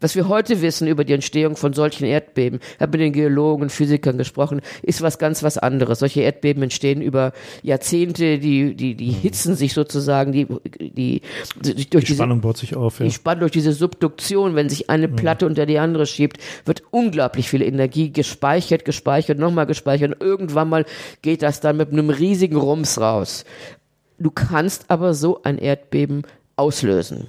[0.02, 3.64] Was wir heute wissen über die Entstehung von solchen Erdbeben, ich habe mit den Geologen
[3.64, 6.00] und Physikern gesprochen, ist was ganz was anderes.
[6.00, 10.48] Solche Erdbeben entstehen über Jahrzehnte, die, die, die hitzen sich sozusagen, die,
[10.80, 11.22] die,
[11.62, 13.06] die durch die Spannung diese, baut sich auf, ja.
[13.06, 17.48] Die Spannung durch diese Subduktion, wenn sich eine Platte unter die andere schiebt, wird unglaublich
[17.48, 20.14] viel Energie gespeichert, gespeichert, nochmal gespeichert.
[20.14, 20.86] Und irgendwann mal
[21.22, 23.46] geht das dann mit einem riesigen Rums raus.
[24.18, 26.24] Du kannst aber so ein Erdbeben
[26.56, 27.28] auslösen.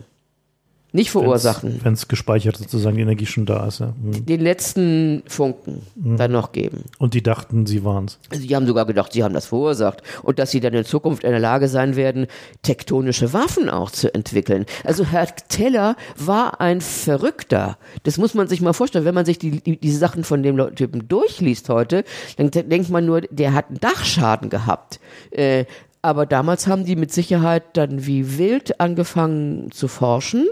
[0.95, 1.81] Nicht verursachen.
[1.83, 3.81] Wenn es gespeichert sozusagen die Energie schon da ist.
[3.81, 3.95] Ja.
[4.03, 4.27] Mhm.
[4.27, 6.85] Den letzten Funken dann noch geben.
[6.99, 8.19] Und die dachten, sie waren's.
[8.31, 11.31] Sie haben sogar gedacht, sie haben das verursacht und dass sie dann in Zukunft in
[11.31, 12.27] der Lage sein werden,
[12.61, 14.67] tektonische Waffen auch zu entwickeln.
[14.85, 17.79] Also Herr Teller war ein Verrückter.
[18.03, 19.05] Das muss man sich mal vorstellen.
[19.07, 22.05] Wenn man sich die, die, diese Sachen von dem Typen durchliest heute,
[22.37, 25.01] dann de- denkt man nur, der hat einen Dachschaden gehabt.
[25.31, 25.65] Äh,
[26.03, 30.49] aber damals haben die mit Sicherheit dann wie wild angefangen zu forschen.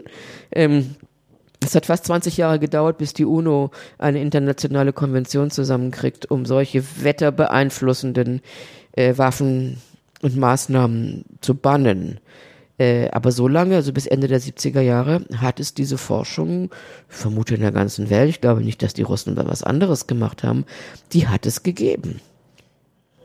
[0.53, 0.95] Ähm,
[1.63, 6.83] es hat fast 20 Jahre gedauert, bis die UNO eine internationale Konvention zusammenkriegt, um solche
[7.03, 8.41] wetterbeeinflussenden
[8.93, 9.79] äh, Waffen
[10.23, 12.21] und Maßnahmen zu bannen.
[12.79, 16.71] Äh, aber so lange, also bis Ende der 70er Jahre, hat es diese Forschung,
[17.09, 20.43] vermute in der ganzen Welt, ich glaube nicht, dass die Russen da was anderes gemacht
[20.43, 20.65] haben,
[21.13, 22.21] die hat es gegeben.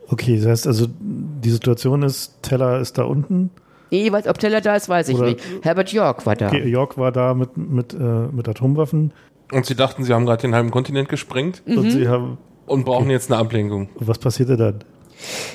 [0.08, 3.50] Okay, das heißt also, die Situation ist, Teller ist da unten.
[3.90, 5.40] Nee, weiß, ob Teller da ist, weiß ich Oder- nicht.
[5.62, 6.48] Herbert York war da.
[6.48, 9.12] Okay, York war da mit, mit, äh, mit Atomwaffen
[9.52, 11.78] Und sie dachten, sie haben gerade den halben Kontinent gesprengt Mhm.
[11.78, 12.38] und sie haben.
[12.66, 13.88] und brauchen jetzt eine Ablenkung.
[13.94, 14.80] Was passierte dann?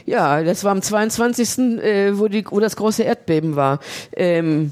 [0.06, 3.80] Ja, das war am 22., äh, wo, die, wo das große Erdbeben war.
[4.16, 4.72] Ähm,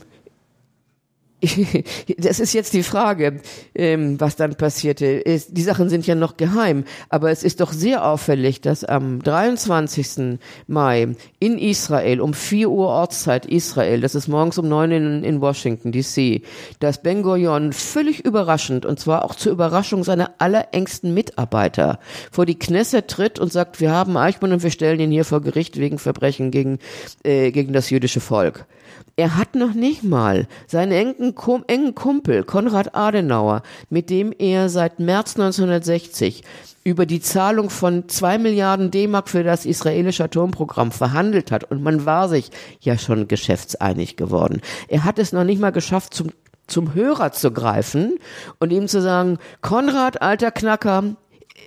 [2.17, 3.39] das ist jetzt die Frage,
[3.73, 5.23] ähm, was dann passierte.
[5.49, 10.39] Die Sachen sind ja noch geheim, aber es ist doch sehr auffällig, dass am 23.
[10.67, 15.41] Mai in Israel um 4 Uhr Ortszeit Israel, das ist morgens um 9 in, in
[15.41, 16.41] Washington DC,
[16.79, 21.99] dass Ben Gurion völlig überraschend, und zwar auch zur Überraschung seiner allerengsten Mitarbeiter,
[22.31, 25.41] vor die Knesset tritt und sagt, wir haben Eichmann und wir stellen ihn hier vor
[25.41, 26.79] Gericht wegen Verbrechen gegen,
[27.23, 28.65] äh, gegen das jüdische Volk.
[29.20, 31.36] Er hat noch nicht mal seinen engen,
[31.67, 36.41] engen Kumpel Konrad Adenauer, mit dem er seit März 1960
[36.86, 41.65] über die Zahlung von zwei Milliarden D-Mark für das israelische Atomprogramm verhandelt hat.
[41.65, 42.49] Und man war sich
[42.80, 44.61] ja schon geschäftseinig geworden.
[44.88, 46.30] Er hat es noch nicht mal geschafft, zum,
[46.67, 48.20] zum Hörer zu greifen
[48.61, 51.03] und ihm zu sagen, Konrad, alter Knacker,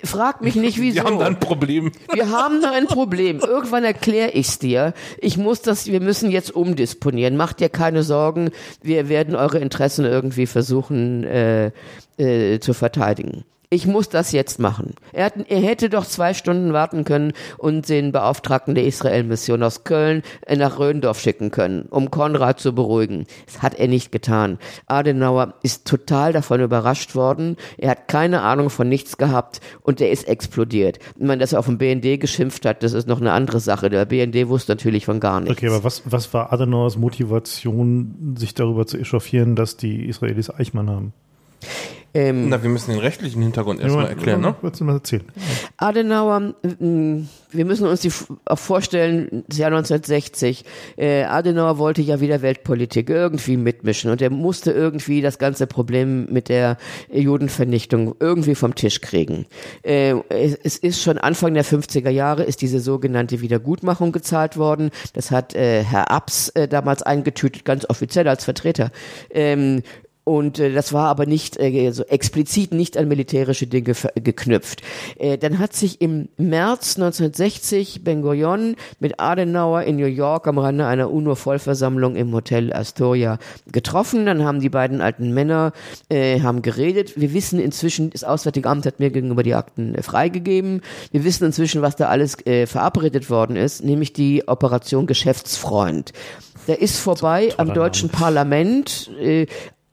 [0.04, 1.00] frag mich nicht wieso.
[1.00, 1.92] Die haben da ein Problem.
[2.12, 3.38] Wir haben da ein Problem.
[3.46, 4.94] Irgendwann erkläre ich's dir.
[5.18, 7.36] Ich muss das, wir müssen jetzt umdisponieren.
[7.36, 8.50] Macht dir keine Sorgen.
[8.82, 11.70] Wir werden eure Interessen irgendwie versuchen äh,
[12.18, 13.44] äh, zu verteidigen.
[13.72, 14.96] Ich muss das jetzt machen.
[15.14, 19.84] Er, hat, er hätte doch zwei Stunden warten können und den Beauftragten der Israel-Mission aus
[19.84, 23.24] Köln nach Röndorf schicken können, um Konrad zu beruhigen.
[23.46, 24.58] Das hat er nicht getan.
[24.88, 27.56] Adenauer ist total davon überrascht worden.
[27.78, 30.98] Er hat keine Ahnung von nichts gehabt und er ist explodiert.
[31.16, 33.88] Ich meine, dass er auf dem BND geschimpft hat, das ist noch eine andere Sache.
[33.88, 35.56] Der BND wusste natürlich von gar nichts.
[35.56, 40.90] Okay, aber was, was war Adenauers Motivation, sich darüber zu echauffieren, dass die Israelis Eichmann
[40.90, 41.14] haben?
[42.14, 44.54] Ähm, Na, wir müssen den rechtlichen Hintergrund erstmal erklären, ne?
[44.60, 45.24] Wolltest du mal erzählen?
[45.78, 48.12] Adenauer, m, wir müssen uns die
[48.44, 50.64] auch vorstellen, das Jahr 1960,
[50.96, 56.26] äh, Adenauer wollte ja wieder Weltpolitik irgendwie mitmischen und er musste irgendwie das ganze Problem
[56.30, 56.76] mit der
[57.10, 59.46] Judenvernichtung irgendwie vom Tisch kriegen.
[59.82, 64.90] Äh, es, es ist schon Anfang der 50er Jahre ist diese sogenannte Wiedergutmachung gezahlt worden.
[65.14, 68.90] Das hat äh, Herr Abs äh, damals eingetütet, ganz offiziell als Vertreter.
[69.30, 69.82] Ähm,
[70.24, 74.82] und äh, das war aber nicht äh, so explizit nicht an militärische Dinge geknüpft.
[75.18, 80.58] Äh, dann hat sich im März 1960 Ben Gurion mit Adenauer in New York am
[80.58, 83.38] Rande einer UNO-Vollversammlung im Hotel Astoria
[83.70, 84.26] getroffen.
[84.26, 85.72] Dann haben die beiden alten Männer
[86.08, 87.20] äh, haben geredet.
[87.20, 90.82] Wir wissen inzwischen, das Auswärtige Amt hat mir gegenüber die Akten äh, freigegeben.
[91.10, 96.12] Wir wissen inzwischen, was da alles äh, verabredet worden ist, nämlich die Operation Geschäftsfreund.
[96.68, 99.10] Der ist vorbei am deutschen Parlament.
[99.20, 99.46] Äh,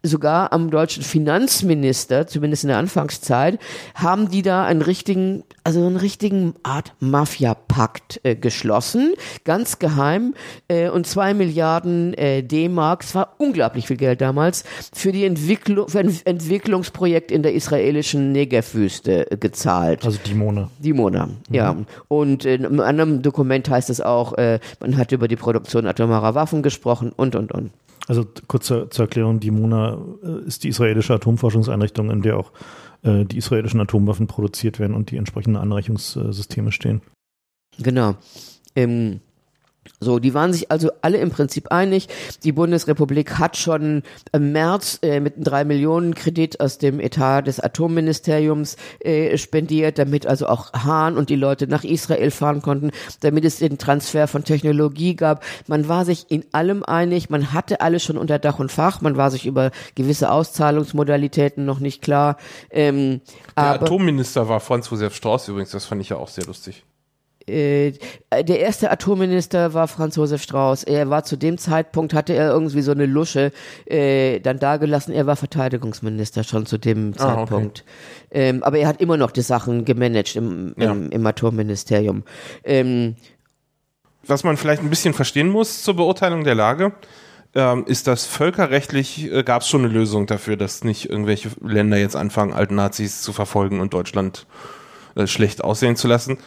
[0.03, 3.59] sogar am deutschen Finanzminister, zumindest in der Anfangszeit,
[3.95, 10.35] haben die da einen richtigen, also einen richtigen Art Mafia-Pakt äh, geschlossen, ganz geheim,
[10.69, 15.89] äh, und zwei Milliarden äh, D-Mark, es war unglaublich viel Geld damals, für die Entwicklung,
[15.89, 20.05] für ein Entwicklungsprojekt in der israelischen Negev-Wüste äh, gezahlt.
[20.05, 20.69] Also Dimone.
[20.79, 21.75] Dimona, ja.
[22.07, 26.35] Und in einem anderen Dokument heißt es auch, äh, man hat über die Produktion atomarer
[26.35, 27.71] Waffen gesprochen und, und, und.
[28.09, 32.51] Also kurz zur, zur Erklärung, Dimona äh, ist die israelische Atomforschungseinrichtung, in der auch
[33.03, 37.01] äh, die israelischen Atomwaffen produziert werden und die entsprechenden Anreichungssysteme stehen.
[37.77, 38.15] Genau.
[38.75, 39.19] Ähm,
[40.01, 42.07] so, die waren sich also alle im Prinzip einig.
[42.43, 47.41] Die Bundesrepublik hat schon im März äh, mit einem 3 Millionen Kredit aus dem Etat
[47.41, 52.91] des Atomministeriums äh, spendiert, damit also auch Hahn und die Leute nach Israel fahren konnten,
[53.19, 55.43] damit es den Transfer von Technologie gab.
[55.67, 59.17] Man war sich in allem einig, man hatte alles schon unter Dach und Fach, man
[59.17, 62.37] war sich über gewisse Auszahlungsmodalitäten noch nicht klar.
[62.69, 63.19] Ähm,
[63.57, 66.85] Der Atomminister war Franz Josef Strauß übrigens, das fand ich ja auch sehr lustig.
[67.49, 67.93] Äh,
[68.43, 70.83] der erste Atomminister war Franz Josef Strauß.
[70.83, 73.51] Er war zu dem Zeitpunkt, hatte er irgendwie so eine Lusche
[73.85, 75.13] äh, dann dagelassen.
[75.13, 77.35] Er war Verteidigungsminister schon zu dem Ah, okay.
[77.39, 77.85] Zeitpunkt.
[78.31, 80.91] Ähm, aber er hat immer noch die Sachen gemanagt im, Ja.
[80.91, 82.23] im, im Atomministerium.
[82.63, 83.15] Ähm,
[84.25, 86.93] Was man vielleicht ein bisschen verstehen muss zur Beurteilung der Lage,
[87.55, 91.97] ähm, ist, dass völkerrechtlich äh, gab es schon eine Lösung dafür, dass nicht irgendwelche Länder
[91.97, 94.78] jetzt anfangen, alten Nazis zu verfolgen und Deutschland äh,
[95.25, 96.37] schlecht aussehen zu lassen.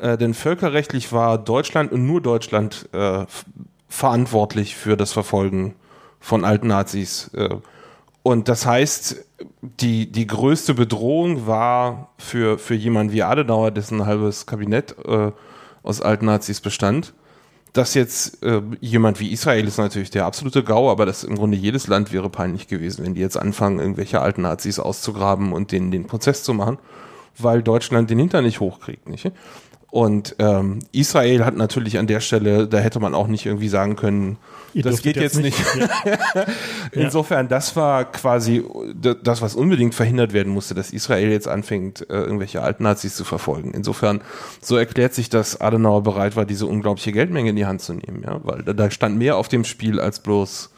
[0.00, 3.24] Äh, denn völkerrechtlich war Deutschland und nur Deutschland äh,
[3.88, 5.74] verantwortlich für das Verfolgen
[6.20, 7.30] von alten Nazis.
[7.34, 7.56] Äh,
[8.22, 9.24] und das heißt,
[9.60, 15.30] die, die größte Bedrohung war für, für jemanden wie Adenauer, dessen halbes Kabinett äh,
[15.82, 17.14] aus alten Nazis bestand.
[17.72, 21.56] Dass jetzt äh, jemand wie Israel ist natürlich der absolute GAU, aber das im Grunde
[21.56, 25.90] jedes Land wäre peinlich gewesen, wenn die jetzt anfangen, irgendwelche alten Nazis auszugraben und denen
[25.90, 26.78] den Prozess zu machen,
[27.38, 29.30] weil Deutschland den Hintern nicht hochkriegt, nicht?
[29.90, 33.96] Und ähm, Israel hat natürlich an der Stelle, da hätte man auch nicht irgendwie sagen
[33.96, 34.36] können,
[34.74, 35.56] Ihr das geht jetzt nicht.
[36.92, 38.62] Insofern, das war quasi
[38.94, 43.24] das, was unbedingt verhindert werden musste, dass Israel jetzt anfängt, äh, irgendwelche alten Nazis zu
[43.24, 43.72] verfolgen.
[43.72, 44.20] Insofern,
[44.60, 48.22] so erklärt sich, dass Adenauer bereit war, diese unglaubliche Geldmenge in die Hand zu nehmen,
[48.22, 50.74] ja, weil da, da stand mehr auf dem Spiel als bloß,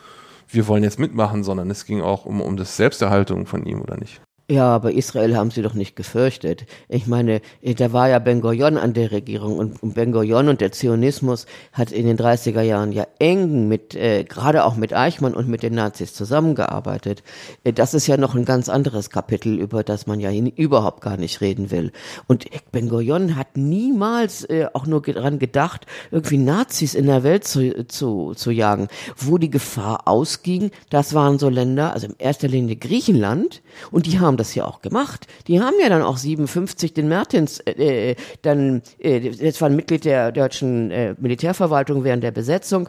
[0.48, 3.96] wir wollen jetzt mitmachen, sondern es ging auch um, um das Selbsterhaltung von ihm, oder
[3.96, 4.20] nicht?
[4.50, 6.64] Ja, aber Israel haben sie doch nicht gefürchtet.
[6.88, 10.62] Ich meine, äh, da war ja Ben Gurion an der Regierung und Ben Gurion und
[10.62, 11.44] der Zionismus
[11.74, 15.62] hat in den 30er Jahren ja eng mit, äh, gerade auch mit Eichmann und mit
[15.62, 17.22] den Nazis zusammengearbeitet.
[17.62, 21.18] Äh, das ist ja noch ein ganz anderes Kapitel, über das man ja überhaupt gar
[21.18, 21.92] nicht reden will.
[22.26, 27.44] Und Ben Gurion hat niemals äh, auch nur daran gedacht, irgendwie Nazis in der Welt
[27.44, 28.88] zu, zu, zu jagen.
[29.14, 33.60] Wo die Gefahr ausging, das waren so Länder, also in erster Linie Griechenland,
[33.90, 35.26] und die haben das ja auch gemacht.
[35.46, 39.76] Die haben ja dann auch 57 den Mertens, äh, äh, dann, äh, das war ein
[39.76, 42.88] Mitglied der deutschen äh, Militärverwaltung während der Besetzung,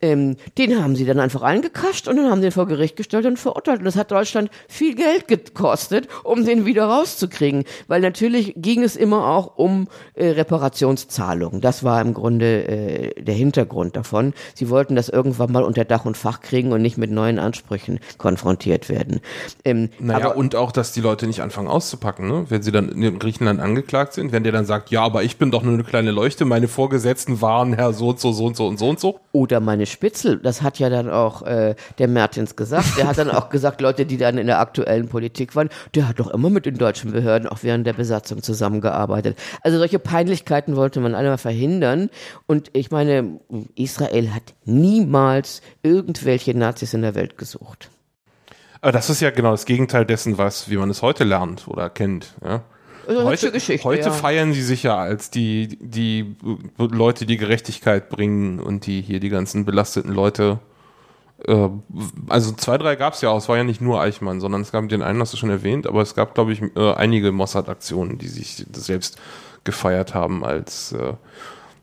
[0.00, 3.26] ähm, den haben sie dann einfach eingekascht und dann haben sie ihn vor Gericht gestellt
[3.26, 3.78] und verurteilt.
[3.78, 7.64] Und das hat Deutschland viel Geld gekostet, um den wieder rauszukriegen.
[7.88, 11.60] Weil natürlich ging es immer auch um äh, Reparationszahlungen.
[11.60, 14.34] Das war im Grunde äh, der Hintergrund davon.
[14.54, 18.00] Sie wollten das irgendwann mal unter Dach und Fach kriegen und nicht mit neuen Ansprüchen
[18.18, 19.20] konfrontiert werden.
[19.64, 22.46] Ähm, Naja, aber, und auch, dass die Leute nicht anfangen auszupacken, ne?
[22.48, 25.50] Wenn sie dann in Griechenland angeklagt sind, wenn der dann sagt, ja, aber ich bin
[25.50, 28.66] doch nur eine kleine Leuchte, meine Vorgesetzten waren Herr so und so, so und so
[28.66, 29.20] und so und so.
[29.32, 32.98] Oder meine Spitzel, das hat ja dann auch äh, der Mertens gesagt.
[32.98, 36.20] Der hat dann auch gesagt, Leute, die dann in der aktuellen Politik waren, der hat
[36.20, 39.38] doch immer mit den deutschen Behörden auch während der Besatzung zusammengearbeitet.
[39.62, 42.10] Also solche Peinlichkeiten wollte man einmal verhindern.
[42.46, 43.40] Und ich meine,
[43.74, 47.90] Israel hat niemals irgendwelche Nazis in der Welt gesucht.
[48.80, 51.90] Aber das ist ja genau das Gegenteil dessen, was, wie man es heute lernt oder
[51.90, 52.34] kennt.
[52.44, 52.62] Ja?
[53.06, 54.10] Heute, Geschichte, heute ja.
[54.10, 56.36] feiern sie sich ja als die, die
[56.78, 60.58] Leute, die Gerechtigkeit bringen und die hier die ganzen belasteten Leute.
[61.46, 61.68] Äh,
[62.28, 63.38] also zwei, drei gab es ja auch.
[63.38, 65.86] Es war ja nicht nur Eichmann, sondern es gab den einen, hast du schon erwähnt,
[65.86, 69.18] aber es gab, glaube ich, äh, einige Mossad-Aktionen, die sich selbst
[69.62, 71.14] gefeiert haben als äh,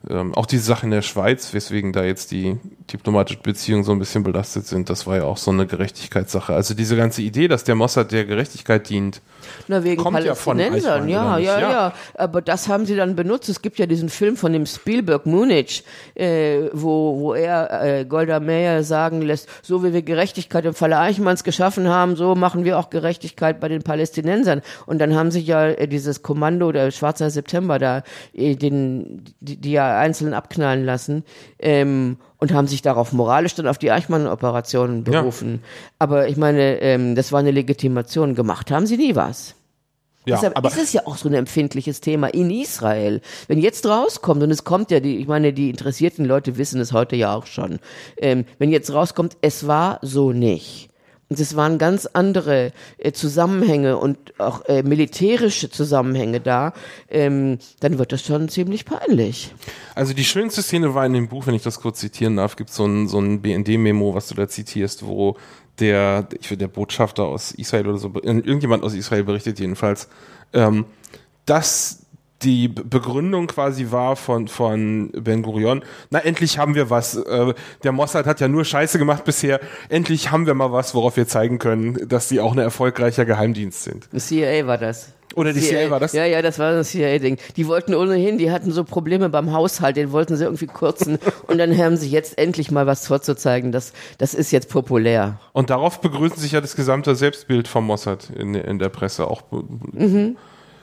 [0.09, 2.57] ähm, auch diese Sache in der Schweiz, weswegen da jetzt die
[2.91, 6.53] diplomatischen Beziehungen so ein bisschen belastet sind, das war ja auch so eine Gerechtigkeitssache.
[6.53, 9.21] Also diese ganze Idee, dass der Mossad der Gerechtigkeit dient,
[9.69, 11.71] Na, wegen Kommt ja von Palästinensern, Eichmann, ja, ja, Ja.
[11.71, 13.47] ja, Aber das haben sie dann benutzt.
[13.47, 15.85] Es gibt ja diesen Film von dem Spielberg Munich,
[16.15, 20.99] äh, wo, wo er äh, Golda Meir sagen lässt, so wie wir Gerechtigkeit im Falle
[20.99, 24.61] Eichmanns geschaffen haben, so machen wir auch Gerechtigkeit bei den Palästinensern.
[24.85, 28.03] Und dann haben sich ja äh, dieses Kommando der Schwarzer September da
[28.33, 31.23] äh, den, die, die ja einzeln abknallen lassen.
[31.59, 35.21] Ähm, und haben sich darauf moralisch dann auf die Eichmann-Operationen Ja.
[35.21, 35.61] berufen.
[35.97, 38.35] Aber ich meine, ähm, das war eine Legitimation.
[38.35, 39.55] Gemacht haben sie nie was.
[40.25, 43.21] ja, Deshalb aber ist es ja auch so ein empfindliches Thema in Israel.
[43.47, 46.91] Wenn jetzt rauskommt, und es kommt ja, die, ich meine, die interessierten Leute wissen es
[46.91, 47.79] heute ja auch schon,
[48.17, 50.89] ähm, wenn jetzt rauskommt, es war so nicht.
[51.29, 56.73] Und es waren ganz andere äh, Zusammenhänge und auch äh, militärische Zusammenhänge da,
[57.09, 59.53] ähm, dann wird das schon ziemlich peinlich.
[59.95, 62.71] Also die schönste Szene war in dem Buch, wenn ich das kurz zitieren darf, gibt
[62.71, 65.37] so ein, so ein BND-Memo, was du da zitierst, wo
[65.79, 70.07] der, ich will der Botschafter aus Israel oder so, irgendjemand aus Israel berichtet jedenfalls,
[70.53, 70.85] ähm,
[71.45, 72.02] dass
[72.43, 77.53] die Begründung quasi war von, von Ben Gurion, na endlich haben wir was, äh,
[77.83, 79.59] der Mossad hat ja nur Scheiße gemacht bisher,
[79.89, 83.83] endlich haben wir mal was, worauf wir zeigen können, dass die auch ein erfolgreicher Geheimdienst
[83.83, 84.07] sind.
[84.11, 85.13] Das CIA war das.
[85.35, 86.13] Oder die CIA war das?
[86.13, 87.37] Ja, ja, das war das CIA-Ding.
[87.57, 91.17] Die wollten ohnehin, die hatten so Probleme beim Haushalt, den wollten sie irgendwie kürzen.
[91.47, 93.71] und dann haben sie jetzt endlich mal was vorzuzeigen.
[93.71, 95.39] Das, das ist jetzt populär.
[95.53, 99.41] Und darauf begrüßen sich ja das gesamte Selbstbild vom Mossad in, in der Presse auch.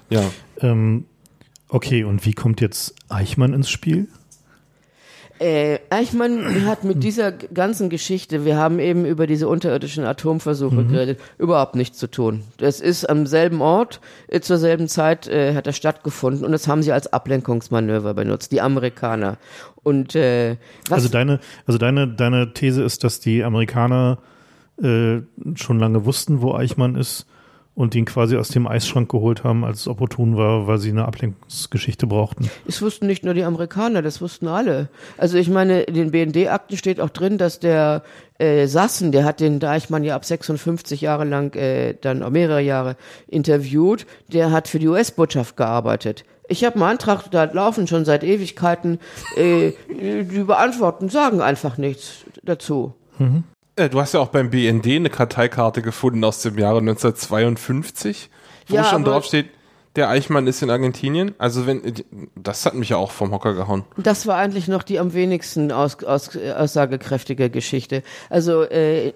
[0.09, 0.23] Ja.
[0.61, 1.05] Ähm,
[1.71, 4.09] Okay, und wie kommt jetzt Eichmann ins Spiel?
[5.39, 10.89] Äh, Eichmann hat mit dieser ganzen Geschichte, wir haben eben über diese unterirdischen Atomversuche mhm.
[10.89, 12.43] geredet, überhaupt nichts zu tun.
[12.59, 16.69] Das ist am selben Ort, äh, zur selben Zeit äh, hat das stattgefunden und das
[16.69, 19.39] haben sie als Ablenkungsmanöver benutzt, die Amerikaner.
[19.83, 20.57] Und äh,
[20.91, 24.19] was also deine, also deine, deine These ist, dass die Amerikaner
[24.83, 25.21] äh,
[25.55, 27.25] schon lange wussten, wo Eichmann ist
[27.81, 31.07] und ihn quasi aus dem Eisschrank geholt haben, als es opportun war, weil sie eine
[31.07, 32.51] Ablenkungsgeschichte brauchten.
[32.66, 34.90] Das wussten nicht nur die Amerikaner, das wussten alle.
[35.16, 38.02] Also ich meine, in den BND-Akten steht auch drin, dass der
[38.39, 42.61] äh, Sassen, der hat den Deichmann ja ab 56 Jahre lang, äh, dann auch mehrere
[42.61, 42.97] Jahre
[43.28, 46.24] interviewt, der hat für die US-Botschaft gearbeitet.
[46.48, 48.98] Ich habe einen Antrag da laufen schon seit Ewigkeiten.
[49.36, 52.93] Äh, die beantworten, sagen einfach nichts dazu.
[53.19, 53.44] Mhm.
[53.77, 58.31] Äh, du hast ja auch beim BND eine Karteikarte gefunden aus dem Jahre 1952,
[58.69, 59.51] wo ja, schon drauf steht,
[59.97, 61.35] der Eichmann ist in Argentinien.
[61.39, 61.83] Also wenn
[62.37, 63.85] das hat mich ja auch vom Hocker gehauen.
[63.97, 68.03] Das war eigentlich noch die am wenigsten aus, aus, aussagekräftige Geschichte.
[68.29, 69.13] Also äh,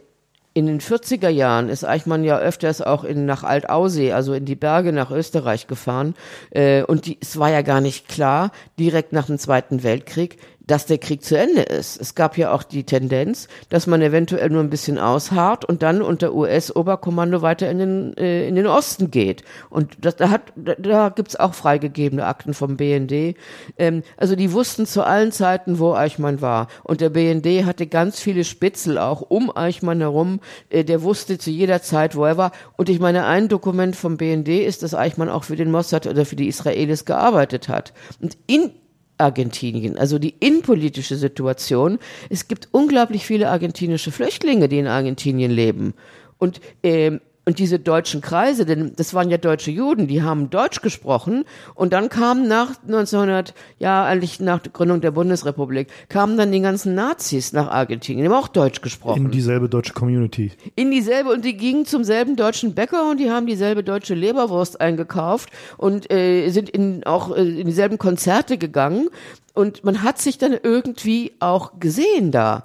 [0.56, 4.54] in den 40er Jahren ist Eichmann ja öfters auch in, nach Altaussee, also in die
[4.54, 6.14] Berge nach Österreich gefahren.
[6.50, 10.86] Äh, und die, es war ja gar nicht klar, direkt nach dem Zweiten Weltkrieg, dass
[10.86, 12.00] der Krieg zu Ende ist.
[12.00, 16.02] Es gab ja auch die Tendenz, dass man eventuell nur ein bisschen ausharrt und dann
[16.02, 19.44] unter US-Oberkommando weiter in den, äh, in den Osten geht.
[19.70, 23.36] Und das, da, hat, da, da gibt's auch freigegebene Akten vom BND.
[23.78, 26.68] Ähm, also die wussten zu allen Zeiten, wo Eichmann war.
[26.82, 30.40] Und der BND hatte ganz viele Spitzel auch um Eichmann herum.
[30.70, 32.52] Äh, der wusste zu jeder Zeit, wo er war.
[32.76, 36.24] Und ich meine, ein Dokument vom BND ist, dass Eichmann auch für den Mossad oder
[36.24, 37.92] für die Israelis gearbeitet hat.
[38.20, 38.70] Und in
[39.18, 41.98] Argentinien, also die innenpolitische Situation.
[42.30, 45.94] Es gibt unglaublich viele argentinische Flüchtlinge, die in Argentinien leben.
[46.38, 50.80] Und ähm, und diese deutschen Kreise, denn das waren ja deutsche Juden, die haben Deutsch
[50.80, 51.44] gesprochen
[51.74, 56.60] und dann kamen nach 1900, ja eigentlich nach der Gründung der Bundesrepublik, kamen dann die
[56.60, 59.26] ganzen Nazis nach Argentinien, die haben auch Deutsch gesprochen.
[59.26, 60.52] In dieselbe deutsche Community.
[60.74, 64.80] In dieselbe und die gingen zum selben deutschen Bäcker und die haben dieselbe deutsche Leberwurst
[64.80, 69.08] eingekauft und äh, sind in, auch äh, in dieselben Konzerte gegangen
[69.52, 72.64] und man hat sich dann irgendwie auch gesehen da.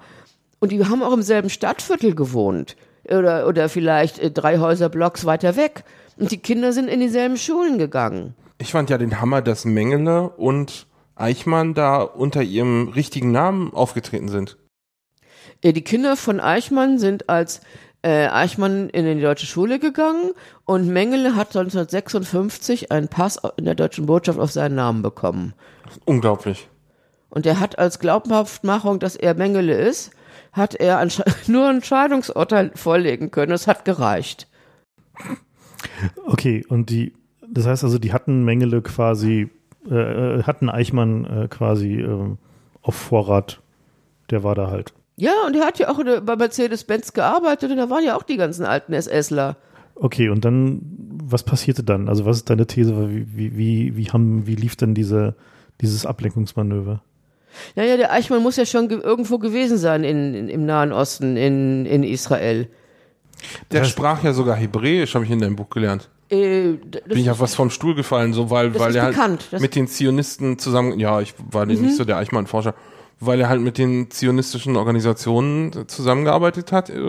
[0.58, 5.56] Und die haben auch im selben Stadtviertel gewohnt oder, oder vielleicht äh, drei Häuserblocks weiter
[5.56, 5.84] weg.
[6.16, 8.34] Und die Kinder sind in dieselben Schulen gegangen.
[8.58, 14.28] Ich fand ja den Hammer, dass Mengele und Eichmann da unter ihrem richtigen Namen aufgetreten
[14.28, 14.56] sind.
[15.62, 17.60] Ja, die Kinder von Eichmann sind als
[18.02, 20.32] äh, Eichmann in die deutsche Schule gegangen
[20.64, 25.52] und Mengele hat 1956 einen Pass in der deutschen Botschaft auf seinen Namen bekommen.
[26.06, 26.68] Unglaublich.
[27.28, 30.12] Und er hat als Glaubhaftmachung, dass er Mengele ist,
[30.52, 31.06] hat er
[31.46, 33.52] nur ein Scheidungsurteil vorlegen können.
[33.52, 34.48] Es hat gereicht.
[36.26, 37.14] Okay, und die,
[37.48, 39.50] das heißt also, die hatten Mengele quasi,
[39.88, 39.94] äh,
[40.38, 42.36] äh, hatten Eichmann äh, quasi äh,
[42.82, 43.60] auf Vorrat.
[44.30, 44.92] Der war da halt.
[45.16, 48.36] Ja, und er hat ja auch bei Mercedes-Benz gearbeitet und da waren ja auch die
[48.36, 49.56] ganzen alten SSler.
[49.94, 50.80] Okay, und dann,
[51.22, 52.08] was passierte dann?
[52.08, 53.10] Also, was ist deine These?
[53.10, 55.34] Wie, wie, wie, haben, wie lief denn diese,
[55.82, 57.02] dieses Ablenkungsmanöver?
[57.74, 60.92] Ja, ja, der Eichmann muss ja schon ge irgendwo gewesen sein in, in, im Nahen
[60.92, 62.68] Osten, in, in Israel.
[63.70, 66.08] Der sprach ja sogar Hebräisch, habe ich in deinem Buch gelernt.
[66.30, 66.74] Äh,
[67.06, 70.58] Bin ich auf was vom Stuhl gefallen, so weil, weil er halt mit den Zionisten
[70.58, 71.80] zusammen, ja, ich war mhm.
[71.80, 72.74] nicht so der Eichmann-Forscher,
[73.18, 77.00] weil er halt mit den zionistischen Organisationen zusammengearbeitet hat äh,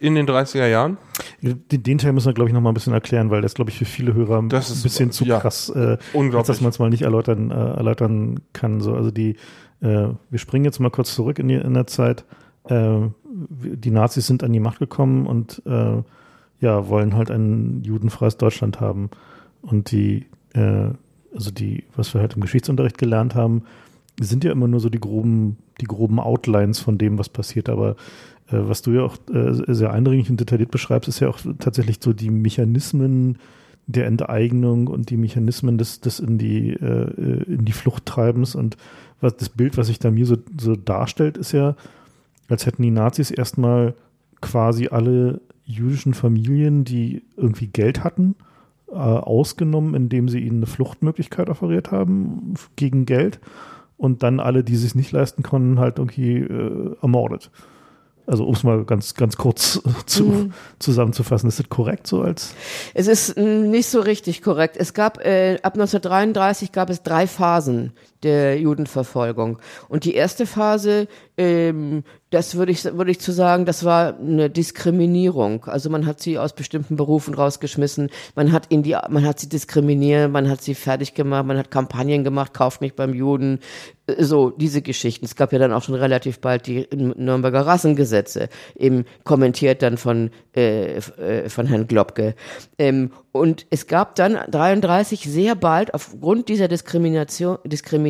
[0.00, 0.96] in den 30er Jahren.
[1.42, 3.78] Den, Teil müssen wir, glaube ich, noch mal ein bisschen erklären, weil das, glaube ich,
[3.78, 6.46] für viele Hörer das ein bisschen zu ja, krass, äh, unglaublich.
[6.46, 8.80] dass man es mal nicht erläutern, äh, erläutern kann.
[8.80, 9.36] So, also die
[9.80, 12.24] äh, wir springen jetzt mal kurz zurück in, die, in der Zeit.
[12.64, 16.02] Äh, die Nazis sind an die Macht gekommen und äh,
[16.60, 19.10] ja, wollen halt ein judenfreies Deutschland haben.
[19.62, 20.90] Und die, äh,
[21.34, 23.62] also die, was wir halt im Geschichtsunterricht gelernt haben,
[24.20, 27.68] sind ja immer nur so die groben, die groben Outlines von dem, was passiert.
[27.68, 27.96] Aber
[28.48, 31.98] äh, was du ja auch äh, sehr eindringlich und detailliert beschreibst, ist ja auch tatsächlich
[32.00, 33.38] so die Mechanismen
[33.86, 38.76] der Enteignung und die Mechanismen des, des in die, äh, in die Flucht treibens und
[39.20, 41.76] was, das Bild, was sich da mir so, so darstellt, ist ja,
[42.48, 43.94] als hätten die Nazis erstmal
[44.40, 48.34] quasi alle jüdischen Familien, die irgendwie Geld hatten,
[48.90, 53.38] äh, ausgenommen, indem sie ihnen eine Fluchtmöglichkeit offeriert haben gegen Geld
[53.96, 57.50] und dann alle, die sich nicht leisten konnten, halt irgendwie äh, ermordet.
[58.26, 60.52] Also um es mal ganz, ganz kurz zu, mhm.
[60.78, 62.54] zusammenzufassen, ist das korrekt so als?
[62.94, 64.76] Es ist nicht so richtig korrekt.
[64.76, 67.92] Es gab äh, ab 1933 gab es drei Phasen
[68.22, 69.58] der Judenverfolgung.
[69.88, 71.08] Und die erste Phase
[71.40, 75.64] ähm, das würde ich, würde ich zu sagen, das war eine Diskriminierung.
[75.64, 79.48] Also man hat sie aus bestimmten Berufen rausgeschmissen, man hat in die, man hat sie
[79.48, 83.58] diskriminiert, man hat sie fertig gemacht, man hat Kampagnen gemacht, kauft nicht beim Juden,
[84.06, 85.24] äh, so diese Geschichten.
[85.24, 90.30] Es gab ja dann auch schon relativ bald die Nürnberger Rassengesetze, eben kommentiert dann von
[90.54, 92.34] äh, äh von Herrn Globke.
[92.78, 98.09] Ähm, und es gab dann 33 sehr bald aufgrund dieser Diskrimination, Diskriminierung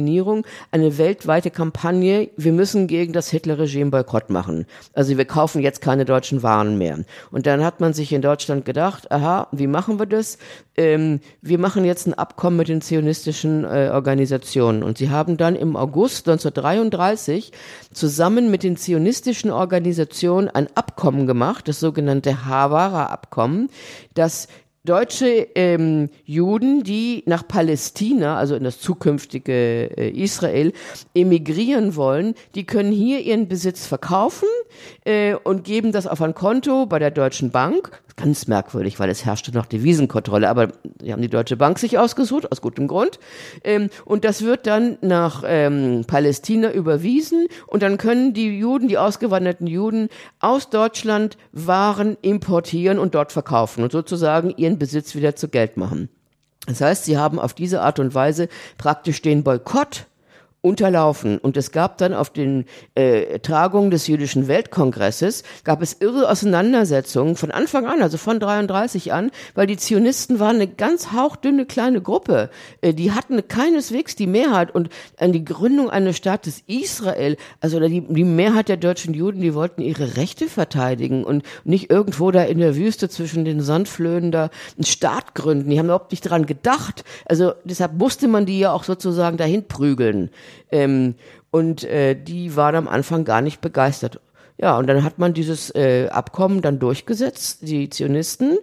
[0.71, 2.31] eine weltweite Kampagne.
[2.37, 4.67] Wir müssen gegen das Hitler-Regime Boykott machen.
[4.93, 7.05] Also wir kaufen jetzt keine deutschen Waren mehr.
[7.31, 10.39] Und dann hat man sich in Deutschland gedacht, aha, wie machen wir das?
[10.77, 14.83] Ähm, wir machen jetzt ein Abkommen mit den zionistischen äh, Organisationen.
[14.83, 17.53] Und sie haben dann im August 1933
[17.93, 23.69] zusammen mit den zionistischen Organisationen ein Abkommen gemacht, das sogenannte Havara-Abkommen,
[24.15, 24.49] das
[24.85, 29.53] deutsche ähm, Juden, die nach Palästina, also in das zukünftige
[29.97, 30.73] äh, Israel,
[31.15, 34.49] emigrieren wollen, die können hier ihren Besitz verkaufen
[35.05, 38.03] äh, und geben das auf ein Konto bei der Deutschen Bank.
[38.21, 40.69] Ganz merkwürdig, weil es herrschte noch Devisenkontrolle, aber
[41.01, 43.19] die haben die Deutsche Bank sich ausgesucht, aus gutem Grund.
[43.65, 48.99] Ähm, und das wird dann nach ähm, Palästina überwiesen und dann können die Juden, die
[48.99, 55.49] ausgewanderten Juden aus Deutschland Waren importieren und dort verkaufen und sozusagen ihren Besitz wieder zu
[55.49, 56.11] Geld machen.
[56.67, 60.07] Das heißt, sie haben auf diese Art und Weise praktisch den Boykott
[60.63, 61.39] unterlaufen.
[61.39, 67.37] Und es gab dann auf den äh, Tagungen des Jüdischen Weltkongresses, gab es irre Auseinandersetzungen
[67.37, 72.03] von Anfang an, also von 33 an, weil die Zionisten waren eine ganz hauchdünne kleine
[72.03, 72.51] Gruppe.
[72.83, 78.03] Äh, die hatten keineswegs die Mehrheit und an die Gründung eines Staates Israel, also die,
[78.03, 82.59] die Mehrheit der deutschen Juden, die wollten ihre Rechte verteidigen und nicht irgendwo da in
[82.59, 85.71] der Wüste zwischen den Sandflöhen da einen Staat gründen.
[85.71, 87.05] Die haben überhaupt nicht dran gedacht.
[87.25, 90.31] Also deshalb musste man die ja auch sozusagen dahin prügeln.
[90.71, 91.15] Ähm,
[91.51, 94.21] und äh, die waren am Anfang gar nicht begeistert.
[94.59, 98.59] Ja, und dann hat man dieses äh, Abkommen dann durchgesetzt, die Zionisten,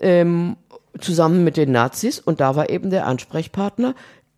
[0.00, 0.56] ähm,
[0.98, 2.18] zusammen mit den Nazis.
[2.20, 3.94] Und da war eben der Ansprechpartner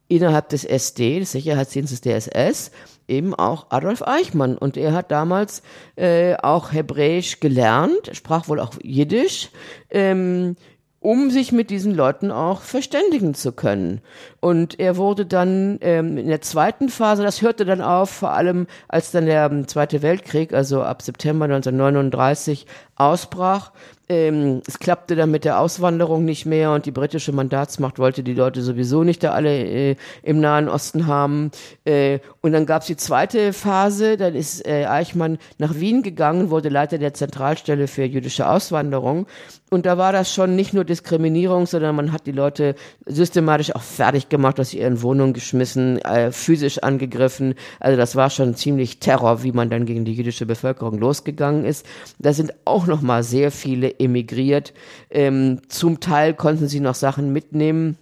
[0.09, 2.73] innerhalb des SD, des Sicherheitsdienstes der SS,
[3.09, 4.59] eben auch Adolf Eichmann.
[4.59, 5.63] Und er hat damals
[5.97, 9.51] äh, auch Hebräisch gelernt, sprach wohl auch Jiddisch.
[9.91, 10.57] Ähm,
[11.05, 14.01] um sich mit diesen Leuten auch verständigen zu können.
[14.41, 18.67] Und er wurde dann ähm, in der zweiten Phase, das hörte dann auf, vor allem
[18.89, 22.67] als dann der ähm, Zweite Weltkrieg, also ab September 1939,
[22.97, 23.73] ausbrach,
[24.09, 28.35] ähm, es klappte dann mit der Auswanderung nicht mehr und die britische Mandatsmacht wollte die
[28.35, 31.51] Leute sowieso nicht da alle äh, im Nahen Osten haben.
[31.85, 36.51] Äh, und dann gab es die zweite Phase, dann ist äh, Eichmann nach Wien gegangen,
[36.51, 39.27] wurde Leiter der Zentralstelle für jüdische Auswanderung.
[39.75, 42.77] Und da war das schon nicht nur Diskriminierung, sondern man hat die Leute
[43.07, 47.55] systematisch auch fertig gemacht, aus ihren Wohnungen geschmissen, äh, physisch angegriffen.
[47.81, 51.85] Also das war schon ziemlich Terror, wie man dann gegen die jüdische Bevölkerung losgegangen ist.
[52.21, 54.75] Da sind auch noch mal sehr viele emigriert.
[55.11, 57.99] Ähm, zum Teil konnten sie noch Sachen mitnehmen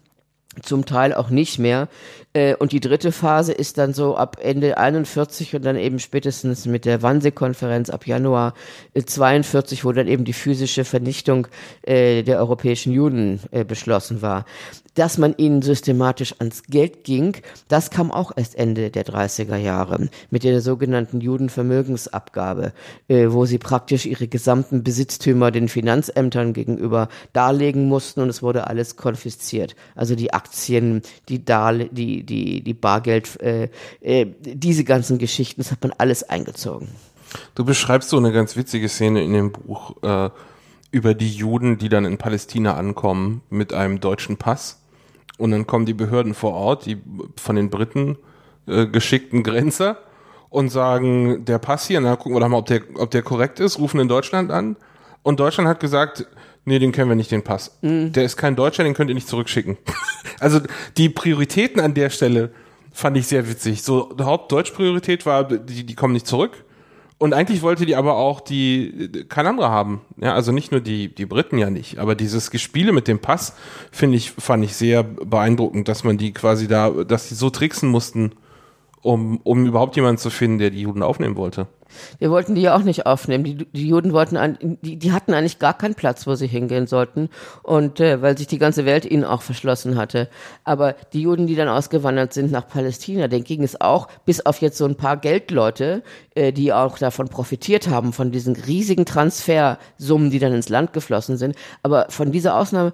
[0.60, 1.88] zum Teil auch nicht mehr.
[2.34, 6.66] Äh, und die dritte Phase ist dann so ab Ende 41 und dann eben spätestens
[6.66, 8.54] mit der Wannsee-Konferenz ab Januar
[8.94, 11.46] 42, äh, wo dann eben die physische Vernichtung
[11.82, 14.44] äh, der europäischen Juden beschlossen war
[14.94, 17.36] dass man ihnen systematisch ans Geld ging,
[17.68, 22.72] das kam auch erst Ende der 30er Jahre mit der sogenannten Judenvermögensabgabe,
[23.08, 28.96] wo sie praktisch ihre gesamten Besitztümer den Finanzämtern gegenüber darlegen mussten und es wurde alles
[28.96, 29.76] konfisziert.
[29.94, 33.68] Also die Aktien, die Darle die, die, die Bargeld, äh,
[34.00, 36.88] äh, diese ganzen Geschichten, das hat man alles eingezogen.
[37.54, 40.30] Du beschreibst so eine ganz witzige Szene in dem Buch äh,
[40.90, 44.82] über die Juden, die dann in Palästina ankommen mit einem deutschen Pass
[45.38, 47.02] und dann kommen die Behörden vor Ort, die
[47.36, 48.16] von den Briten
[48.66, 49.98] äh, geschickten Grenzer
[50.50, 53.58] und sagen, der Pass hier, na gucken wir doch mal, ob der, ob der korrekt
[53.58, 54.76] ist, rufen in Deutschland an.
[55.22, 56.26] Und Deutschland hat gesagt,
[56.64, 57.78] nee, den können wir nicht, den Pass.
[57.82, 58.12] Mhm.
[58.12, 59.76] Der ist kein Deutscher, den könnt ihr nicht zurückschicken.
[60.40, 60.60] also
[60.96, 62.50] die Prioritäten an der Stelle
[62.92, 63.82] fand ich sehr witzig.
[63.82, 66.64] So, Hauptdeutschpriorität war, die, die kommen nicht zurück.
[67.22, 70.00] Und eigentlich wollte die aber auch die kein anderer haben.
[70.20, 73.54] Ja, also nicht nur die die Briten ja nicht, aber dieses Gespiele mit dem Pass
[73.92, 77.88] finde ich fand ich sehr beeindruckend, dass man die quasi da, dass die so tricksen
[77.88, 78.32] mussten,
[79.02, 81.66] um um überhaupt jemanden zu finden, der die Juden aufnehmen wollte.
[82.18, 83.44] Wir wollten die ja auch nicht aufnehmen.
[83.44, 86.86] Die, die Juden wollten, an, die, die hatten eigentlich gar keinen Platz, wo sie hingehen
[86.86, 87.28] sollten.
[87.62, 90.28] Und äh, weil sich die ganze Welt ihnen auch verschlossen hatte.
[90.64, 94.60] Aber die Juden, die dann ausgewandert sind nach Palästina, denen ging es auch, bis auf
[94.60, 96.02] jetzt so ein paar Geldleute,
[96.34, 101.36] äh, die auch davon profitiert haben, von diesen riesigen Transfersummen, die dann ins Land geflossen
[101.36, 101.56] sind.
[101.82, 102.92] Aber von dieser Ausnahme,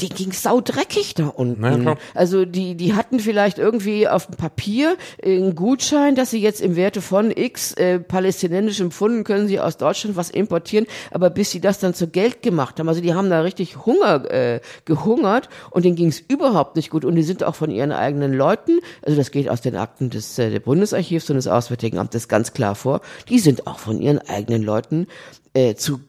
[0.00, 1.84] die ging saudreckig da unten.
[1.84, 6.60] Ja, also die, die hatten vielleicht irgendwie auf dem Papier einen Gutschein, dass sie jetzt
[6.60, 11.50] im Werte von X äh, palästinensischem Pfunden können sie aus Deutschland was importieren, aber bis
[11.50, 15.48] sie das dann zu Geld gemacht haben, also die haben da richtig Hunger äh, gehungert
[15.70, 18.80] und denen ging es überhaupt nicht gut und die sind auch von ihren eigenen Leuten,
[19.02, 22.74] also das geht aus den Akten des äh, Bundesarchivs und des Auswärtigen Amtes ganz klar
[22.74, 25.06] vor, die sind auch von ihren eigenen Leuten
[25.54, 26.00] äh, zu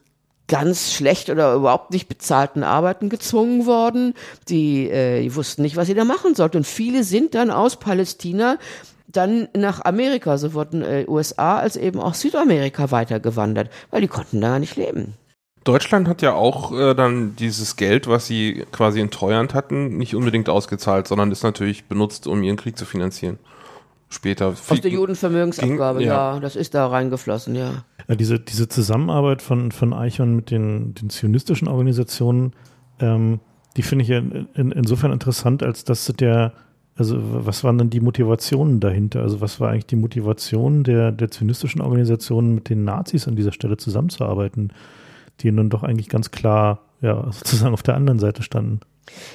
[0.52, 4.12] ganz schlecht oder überhaupt nicht bezahlten Arbeiten gezwungen worden.
[4.50, 6.58] Die, äh, die wussten nicht, was sie da machen sollten.
[6.58, 8.58] Und viele sind dann aus Palästina
[9.08, 14.58] dann nach Amerika, sowohl äh, USA als eben auch Südamerika weitergewandert, weil die konnten da
[14.58, 15.14] nicht leben.
[15.64, 20.14] Deutschland hat ja auch äh, dann dieses Geld, was sie quasi in Treuhand hatten, nicht
[20.14, 23.38] unbedingt ausgezahlt, sondern ist natürlich benutzt, um ihren Krieg zu finanzieren.
[24.12, 24.48] Später.
[24.48, 26.34] Aus der Judenvermögensabgabe, Ging- ja.
[26.34, 26.40] ja.
[26.40, 27.84] das ist da reingeflossen, ja.
[28.08, 32.52] Ja, diese, diese Zusammenarbeit von, von Eichhorn mit den, den zionistischen Organisationen,
[33.00, 33.40] ähm,
[33.76, 36.52] die finde ich ja in, in, insofern interessant, als dass der,
[36.94, 39.22] also was waren denn die Motivationen dahinter?
[39.22, 43.52] Also was war eigentlich die Motivation der, der zionistischen Organisationen mit den Nazis an dieser
[43.52, 44.74] Stelle zusammenzuarbeiten,
[45.40, 48.80] die nun doch eigentlich ganz klar, ja, sozusagen auf der anderen Seite standen?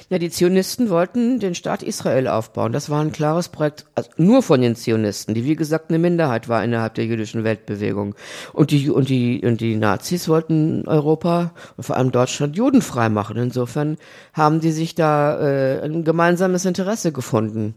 [0.08, 2.72] Ja, die Zionisten wollten den Staat Israel aufbauen.
[2.72, 6.48] Das war ein klares Projekt, also nur von den Zionisten, die wie gesagt eine Minderheit
[6.48, 8.14] war innerhalb der jüdischen Weltbewegung.
[8.54, 13.36] Und die und die und die Nazis wollten Europa, und vor allem Deutschland, judenfrei machen.
[13.36, 13.98] Insofern
[14.32, 17.74] haben die sich da äh, ein gemeinsames Interesse gefunden.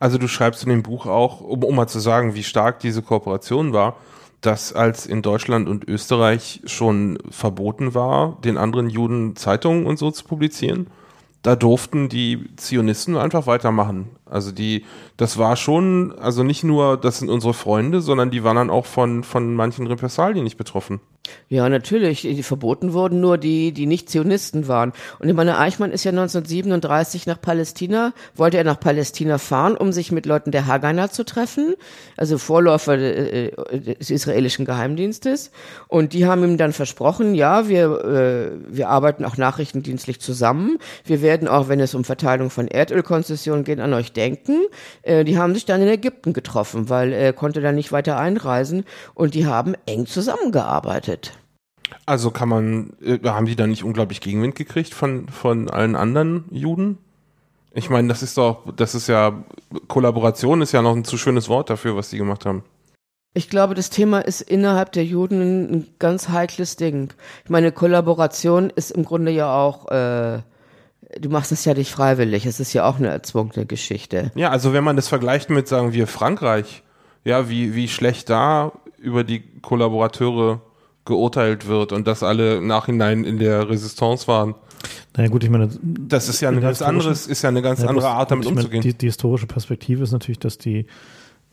[0.00, 3.02] Also du schreibst in dem Buch auch, um, um mal zu sagen, wie stark diese
[3.02, 3.96] Kooperation war,
[4.40, 10.10] dass als in Deutschland und Österreich schon verboten war, den anderen Juden Zeitungen und so
[10.10, 10.88] zu publizieren,
[11.42, 14.10] da durften die Zionisten einfach weitermachen.
[14.30, 14.84] Also die,
[15.16, 18.86] das war schon, also nicht nur, das sind unsere Freunde, sondern die waren dann auch
[18.86, 21.00] von, von manchen Repressalien nicht betroffen.
[21.48, 22.22] Ja, natürlich.
[22.22, 24.92] Die verboten wurden nur die, die nicht Zionisten waren.
[25.18, 29.92] Und ich meine, Eichmann ist ja 1937 nach Palästina, wollte er nach Palästina fahren, um
[29.92, 31.74] sich mit Leuten der Haganah zu treffen,
[32.16, 33.50] also Vorläufer äh,
[33.80, 35.50] des israelischen Geheimdienstes.
[35.88, 40.78] Und die haben ihm dann versprochen, ja, wir, äh, wir arbeiten auch nachrichtendienstlich zusammen.
[41.04, 44.19] Wir werden auch, wenn es um Verteilung von Erdölkonzessionen geht, an euch denken.
[45.02, 48.84] Äh, die haben sich dann in Ägypten getroffen, weil er konnte dann nicht weiter einreisen.
[49.14, 51.32] Und die haben eng zusammengearbeitet.
[52.06, 56.44] Also kann man, äh, haben die da nicht unglaublich Gegenwind gekriegt von, von allen anderen
[56.50, 56.98] Juden?
[57.72, 59.44] Ich meine, das ist doch, das ist ja,
[59.86, 62.64] Kollaboration ist ja noch ein zu schönes Wort dafür, was die gemacht haben.
[63.32, 67.12] Ich glaube, das Thema ist innerhalb der Juden ein ganz heikles Ding.
[67.44, 70.40] Ich meine, Kollaboration ist im Grunde ja auch, äh,
[71.18, 74.30] du machst es ja nicht freiwillig, es ist ja auch eine erzwungene Geschichte.
[74.34, 76.82] Ja, also wenn man das vergleicht mit, sagen wir, Frankreich,
[77.24, 80.60] ja, wie, wie schlecht da über die Kollaborateure
[81.04, 84.54] geurteilt wird und dass alle im Nachhinein in der Resistance waren.
[85.16, 87.88] Naja gut, ich meine, Das ist ja eine ganz anderes, ist ja eine ganz Ja,
[87.88, 88.82] andere Art, damit ich meine, umzugehen.
[88.82, 90.86] Die, die historische Perspektive ist natürlich, dass die,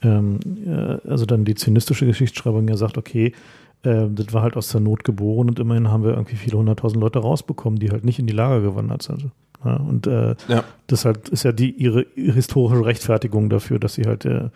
[0.02, 3.34] ähm, äh, also dann die zynistische Geschichtsschreibung ja sagt, okay,
[3.84, 7.02] äh, das war halt aus der Not geboren und immerhin haben wir irgendwie viele hunderttausend
[7.02, 9.32] Leute rausbekommen, die halt nicht in die Lager gewandert sind.
[9.66, 10.64] Ja, und äh, Ja.
[10.88, 14.50] das halt ist ja die ihre historische Rechtfertigung dafür, dass sie halt äh,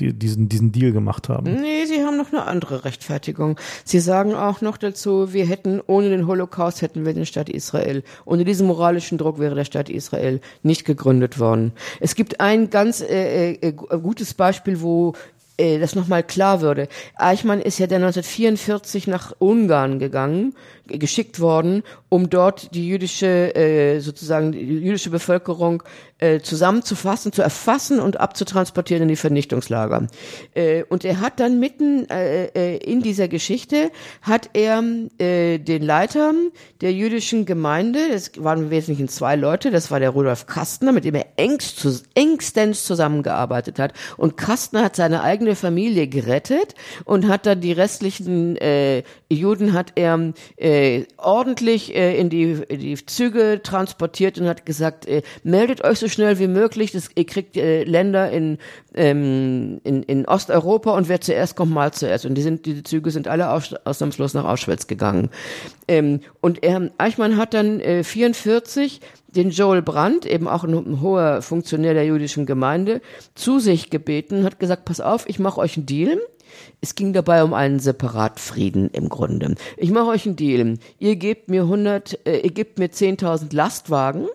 [0.00, 1.60] die, diesen, diesen Deal gemacht haben.
[1.60, 3.58] Nee, sie haben noch eine andere Rechtfertigung.
[3.84, 8.02] Sie sagen auch noch dazu, wir hätten, ohne den Holocaust hätten wir den Staat Israel.
[8.24, 11.72] Ohne diesen moralischen Druck wäre der Staat Israel nicht gegründet worden.
[12.00, 15.14] Es gibt ein ganz äh, äh, gutes Beispiel, wo
[15.56, 16.88] äh, das nochmal klar würde.
[17.16, 20.54] Eichmann ist ja dann 1944 nach Ungarn gegangen,
[20.88, 25.82] geschickt worden, um dort die jüdische, äh, sozusagen die jüdische Bevölkerung
[26.18, 30.08] äh, zusammenzufassen, zu erfassen und abzutransportieren in die Vernichtungslager.
[30.54, 33.90] Äh, und er hat dann mitten in dieser Geschichte,
[34.22, 36.32] hat er den Leiter
[36.80, 41.04] der jüdischen Gemeinde, das waren im Wesentlichen zwei Leute, das war der Rudolf Kastner, mit
[41.04, 43.92] dem er engstens zusammengearbeitet hat.
[44.16, 46.74] Und Kastner hat seine eigene Familie gerettet
[47.04, 48.56] und hat dann die restlichen
[49.30, 50.32] Juden hat er
[51.16, 56.08] ordentlich äh, in, die, in die Züge transportiert und hat gesagt, äh, meldet euch so
[56.08, 58.58] schnell wie möglich, das, ihr kriegt äh, Länder in,
[58.94, 62.26] ähm, in, in Osteuropa und wer zuerst kommt, mal zuerst.
[62.26, 65.30] Und die sind, diese Züge sind alle aus, ausnahmslos nach Auschwitz gegangen.
[65.86, 71.00] Ähm, und er, Eichmann hat dann äh, 44 den Joel Brandt, eben auch ein, ein
[71.00, 73.00] hoher Funktionär der jüdischen Gemeinde,
[73.34, 76.18] zu sich gebeten, hat gesagt, pass auf, ich mache euch einen Deal.
[76.80, 79.54] Es ging dabei um einen Separatfrieden im Grunde.
[79.76, 80.78] Ich mache euch einen Deal.
[80.98, 84.28] Ihr gebt mir 100, äh, ihr gebt mir 10.000 Lastwagen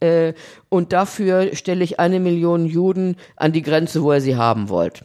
[0.00, 0.34] äh,
[0.68, 5.04] und dafür stelle ich eine Million Juden an die Grenze, wo ihr sie haben wollt.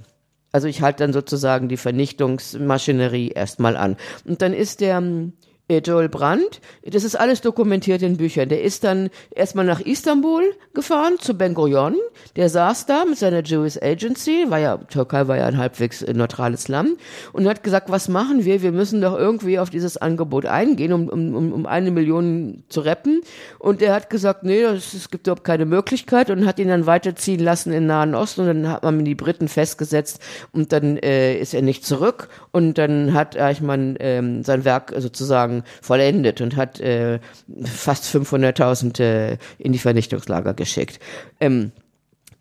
[0.51, 3.97] Also ich halte dann sozusagen die Vernichtungsmaschinerie erstmal an.
[4.25, 5.31] Und dann ist der äh,
[5.69, 8.48] Joel Brandt, das ist alles dokumentiert in Büchern.
[8.48, 11.95] Der ist dann erstmal nach Istanbul gefahren zu Ben Gurion.
[12.38, 16.69] Der saß da mit seiner Jewish Agency, war ja, Türkei war ja ein halbwegs neutrales
[16.69, 16.91] Land
[17.34, 18.61] und hat gesagt, was machen wir?
[18.61, 23.19] Wir müssen doch irgendwie auf dieses Angebot eingehen, um, um, um eine Million zu reppen.
[23.60, 26.85] Und er hat gesagt, nee, das, es gibt überhaupt keine Möglichkeit und hat ihn dann
[26.85, 30.22] weiterziehen lassen in Nahen Osten und dann hat man die Briten festgesetzt
[30.53, 35.56] und dann äh, ist er nicht zurück und dann hat Eichmann ähm, sein Werk sozusagen
[35.81, 37.19] vollendet und hat äh,
[37.63, 40.99] fast 500.000 äh, in die Vernichtungslager geschickt.
[41.39, 41.71] Ähm,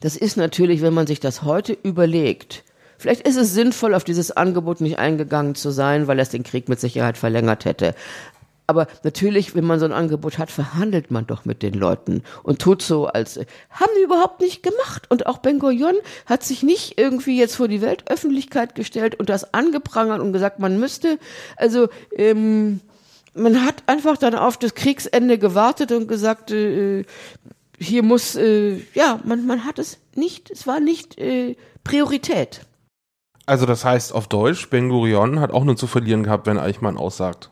[0.00, 2.64] das ist natürlich, wenn man sich das heute überlegt,
[2.98, 6.68] Vielleicht ist es sinnvoll, auf dieses Angebot nicht eingegangen zu sein, weil es den Krieg
[6.70, 7.94] mit Sicherheit verlängert hätte.
[8.66, 12.60] Aber natürlich, wenn man so ein Angebot hat, verhandelt man doch mit den Leuten und
[12.60, 13.38] tut so, als
[13.70, 15.08] haben die überhaupt nicht gemacht.
[15.08, 15.94] Und auch Ben Gurion
[16.26, 20.80] hat sich nicht irgendwie jetzt vor die Weltöffentlichkeit gestellt und das angeprangert und gesagt, man
[20.80, 21.18] müsste,
[21.56, 22.80] also ähm,
[23.36, 27.04] man hat einfach dann auf das Kriegsende gewartet und gesagt, äh,
[27.78, 32.62] hier muss, äh, ja, man, man hat es nicht, es war nicht äh, Priorität.
[33.44, 36.96] Also das heißt auf Deutsch, Ben Gurion hat auch nur zu verlieren gehabt, wenn Eichmann
[36.96, 37.50] aussagt.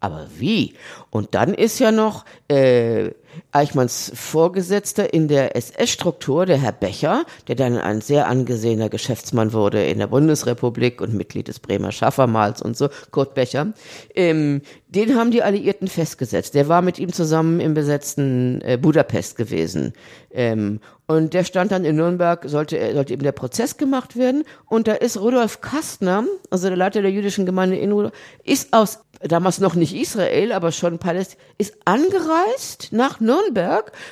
[0.00, 0.74] Aber wie?
[1.10, 3.10] Und dann ist ja noch äh,
[3.54, 9.84] Eichmanns Vorgesetzter in der SS-Struktur, der Herr Becher, der dann ein sehr angesehener Geschäftsmann wurde
[9.84, 13.72] in der Bundesrepublik und Mitglied des Bremer Schaffermals und so, Kurt Becher,
[14.14, 16.54] ähm, den haben die Alliierten festgesetzt.
[16.54, 19.92] Der war mit ihm zusammen im besetzten äh, Budapest gewesen.
[20.32, 24.44] Ähm, und der stand dann in Nürnberg, sollte, sollte eben der Prozess gemacht werden.
[24.66, 29.00] Und da ist Rudolf Kastner, also der Leiter der jüdischen Gemeinde in Rudolf, ist aus
[29.20, 33.43] damals noch nicht Israel, aber schon Palästina, ist angereist nach Nürnberg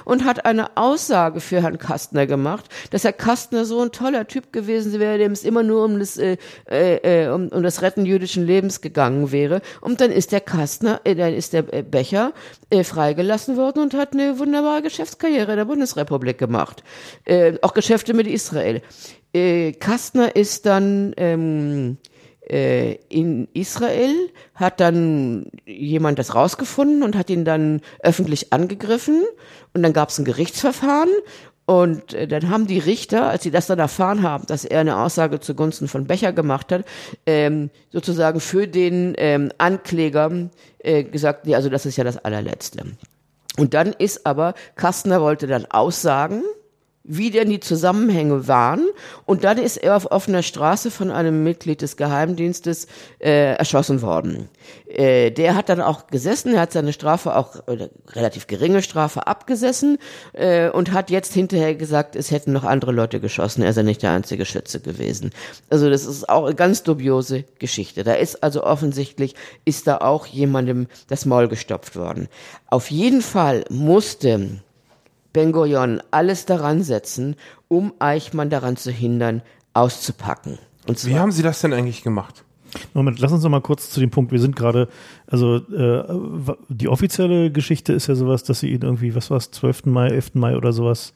[0.05, 4.53] und hat eine Aussage für Herrn Kastner gemacht, dass Herr Kastner so ein toller Typ
[4.53, 6.37] gewesen wäre, dem es immer nur um das, äh,
[6.67, 9.61] äh, um, um das Retten jüdischen Lebens gegangen wäre.
[9.81, 12.33] Und dann ist der Kastner, äh, dann ist der äh, Becher
[12.71, 16.83] äh, freigelassen worden und hat eine wunderbare Geschäftskarriere in der Bundesrepublik gemacht.
[17.25, 18.83] Äh, auch Geschäfte mit Israel.
[19.35, 22.12] Äh, Kastner ist dann ähm, äh,
[22.48, 24.14] in Israel,
[24.55, 29.23] hat dann jemand das rausgefunden und hat ihn dann öffentlich angegriffen
[29.74, 31.09] und dann gab es ein Gerichtsverfahren
[31.64, 34.98] und äh, dann haben die Richter, als sie das dann erfahren haben, dass er eine
[34.98, 36.85] Aussage zugunsten von Becher gemacht hat,
[37.27, 42.85] ähm, sozusagen für den ähm, Ankläger äh, gesagt, nee, also das ist ja das allerletzte.
[43.59, 46.43] Und dann ist aber, Kastner wollte dann aussagen,
[47.05, 48.87] wie denn die Zusammenhänge waren.
[49.24, 52.87] Und dann ist er auf offener Straße von einem Mitglied des Geheimdienstes
[53.19, 54.49] äh, erschossen worden.
[54.87, 59.27] Äh, der hat dann auch gesessen, er hat seine Strafe auch, äh, relativ geringe Strafe
[59.27, 59.99] abgesessen
[60.33, 64.03] äh, und hat jetzt hinterher gesagt, es hätten noch andere Leute geschossen, er sei nicht
[64.03, 65.31] der einzige Schütze gewesen.
[65.70, 68.05] Also das ist auch eine ganz dubiose Geschichte.
[68.05, 69.35] Da ist also offensichtlich,
[69.65, 72.29] ist da auch jemandem das Maul gestopft worden.
[72.69, 74.62] Auf jeden Fall musste
[75.33, 77.37] Ben Gurion alles daran setzen,
[77.69, 79.43] um Eichmann daran zu hindern,
[79.75, 80.59] auszupacken.
[80.87, 82.45] Und Wie haben Sie das denn eigentlich gemacht?
[82.95, 84.33] Moment, lass uns noch mal kurz zu dem Punkt.
[84.33, 84.89] Wir sind gerade,
[85.27, 86.05] also äh,
[86.69, 89.87] die offizielle Geschichte ist ja sowas, dass sie ihn irgendwie, was war es, 12.
[89.87, 90.35] Mai, 11.
[90.35, 91.13] Mai oder sowas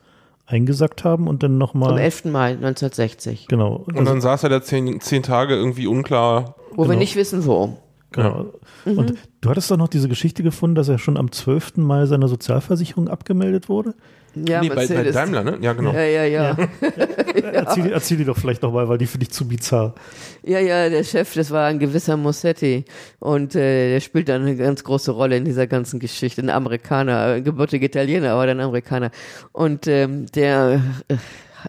[0.47, 1.93] eingesackt haben und dann nochmal.
[1.93, 2.27] Am 11.
[2.27, 3.49] Mai 1960.
[3.49, 3.85] Genau.
[3.87, 6.57] Und dann saß er da zehn, zehn Tage irgendwie unklar.
[6.71, 6.91] Wo genau.
[6.91, 7.79] wir nicht wissen, wo.
[8.13, 8.53] Genau.
[8.85, 8.93] Ja.
[8.93, 9.19] Und mhm.
[9.41, 11.79] du hattest doch noch diese Geschichte gefunden, dass er schon am 12.
[11.79, 13.95] Mai seiner Sozialversicherung abgemeldet wurde?
[14.37, 15.59] Ja, nee, bei, bei, Daimler, ne?
[15.63, 15.93] Ja, genau.
[15.93, 16.43] Ja, ja, ja.
[16.51, 16.57] ja.
[17.35, 17.43] ja.
[17.53, 19.95] Erzähl, erzähl die doch vielleicht nochmal, weil die finde ich zu bizarr.
[20.43, 22.85] Ja, ja, der Chef, das war ein gewisser Mossetti.
[23.19, 26.43] Und äh, der spielt dann eine ganz große Rolle in dieser ganzen Geschichte.
[26.43, 29.11] Ein Amerikaner, gebürtiger Italiener, aber dann Amerikaner.
[29.53, 31.17] Und ähm, der äh,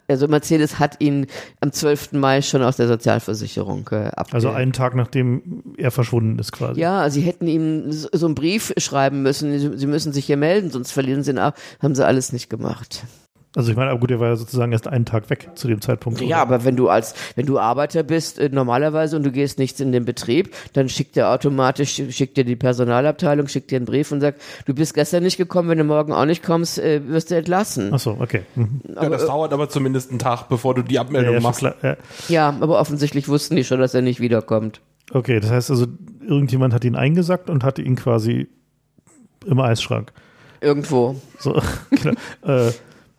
[0.07, 1.27] also Mercedes hat ihn
[1.59, 2.13] am 12.
[2.13, 6.79] Mai schon aus der Sozialversicherung äh, abge Also einen Tag nachdem er verschwunden ist quasi.
[6.79, 10.37] Ja, sie hätten ihm so, so einen Brief schreiben müssen, sie, sie müssen sich hier
[10.37, 11.57] melden, sonst verlieren sie ihn ab.
[11.81, 13.03] Haben sie alles nicht gemacht.
[13.57, 15.81] Also ich meine, aber gut, er war ja sozusagen erst einen Tag weg zu dem
[15.81, 16.21] Zeitpunkt.
[16.21, 16.37] Ja, oder?
[16.37, 19.91] aber wenn du als, wenn du Arbeiter bist, äh, normalerweise und du gehst nichts in
[19.91, 24.21] den Betrieb, dann schickt er automatisch, schickt dir die Personalabteilung, schickt dir einen Brief und
[24.21, 27.35] sagt, du bist gestern nicht gekommen, wenn du morgen auch nicht kommst, äh, wirst du
[27.35, 27.89] entlassen.
[27.91, 28.43] Ach so, okay.
[28.53, 28.81] Mhm.
[28.89, 31.43] Ja, aber, das äh, dauert aber zumindest einen Tag, bevor du die Abmeldung ja, ja,
[31.43, 31.61] machst.
[31.61, 31.97] Klar, ja.
[32.29, 34.81] ja, aber offensichtlich wussten die schon, dass er nicht wiederkommt.
[35.11, 35.87] Okay, das heißt also,
[36.21, 38.49] irgendjemand hat ihn eingesackt und hatte ihn quasi
[39.47, 40.13] im Eisschrank.
[40.61, 41.15] Irgendwo.
[41.39, 41.55] So,
[42.43, 42.71] äh,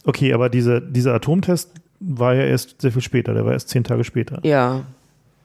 [0.08, 1.70] Okay, aber diese, dieser Atomtest
[2.00, 4.40] war ja erst sehr viel später, der war erst zehn Tage später.
[4.42, 4.84] Ja.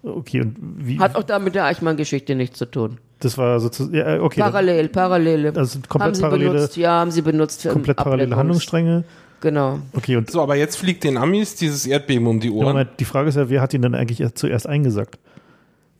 [0.03, 0.99] Okay, und wie.
[0.99, 2.97] Hat auch da mit der Eichmann-Geschichte nichts zu tun.
[3.19, 4.39] Das war sozusagen, ja, okay.
[4.39, 5.51] Parallel, parallele.
[5.51, 6.53] Das sind komplett haben sie parallele.
[6.53, 9.03] Benutzt, ja, haben sie benutzt für Komplett parallele Handlungsstränge.
[9.41, 9.79] Genau.
[9.91, 10.31] Okay, und.
[10.31, 12.77] So, aber jetzt fliegt den Amis dieses Erdbeben um die Ohren.
[12.77, 15.19] Ja, die Frage ist ja, wer hat ihn dann eigentlich zuerst eingesackt?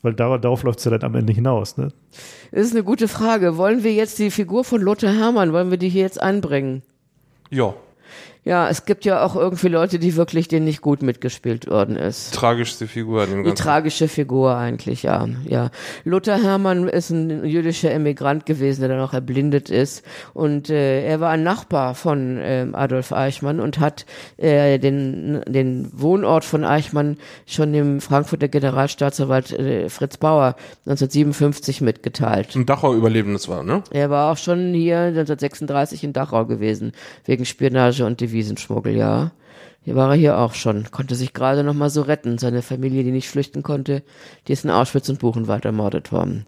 [0.03, 1.89] Weil dar darauf läuft es ja dann am Ende hinaus, ne?
[2.51, 3.57] Das ist eine gute Frage.
[3.57, 6.81] Wollen wir jetzt die Figur von Lothar Hermann, wollen wir die hier jetzt einbringen?
[7.49, 7.73] Ja.
[8.45, 12.33] Ja, es gibt ja auch irgendwie Leute, die wirklich denen nicht gut mitgespielt worden ist.
[12.33, 13.55] Tragischste Figur Die Ganzen.
[13.55, 15.27] tragische Figur eigentlich, ja.
[15.45, 15.69] ja.
[16.03, 20.03] Luther Hermann ist ein jüdischer Emigrant gewesen, der dann auch erblindet ist.
[20.33, 24.05] Und äh, er war ein Nachbar von ähm, Adolf Eichmann und hat
[24.35, 30.55] äh, den, den Wohnort von Eichmann schon dem Frankfurter Generalstaatsanwalt äh, Fritz Bauer
[30.85, 32.55] 1957 mitgeteilt.
[32.55, 33.83] Ein Dachau-Überlebendes war, ne?
[33.91, 36.91] Er war auch schon hier 1936 in Dachau gewesen,
[37.25, 39.31] wegen Spionage und Devisenschmuggel, ja.
[39.83, 42.37] Hier war er hier auch schon, konnte sich gerade noch mal so retten.
[42.37, 44.01] Seine Familie, die nicht flüchten konnte,
[44.47, 46.45] die ist in Auschwitz und Buchenwald ermordet worden.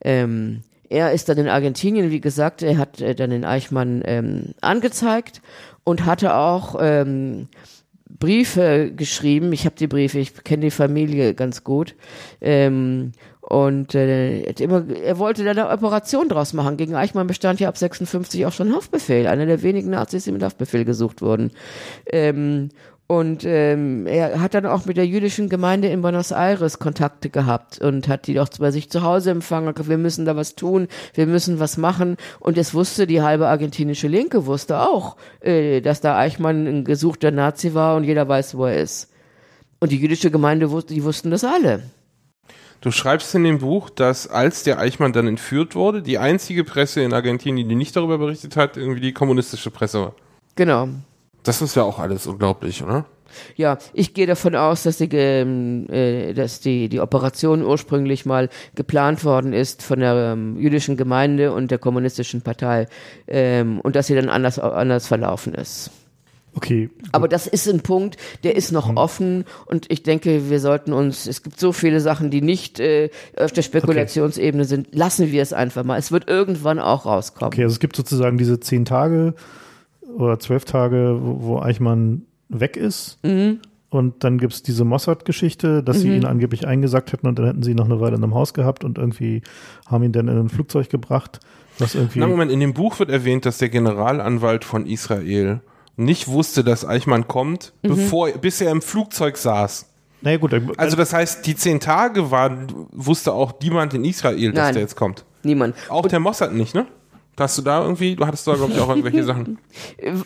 [0.00, 4.54] Ähm, er ist dann in Argentinien, wie gesagt, er hat äh, dann den Eichmann ähm,
[4.60, 5.40] angezeigt
[5.84, 7.48] und hatte auch ähm,
[8.18, 9.52] Briefe geschrieben.
[9.52, 11.94] Ich habe die Briefe, ich kenne die Familie ganz gut.
[12.40, 13.12] Ähm,
[13.46, 16.78] und äh, er immer, er wollte da eine Operation draus machen.
[16.78, 19.26] Gegen Eichmann bestand ja ab 56 auch schon Haftbefehl.
[19.26, 21.50] Einer der wenigen Nazis, die mit Haftbefehl gesucht wurden.
[22.06, 22.70] Ähm,
[23.06, 27.78] und ähm, er hat dann auch mit der jüdischen Gemeinde in Buenos Aires Kontakte gehabt
[27.80, 29.74] und hat die auch bei sich zu Hause empfangen.
[29.76, 32.16] Wir müssen da was tun, wir müssen was machen.
[32.40, 37.30] Und es wusste die halbe argentinische Linke wusste auch, äh, dass da Eichmann ein gesuchter
[37.30, 39.12] Nazi war und jeder weiß, wo er ist.
[39.80, 41.82] Und die jüdische Gemeinde wusste, die wussten das alle.
[42.84, 47.00] Du schreibst in dem Buch, dass als der Eichmann dann entführt wurde, die einzige Presse
[47.00, 50.14] in Argentinien, die nicht darüber berichtet hat, irgendwie die kommunistische Presse war.
[50.54, 50.90] Genau.
[51.44, 53.06] Das ist ja auch alles unglaublich, oder?
[53.56, 58.50] Ja, ich gehe davon aus, dass die, ähm, äh, dass die, die Operation ursprünglich mal
[58.74, 62.86] geplant worden ist von der ähm, jüdischen Gemeinde und der kommunistischen Partei
[63.26, 65.90] ähm, und dass sie dann anders, anders verlaufen ist.
[66.56, 66.90] Okay.
[67.12, 71.26] Aber das ist ein Punkt, der ist noch offen und ich denke, wir sollten uns,
[71.26, 75.52] es gibt so viele Sachen, die nicht äh, auf der Spekulationsebene sind, lassen wir es
[75.52, 75.98] einfach mal.
[75.98, 77.52] Es wird irgendwann auch rauskommen.
[77.52, 79.34] Okay, also es gibt sozusagen diese zehn Tage
[80.16, 83.18] oder zwölf Tage, wo, wo Eichmann weg ist.
[83.24, 83.60] Mhm.
[83.90, 87.70] Und dann gibt's diese Mossad-Geschichte, dass sie ihn angeblich eingesackt hätten und dann hätten sie
[87.70, 89.42] ihn noch eine Weile in einem Haus gehabt und irgendwie
[89.86, 91.38] haben ihn dann in ein Flugzeug gebracht.
[91.78, 92.18] Was irgendwie.
[92.18, 95.60] Na Moment, in dem Buch wird erwähnt, dass der Generalanwalt von Israel
[95.96, 99.86] nicht wusste, dass Eichmann kommt, bevor, bis er im Flugzeug saß.
[100.22, 104.64] naja, gut, Also das heißt, die zehn Tage waren, wusste auch niemand in Israel, dass
[104.64, 104.74] Nein.
[104.74, 105.24] der jetzt kommt.
[105.42, 105.76] Niemand.
[105.88, 106.86] Auch der Mossad nicht, ne?
[107.38, 109.58] Hast du da irgendwie, du hattest da, glaube ich, auch irgendwelche Sachen.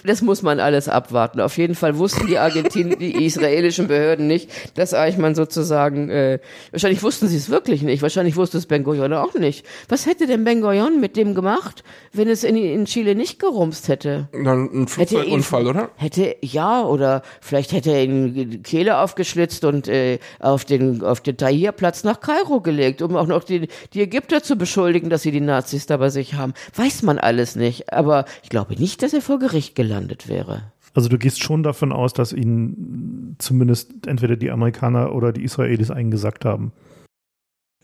[0.04, 1.40] Das muss man alles abwarten.
[1.40, 6.38] Auf jeden Fall wussten die Argentin die israelischen Behörden nicht, dass Eichmann sozusagen, äh,
[6.70, 8.02] wahrscheinlich wussten sie es wirklich nicht.
[8.02, 9.64] Wahrscheinlich wusste es Ben Gurion auch nicht.
[9.88, 11.82] Was hätte denn Ben Gurion mit dem gemacht,
[12.12, 14.28] wenn es in, in Chile nicht gerumst hätte?
[14.32, 15.88] Dann ein ihn- Flugzeugunfall, oder?
[15.96, 21.20] Hätte, ja, oder vielleicht hätte er ihn die Kehle aufgeschlitzt und äh, auf den, auf
[21.20, 25.30] den Tahrirplatz nach Kairo gelegt, um auch noch die, die Ägypter zu beschuldigen, dass sie
[25.32, 26.52] die Nazis da bei sich haben.
[26.98, 27.92] Weiß man alles nicht.
[27.92, 30.72] Aber ich glaube nicht, dass er vor Gericht gelandet wäre.
[30.94, 35.92] Also du gehst schon davon aus, dass ihn zumindest entweder die Amerikaner oder die Israelis
[35.92, 36.72] eingesackt haben.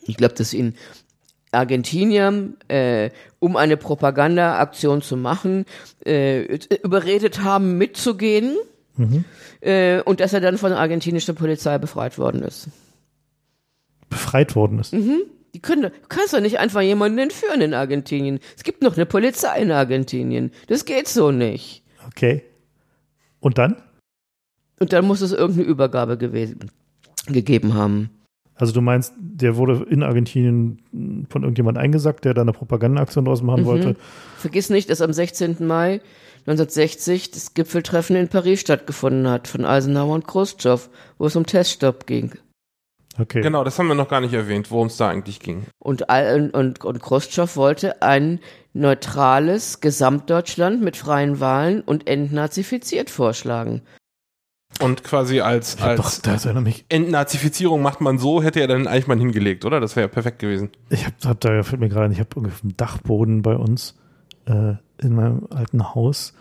[0.03, 0.75] Ich glaube, dass ihn
[1.53, 5.65] Argentinier, äh, um eine Propagandaaktion zu machen,
[6.05, 8.57] äh, überredet haben, mitzugehen.
[9.61, 12.67] Äh, und dass er dann von der argentinischen Polizei befreit worden ist.
[14.09, 14.93] Befreit worden ist.
[15.55, 18.41] Die können, du kannst doch nicht einfach jemanden entführen in Argentinien.
[18.57, 20.51] Es gibt noch eine Polizei in Argentinien.
[20.67, 21.85] Das geht so nicht.
[22.09, 22.43] Okay.
[23.41, 23.77] Und dann?
[24.81, 26.71] Und dann muss es irgendeine Übergabe gewesen,
[27.29, 28.11] gegeben haben.
[28.57, 33.43] Also du meinst, der wurde in Argentinien von irgendjemand eingesackt, der da eine Propagandaaktion draus
[33.43, 33.97] machen wollte.
[34.37, 35.57] Vergiss nicht, dass am 16.
[35.61, 36.01] Mai
[36.47, 42.07] 1960 das Gipfeltreffen in Paris stattgefunden hat von Eisenhower und Khrushchev, wo es um Teststopp
[42.07, 42.33] ging.
[43.19, 43.43] Okay.
[43.43, 45.67] Genau, das haben wir noch gar nicht erwähnt, worum es da eigentlich ging.
[45.79, 48.41] Und, Al- und, und Khrushchev wollte ein
[48.73, 53.83] neutrales Gesamtdeutschland mit freien Wahlen und entnazifiziert vorschlagen.
[54.81, 56.21] Und quasi als, als.
[56.89, 59.79] Entnazifizierung macht man so, hätte er dann Eichmann hingelegt, oder?
[59.79, 60.71] Das wäre ja perfekt gewesen.
[60.91, 63.55] Ich habe hab da fällt mir gerade, ein, ich habe irgendwie auf dem Dachboden bei
[63.55, 63.95] uns
[64.47, 66.35] äh, in meinem alten Haus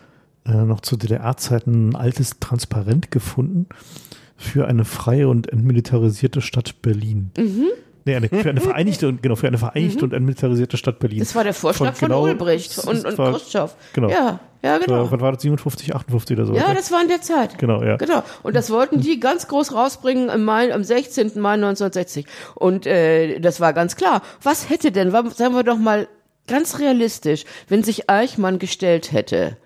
[0.46, 3.68] äh, noch zu DDR-Zeiten ein altes Transparent gefunden
[4.44, 7.30] für eine freie und entmilitarisierte Stadt Berlin.
[7.36, 7.66] Mhm.
[8.06, 11.20] Nee, eine, für eine vereinigte und genau für eine vereinigte und entmilitarisierte Stadt Berlin.
[11.20, 13.74] Das war der Vorschlag Von von, genau- Ulbricht und, und war- Khrushchev.
[13.94, 14.10] genau.
[14.10, 15.10] Ja, ja, genau.
[15.10, 15.42] Wann war das?
[15.42, 16.54] 57, 58 oder so?
[16.54, 16.74] Ja, okay?
[16.74, 17.58] das war in der Zeit.
[17.58, 17.96] genau, ja.
[17.96, 18.22] Genau.
[18.42, 21.32] Und das wollten die ganz groß rausbringen im Mai, am 16.
[21.40, 22.26] Mai 1960.
[22.54, 24.22] Und äh, das war ganz klar.
[24.42, 26.08] Was hätte denn, sagen wir doch mal
[26.46, 29.56] ganz realistisch, wenn sich Eichmann gestellt hätte,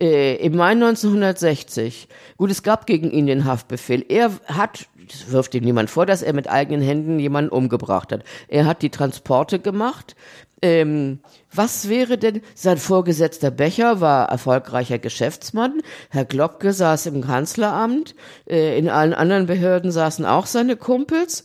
[0.00, 2.08] äh, im Mai 1960.
[2.36, 4.04] Gut, es gab gegen ihn den Haftbefehl.
[4.08, 8.24] Er hat, das wirft ihm niemand vor, dass er mit eigenen Händen jemanden umgebracht hat.
[8.48, 10.16] Er hat die Transporte gemacht.
[10.60, 11.20] Ähm,
[11.52, 15.80] was wäre denn, sein Vorgesetzter Becher war erfolgreicher Geschäftsmann,
[16.10, 18.16] Herr Globke saß im Kanzleramt,
[18.48, 21.44] äh, in allen anderen Behörden saßen auch seine Kumpels.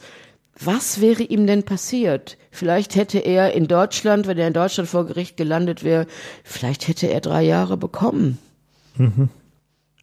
[0.60, 2.38] Was wäre ihm denn passiert?
[2.52, 6.06] Vielleicht hätte er in Deutschland, wenn er in Deutschland vor Gericht gelandet wäre,
[6.44, 8.38] vielleicht hätte er drei Jahre bekommen.
[8.96, 9.30] Mhm.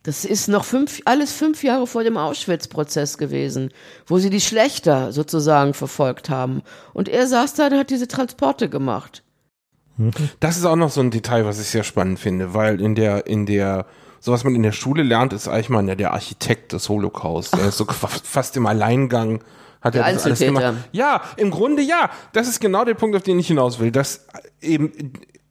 [0.03, 3.71] Das ist noch fünf, alles fünf Jahre vor dem Auschwitz-Prozess gewesen,
[4.07, 6.63] wo sie die Schlechter sozusagen verfolgt haben.
[6.95, 9.23] Und er saß da und hat diese Transporte gemacht.
[10.41, 13.27] Das ist auch noch so ein Detail, was ich sehr spannend finde, weil in der,
[13.27, 13.85] in der,
[14.21, 17.53] so was man in der Schule lernt, ist Eichmann ja der Architekt des Holocaust.
[17.53, 19.45] Er ist so fast im Alleingang
[19.81, 20.75] hat er das alles gemacht.
[20.93, 22.11] Ja, im Grunde ja.
[22.33, 23.91] Das ist genau der Punkt, auf den ich hinaus will.
[23.91, 24.27] Dass
[24.61, 24.93] eben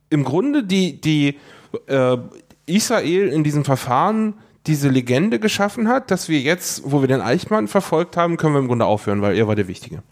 [0.10, 1.40] im Grunde die, die,
[1.88, 2.18] äh,
[2.66, 4.36] Israel in diesem Verfahren
[4.68, 8.60] diese Legende geschaffen hat, dass wir jetzt, wo wir den Eichmann verfolgt haben, können wir
[8.60, 10.04] im Grunde aufhören, weil er war der Wichtige.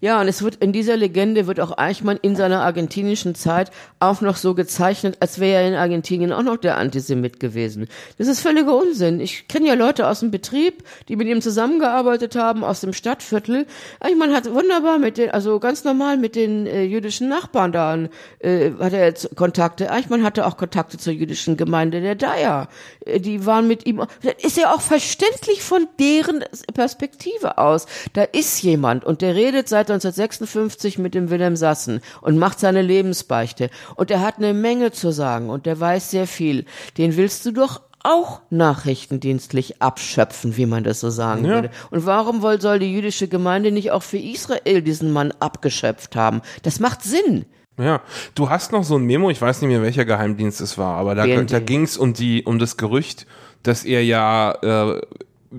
[0.00, 4.20] Ja, und es wird in dieser Legende wird auch Eichmann in seiner argentinischen Zeit auch
[4.20, 7.88] noch so gezeichnet, als wäre er in Argentinien auch noch der Antisemit gewesen.
[8.18, 9.20] Das ist völliger Unsinn.
[9.20, 13.66] Ich kenne ja Leute aus dem Betrieb, die mit ihm zusammengearbeitet haben, aus dem Stadtviertel.
[14.00, 17.92] Eichmann hat wunderbar mit den, also ganz normal mit den äh, jüdischen Nachbarn da
[18.38, 19.90] äh, hat er jetzt Kontakte.
[19.90, 22.68] Eichmann hatte auch Kontakte zur jüdischen Gemeinde der Daya.
[23.04, 26.44] Äh, die waren mit ihm, das ist ja auch verständlich von deren
[26.74, 27.86] Perspektive aus.
[28.12, 32.82] Da ist jemand und der redet seit 1956 mit dem Wilhelm Sassen und macht seine
[32.82, 33.70] Lebensbeichte.
[33.96, 36.66] Und er hat eine Menge zu sagen und der weiß sehr viel.
[36.98, 41.54] Den willst du doch auch nachrichtendienstlich abschöpfen, wie man das so sagen ja.
[41.54, 41.70] würde.
[41.90, 46.42] Und warum soll die jüdische Gemeinde nicht auch für Israel diesen Mann abgeschöpft haben?
[46.62, 47.46] Das macht Sinn.
[47.78, 48.02] Ja,
[48.34, 51.14] du hast noch so ein Memo, ich weiß nicht mehr, welcher Geheimdienst es war, aber
[51.14, 53.26] da, da ging es um die, um das Gerücht,
[53.62, 55.00] dass er ja äh,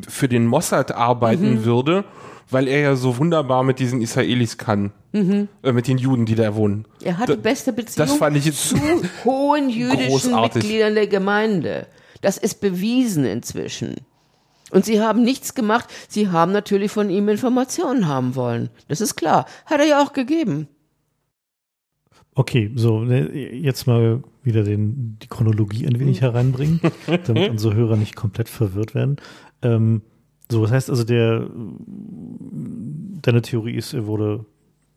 [0.07, 1.65] für den Mossad arbeiten mhm.
[1.65, 2.05] würde
[2.49, 4.91] weil er ja so wunderbar mit diesen Israelis kann.
[5.11, 5.47] Mhm.
[5.61, 6.85] Äh, mit den Juden, die da wohnen.
[7.03, 8.77] Er hat die beste Beziehung das fand ich jetzt zu
[9.23, 10.63] hohen jüdischen großartig.
[10.63, 11.87] Mitgliedern der Gemeinde.
[12.21, 13.95] Das ist bewiesen inzwischen.
[14.71, 15.87] Und sie haben nichts gemacht.
[16.07, 18.69] Sie haben natürlich von ihm Informationen haben wollen.
[18.87, 19.45] Das ist klar.
[19.65, 20.67] Hat er ja auch gegeben.
[22.35, 26.25] Okay, so, ne, jetzt mal wieder den, die Chronologie ein wenig mhm.
[26.25, 26.81] hereinbringen,
[27.27, 29.17] damit unsere Hörer nicht komplett verwirrt werden.
[29.61, 30.01] Ähm,
[30.51, 31.49] so, das heißt also, der,
[33.21, 34.45] deine Theorie ist, er wurde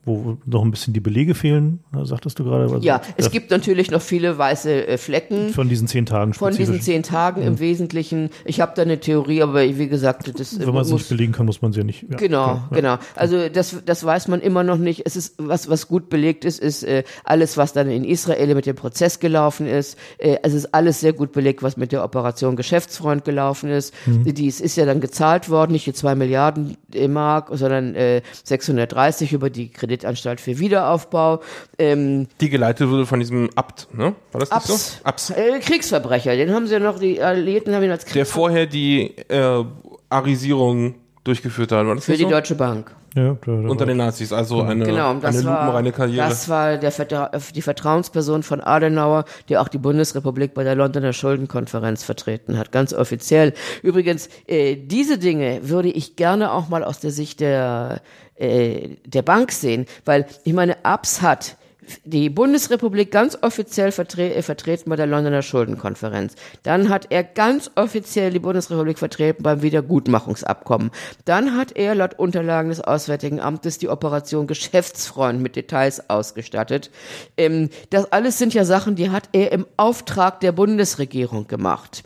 [0.07, 2.63] wo noch ein bisschen die Belege fehlen, sagtest du gerade.
[2.63, 5.51] Also, ja, es gibt natürlich noch viele weiße äh, Flecken.
[5.51, 6.33] Von diesen zehn Tagen.
[6.33, 8.31] Von diesen zehn Tagen im Wesentlichen.
[8.45, 11.47] Ich habe da eine Theorie, aber wie gesagt, das Wenn man es nicht belegen kann,
[11.47, 12.07] muss man sie ja nicht.
[12.09, 12.69] Ja, genau, ja.
[12.71, 12.99] genau.
[13.17, 15.03] Also das, das weiß man immer noch nicht.
[15.05, 18.67] Es ist was, was gut belegt ist, ist äh, alles, was dann in Israel mit
[18.67, 19.99] dem Prozess gelaufen ist.
[20.19, 23.93] Äh, es ist alles sehr gut belegt, was mit der Operation Geschäftsfreund gelaufen ist.
[24.07, 24.33] Mhm.
[24.33, 26.77] Die ist, ist ja dann gezahlt worden, nicht die zwei Milliarden
[27.09, 31.41] Mark, sondern äh, 630 über die Kredit Kreditanstalt für Wiederaufbau.
[31.79, 34.15] Ähm, die geleitet wurde von diesem Abt, ne?
[34.33, 35.01] War das Abs, so?
[35.05, 35.31] Abs.
[35.31, 38.17] Äh, Kriegsverbrecher, den haben sie ja noch, die Alliierten haben ihn als Kriegsverbrecher.
[38.17, 39.65] Der vorher die äh,
[40.11, 42.31] Arisierung durchgeführt hat, war das Für die so?
[42.31, 42.95] Deutsche Bank.
[43.17, 46.29] Ja, klar, Unter den Nazis, also eine, genau, eine lupenreine Karriere.
[46.29, 52.05] Das war der, die Vertrauensperson von Adenauer, die auch die Bundesrepublik bei der Londoner Schuldenkonferenz
[52.05, 53.55] vertreten hat, ganz offiziell.
[53.83, 58.03] Übrigens, äh, diese Dinge würde ich gerne auch mal aus der Sicht der
[58.37, 61.57] äh, der Bank sehen, weil ich meine, Abs hat
[62.05, 66.35] die Bundesrepublik ganz offiziell vertre äh, vertreten bei der Londoner Schuldenkonferenz.
[66.63, 70.91] Dann hat er ganz offiziell die Bundesrepublik vertreten beim Wiedergutmachungsabkommen.
[71.25, 76.91] Dann hat er laut Unterlagen des Auswärtigen Amtes die Operation Geschäftsfreund mit Details ausgestattet.
[77.37, 82.05] Ähm, das alles sind ja Sachen, die hat er im Auftrag der Bundesregierung gemacht.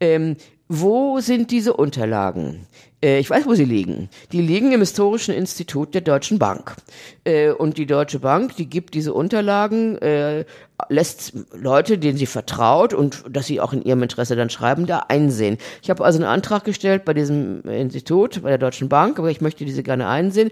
[0.00, 0.36] Ähm,
[0.68, 2.66] wo sind diese Unterlagen?
[3.02, 4.08] Äh, ich weiß, wo sie liegen.
[4.32, 6.76] Die liegen im Historischen Institut der Deutschen Bank.
[7.24, 10.44] Äh, und die Deutsche Bank, die gibt diese Unterlagen, äh,
[10.88, 15.00] lässt Leute, denen sie vertraut und dass sie auch in ihrem Interesse dann schreiben, da
[15.08, 15.58] einsehen.
[15.82, 19.40] Ich habe also einen Antrag gestellt bei diesem Institut, bei der Deutschen Bank, aber ich
[19.40, 20.50] möchte diese gerne einsehen.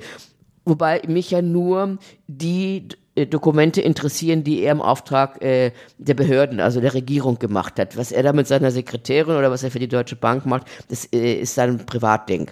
[0.68, 1.96] Wobei mich ja nur
[2.26, 7.78] die äh, Dokumente interessieren, die er im Auftrag äh, der Behörden, also der Regierung gemacht
[7.78, 7.96] hat.
[7.96, 11.06] Was er da mit seiner Sekretärin oder was er für die Deutsche Bank macht, das
[11.06, 12.50] äh, ist sein Privatding.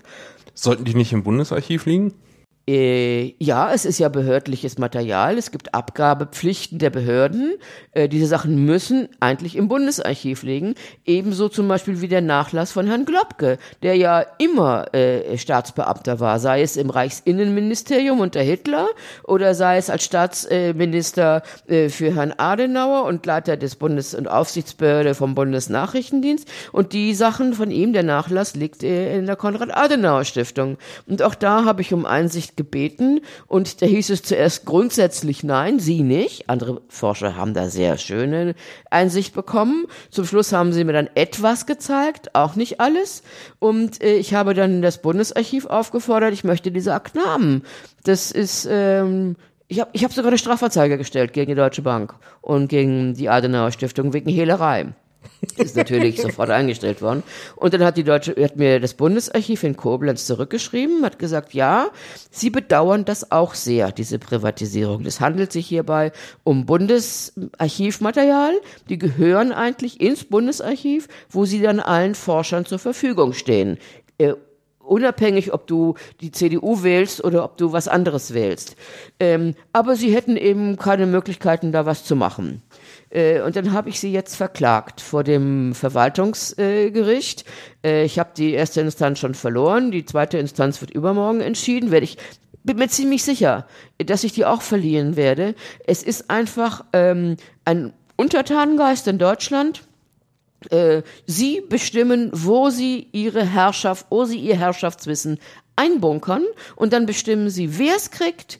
[0.54, 2.14] Sollten die nicht im Bundesarchiv liegen?
[2.68, 5.38] Äh, ja, es ist ja behördliches Material.
[5.38, 7.54] Es gibt Abgabepflichten der Behörden.
[7.92, 10.74] Äh, diese Sachen müssen eigentlich im Bundesarchiv liegen.
[11.04, 16.40] Ebenso zum Beispiel wie der Nachlass von Herrn Globke, der ja immer äh, Staatsbeamter war,
[16.40, 18.88] sei es im Reichsinnenministerium unter Hitler
[19.22, 25.14] oder sei es als Staatsminister äh, für Herrn Adenauer und Leiter des Bundes- und Aufsichtsbehörde
[25.14, 26.48] vom Bundesnachrichtendienst.
[26.72, 30.78] Und die Sachen von ihm, der Nachlass, liegt äh, in der Konrad-Adenauer-Stiftung.
[31.06, 35.78] Und auch da habe ich um Einsicht gebeten und da hieß es zuerst grundsätzlich nein,
[35.78, 36.48] sie nicht.
[36.48, 38.54] Andere Forscher haben da sehr schöne
[38.90, 39.86] Einsicht bekommen.
[40.10, 43.22] Zum Schluss haben sie mir dann etwas gezeigt, auch nicht alles.
[43.58, 47.62] Und äh, ich habe dann das Bundesarchiv aufgefordert, ich möchte diese Akten haben.
[48.04, 49.36] Das ist ähm,
[49.68, 53.28] ich habe ich hab sogar eine Strafanzeige gestellt gegen die Deutsche Bank und gegen die
[53.28, 54.94] Adenauer Stiftung wegen Hehlerei.
[55.56, 57.22] Ist natürlich sofort eingestellt worden.
[57.56, 61.88] Und dann hat die Deutsche, hat mir das Bundesarchiv in Koblenz zurückgeschrieben, hat gesagt, ja,
[62.30, 65.06] sie bedauern das auch sehr, diese Privatisierung.
[65.06, 66.12] Es handelt sich hierbei
[66.44, 68.52] um Bundesarchivmaterial.
[68.88, 73.78] Die gehören eigentlich ins Bundesarchiv, wo sie dann allen Forschern zur Verfügung stehen.
[74.18, 74.34] Äh,
[74.86, 78.76] unabhängig, ob du die CDU wählst oder ob du was anderes wählst.
[79.20, 82.62] Ähm, aber sie hätten eben keine Möglichkeiten, da was zu machen.
[83.10, 87.44] Äh, und dann habe ich sie jetzt verklagt vor dem Verwaltungsgericht.
[87.84, 92.04] Äh, ich habe die erste Instanz schon verloren, die zweite Instanz wird übermorgen entschieden, werde
[92.04, 92.18] ich
[92.66, 93.66] bin mir ziemlich sicher,
[93.98, 95.54] dass ich die auch verlieren werde.
[95.86, 99.82] Es ist einfach ähm, ein Untertanengeist in Deutschland.
[100.70, 105.38] Äh, sie bestimmen, wo sie ihre Herrschaft, wo sie ihr Herrschaftswissen
[105.76, 106.42] einbunkern
[106.74, 108.58] und dann bestimmen sie, wer es kriegt,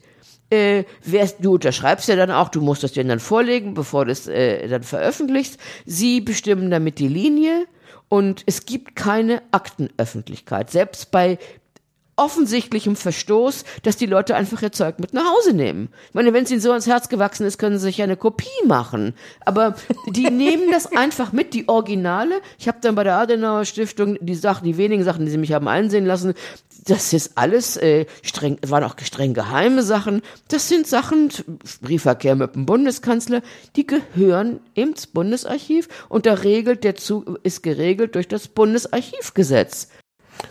[0.51, 4.13] äh, wer, du unterschreibst ja dann auch, du musst das denen dann vorlegen, bevor du
[4.13, 5.59] es äh, dann veröffentlichst.
[5.85, 7.67] Sie bestimmen damit die Linie
[8.09, 10.71] und es gibt keine Aktenöffentlichkeit.
[10.71, 11.39] Selbst bei
[12.17, 15.91] offensichtlichem Verstoß, dass die Leute einfach ihr Zeug mit nach Hause nehmen.
[16.09, 18.47] Ich meine, wenn es ihnen so ans Herz gewachsen ist, können sie sich eine Kopie
[18.67, 19.15] machen.
[19.45, 19.75] Aber
[20.09, 22.41] die nehmen das einfach mit, die Originale.
[22.59, 25.53] Ich habe dann bei der Adenauer Stiftung die Sachen, die wenigen Sachen, die sie mich
[25.53, 26.33] haben einsehen lassen,
[26.87, 30.23] das ist alles äh, streng, waren auch streng geheime Sachen.
[30.49, 31.31] Das sind Sachen,
[31.83, 33.43] Briefverkehr mit dem Bundeskanzler,
[33.75, 39.89] die gehören ins Bundesarchiv und da regelt der Zug, ist geregelt durch das Bundesarchivgesetz.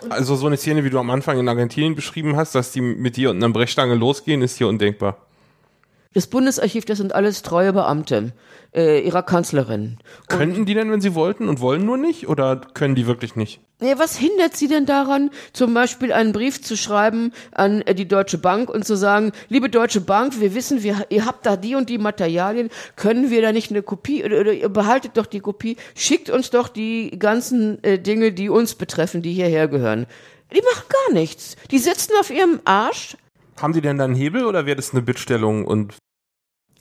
[0.09, 3.17] Also so eine Szene, wie du am Anfang in Argentinien beschrieben hast, dass die mit
[3.17, 5.17] dir und einer Brechstange losgehen, ist hier undenkbar.
[6.15, 8.31] Das Bundesarchiv, das sind alles treue Beamte
[8.73, 9.97] äh, ihrer Kanzlerin.
[10.29, 12.29] Könnten die denn, wenn sie wollten und wollen nur nicht?
[12.29, 13.59] Oder können die wirklich nicht?
[13.81, 18.07] Ja, was hindert sie denn daran, zum Beispiel einen Brief zu schreiben an äh, die
[18.07, 21.75] Deutsche Bank und zu sagen, liebe Deutsche Bank, wir wissen, wir, ihr habt da die
[21.75, 25.41] und die Materialien, können wir da nicht eine Kopie, oder, oder ihr behaltet doch die
[25.41, 30.05] Kopie, schickt uns doch die ganzen äh, Dinge, die uns betreffen, die hierher gehören.
[30.55, 31.57] Die machen gar nichts.
[31.71, 33.17] Die sitzen auf ihrem Arsch,
[33.61, 35.95] haben die denn dann einen Hebel oder wäre das eine Bittstellung und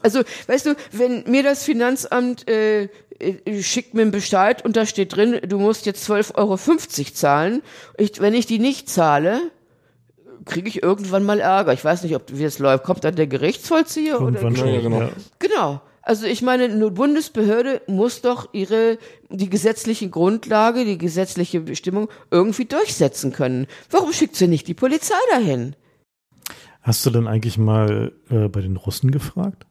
[0.05, 4.85] also, weißt du, wenn mir das Finanzamt äh, äh, schickt mir einen Bescheid und da
[4.87, 6.57] steht drin, du musst jetzt 12,50 Euro
[7.15, 7.63] zahlen,
[7.97, 9.41] ich, wenn ich die nicht zahle,
[10.45, 11.73] kriege ich irgendwann mal Ärger.
[11.73, 12.85] Ich weiß nicht, ob wie das läuft.
[12.85, 14.57] Kommt dann der Gerichtsvollzieher irgendwann oder?
[14.57, 15.01] Schon, ja, genau.
[15.01, 15.11] Ja.
[15.39, 15.81] Genau.
[16.03, 18.99] Also ich meine, eine Bundesbehörde muss doch ihre
[19.31, 23.67] die gesetzliche Grundlage, die gesetzliche Bestimmung irgendwie durchsetzen können.
[23.91, 25.77] Warum schickt sie nicht die Polizei dahin?
[26.83, 29.65] Hast du denn eigentlich mal äh, bei den Russen gefragt?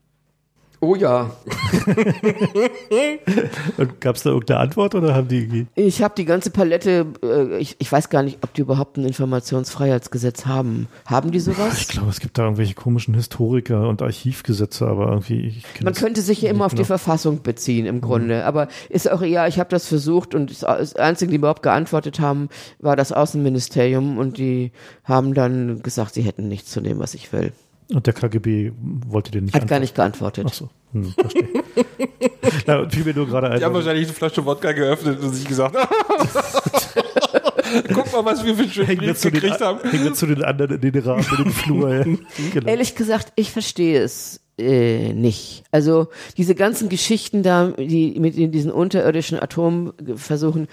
[0.80, 1.30] Oh ja.
[3.78, 5.66] Und gab es da irgendeine Antwort oder haben die.
[5.74, 9.04] Ich habe die ganze Palette, äh, ich, ich weiß gar nicht, ob die überhaupt ein
[9.04, 10.88] Informationsfreiheitsgesetz haben.
[11.06, 11.80] Haben die sowas?
[11.80, 15.48] Ich glaube, es gibt da irgendwelche komischen Historiker und Archivgesetze, aber irgendwie.
[15.48, 16.88] Ich Man könnte sich ja immer auf die genau.
[16.88, 18.44] Verfassung beziehen im Grunde.
[18.44, 22.20] Aber ist auch eher, ich habe das versucht und das das Einzige, die überhaupt geantwortet
[22.20, 22.48] haben,
[22.78, 24.72] war das Außenministerium und die
[25.04, 27.52] haben dann gesagt, sie hätten nichts zu nehmen, was ich will.
[27.92, 28.72] Und der KGB
[29.06, 30.46] wollte den nicht Hat gar nicht geantwortet.
[30.48, 31.48] Ach so, hm, verstehe.
[32.66, 33.58] Na, und fiel mir nur gerade ein.
[33.58, 35.76] Die haben wahrscheinlich eine Flasche Wodka geöffnet und sich gesagt,
[37.92, 39.80] guck mal, was wir für wir, Brief zu den, gekriegt haben.
[39.90, 41.94] hängen wir zu den anderen in den Rahmen, in den Flur.
[41.94, 42.04] Ja.
[42.52, 42.68] Genau.
[42.68, 45.64] Ehrlich gesagt, ich verstehe es äh, nicht.
[45.70, 50.68] Also diese ganzen Geschichten da, die mit diesen unterirdischen Atomversuchen,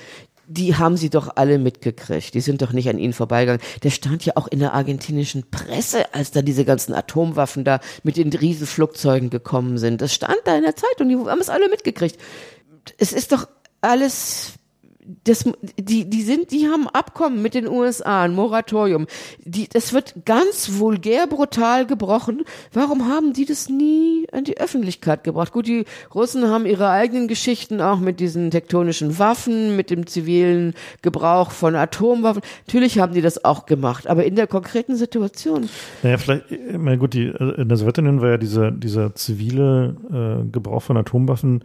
[0.52, 2.34] die haben sie doch alle mitgekriegt.
[2.34, 3.62] Die sind doch nicht an ihnen vorbeigegangen.
[3.84, 8.18] Der stand ja auch in der argentinischen Presse, als da diese ganzen Atomwaffen da mit
[8.18, 10.02] den Riesenflugzeugen gekommen sind.
[10.02, 12.18] Das stand da in der Zeitung, die haben es alle mitgekriegt.
[12.98, 13.48] Es ist doch
[13.82, 14.54] alles
[15.24, 15.46] das,
[15.78, 19.08] die, die sind, die haben Abkommen mit den USA, ein Moratorium.
[19.44, 22.44] Die, das wird ganz vulgär brutal gebrochen.
[22.74, 25.52] Warum haben die das nie an die Öffentlichkeit gebracht?
[25.54, 30.74] Gut, die Russen haben ihre eigenen Geschichten auch mit diesen tektonischen Waffen, mit dem zivilen
[31.02, 32.42] Gebrauch von Atomwaffen.
[32.68, 35.70] Natürlich haben die das auch gemacht, aber in der konkreten Situation.
[36.04, 39.96] Naja, vielleicht, ich meine, gut, die, in der Sowjetunion war ja dieser, dieser zivile
[40.46, 41.64] äh, Gebrauch von Atomwaffen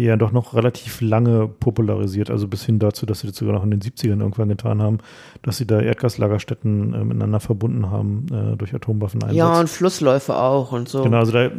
[0.00, 3.64] ja doch noch relativ lange popularisiert, also bis hin dazu, dass sie das sogar noch
[3.64, 4.98] in den 70ern irgendwann getan haben,
[5.42, 9.36] dass sie da Erdgaslagerstätten äh, miteinander verbunden haben äh, durch Atomwaffeneinsatz.
[9.36, 11.02] Ja, und Flussläufe auch und so.
[11.02, 11.50] Genau, also da,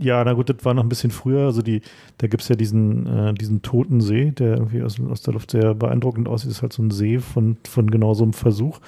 [0.00, 1.82] ja, na gut, das war noch ein bisschen früher, also die,
[2.18, 5.74] da gibt's ja diesen, äh, diesen toten See, der irgendwie aus, aus der Luft sehr
[5.74, 8.80] beeindruckend aussieht, das ist halt so ein See von, von genau so einem Versuch.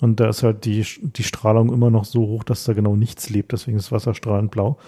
[0.00, 3.30] Und da ist halt die, die Strahlung immer noch so hoch, dass da genau nichts
[3.30, 4.78] lebt, deswegen ist Wasser strahlend blau.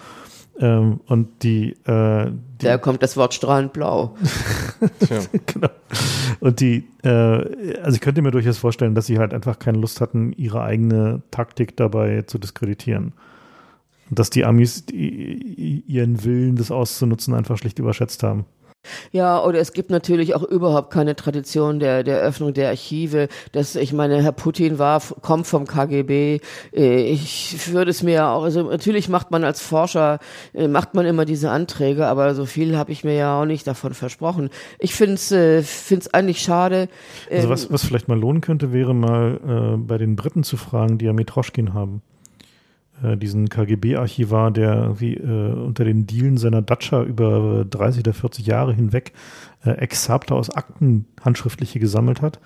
[0.61, 2.31] Ähm, und die, äh,
[2.61, 4.15] die Da kommt das Wort strahlend blau.
[5.47, 5.69] genau.
[6.39, 7.09] Und die, äh,
[7.79, 11.23] also ich könnte mir durchaus vorstellen, dass sie halt einfach keine Lust hatten, ihre eigene
[11.31, 13.13] Taktik dabei zu diskreditieren.
[14.09, 18.45] Und dass die Amis die, ihren Willen, das auszunutzen, einfach schlicht überschätzt haben.
[19.11, 23.27] Ja, oder es gibt natürlich auch überhaupt keine Tradition der, der Öffnung der Archive.
[23.51, 26.39] Das, ich meine, Herr Putin war, kommt vom KGB.
[26.73, 30.19] Äh, Ich würde es mir auch, also natürlich macht man als Forscher,
[30.53, 33.67] äh, macht man immer diese Anträge, aber so viel habe ich mir ja auch nicht
[33.67, 34.49] davon versprochen.
[34.79, 36.87] Ich finde es äh, find's eigentlich schade.
[37.29, 40.57] Also Ähm, was, was vielleicht mal lohnen könnte, wäre mal äh, bei den Briten zu
[40.57, 42.01] fragen, die ja Mitroschkin haben.
[43.03, 48.45] Äh, diesen KGB-Archivar, der irgendwie äh, unter den Dielen seiner Datscha über 30 oder 40
[48.45, 49.13] Jahre hinweg
[49.63, 52.39] äh, Exapte aus Akten handschriftliche gesammelt hat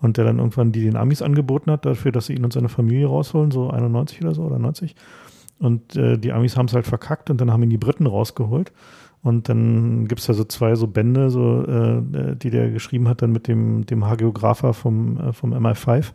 [0.00, 2.68] und der dann irgendwann die den Amis angeboten hat, dafür, dass sie ihn und seine
[2.68, 4.94] Familie rausholen, so 91 oder so oder 90.
[5.58, 8.72] Und äh, die Amis haben es halt verkackt und dann haben ihn die Briten rausgeholt.
[9.22, 13.32] Und dann gibt's da so zwei so Bände, so, äh, die der geschrieben hat, dann
[13.32, 16.12] mit dem, dem Hagiographer vom, äh, vom MI5,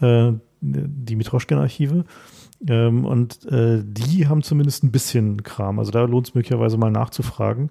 [0.00, 2.04] äh, die Mitroschkin-Archive.
[2.66, 5.78] Ähm, und äh, die haben zumindest ein bisschen Kram.
[5.78, 7.70] Also da lohnt es möglicherweise mal nachzufragen.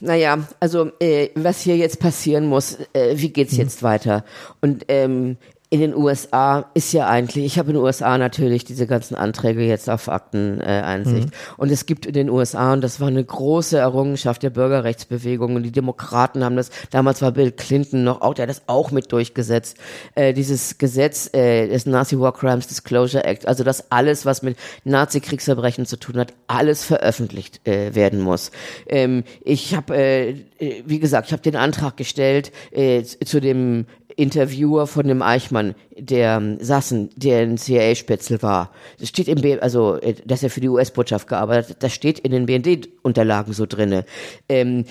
[0.00, 4.24] Naja, also äh, was hier jetzt passieren muss, äh, wie geht's jetzt weiter?
[4.60, 5.36] Und ähm,
[5.70, 9.62] in den USA ist ja eigentlich, ich habe in den USA natürlich diese ganzen Anträge
[9.62, 11.30] jetzt auf Akteneinsicht.
[11.56, 15.64] Und es gibt in den USA, und das war eine große Errungenschaft der Bürgerrechtsbewegung, und
[15.64, 19.10] die Demokraten haben das, damals war Bill Clinton noch auch, der hat das auch mit
[19.10, 19.76] durchgesetzt,
[20.14, 24.56] äh, dieses Gesetz, äh, das Nazi War Crimes Disclosure Act, also dass alles, was mit
[24.84, 28.52] Nazi-Kriegsverbrechen zu tun hat, alles veröffentlicht äh, werden muss.
[28.86, 33.86] Ähm, ich habe, äh, äh, wie gesagt, ich habe den Antrag gestellt äh, zu dem
[34.16, 38.70] Interviewer von dem Eichmann, der ähm, Sassen, der ein CIA-Spätzle war.
[38.98, 42.18] Das steht im, B also, äh, dass er für die US-Botschaft gearbeitet hat, das steht
[42.20, 44.04] in den BND-Unterlagen so drinne.
[44.48, 44.84] Ähm,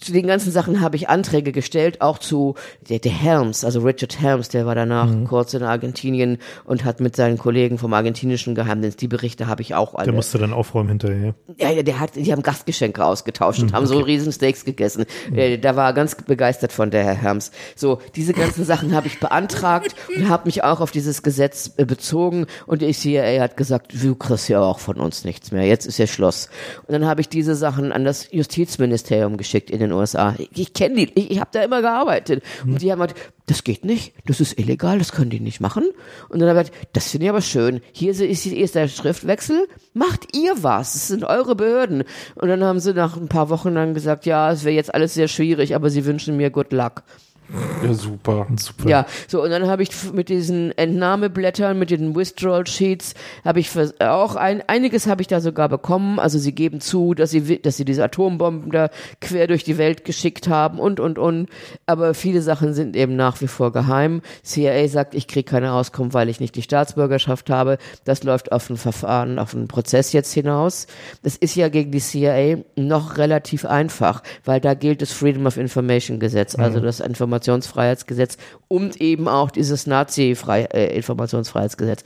[0.00, 2.54] zu den ganzen Sachen habe ich Anträge gestellt, auch zu
[2.88, 5.24] der, der Helms, also Richard Helms, der war danach Mhm.
[5.26, 9.74] kurz in Argentinien und hat mit seinen Kollegen vom argentinischen Geheimdienst, die Berichte habe ich
[9.74, 10.06] auch alle.
[10.06, 11.34] Der musste dann aufräumen hinterher.
[11.58, 15.04] Ja, ja, der hat, die haben Gastgeschenke ausgetauscht und haben so riesen Steaks gegessen.
[15.34, 17.50] Äh, da war er ganz begeistert von der Herr Herms.
[17.76, 21.84] So, diese ganzen Sachen habe ich beantragt und habe mich auch auf dieses Gesetz äh,
[21.84, 25.66] bezogen und die CIA hat gesagt, du kriegst ja auch von uns nichts mehr.
[25.66, 26.48] Jetzt ist ja Schluss.
[26.86, 30.34] Und dann habe ich diese Sachen an das Justizministerium geschickt in den USA.
[30.38, 32.42] Ich, ich kenne die, ich, ich habe da immer gearbeitet.
[32.64, 33.14] Und die haben halt,
[33.46, 35.84] das geht nicht, das ist illegal, das können die nicht machen.
[36.28, 37.80] Und dann habe ich gesagt, das finde ich aber schön.
[37.92, 42.04] Hier ist, ist, ist der Schriftwechsel, macht ihr was, es sind eure Behörden.
[42.36, 45.14] Und dann haben sie nach ein paar Wochen dann gesagt, ja, es wäre jetzt alles
[45.14, 47.02] sehr schwierig, aber sie wünschen mir good luck.
[47.82, 48.46] Ja, super.
[48.56, 48.88] Super.
[48.88, 53.14] Ja, so und dann habe ich mit diesen Entnahmeblättern, mit den Withdrawal Sheets,
[53.44, 53.70] habe ich
[54.00, 56.18] auch ein, einiges habe ich da sogar bekommen.
[56.18, 58.90] Also sie geben zu, dass sie dass sie diese Atombomben da
[59.20, 61.48] quer durch die Welt geschickt haben und und und.
[61.86, 64.22] Aber viele Sachen sind eben nach wie vor geheim.
[64.42, 67.78] CIA sagt, ich kriege keine Auskunft, weil ich nicht die Staatsbürgerschaft habe.
[68.04, 70.86] Das läuft auf ein Verfahren, auf einen Prozess jetzt hinaus.
[71.22, 75.56] Das ist ja gegen die CIA noch relativ einfach, weil da gilt das Freedom of
[75.56, 77.00] Information Gesetz, also das
[77.40, 78.36] Informationsfreiheitsgesetz
[78.68, 82.04] und eben auch dieses Nazi-Informationsfreiheitsgesetz.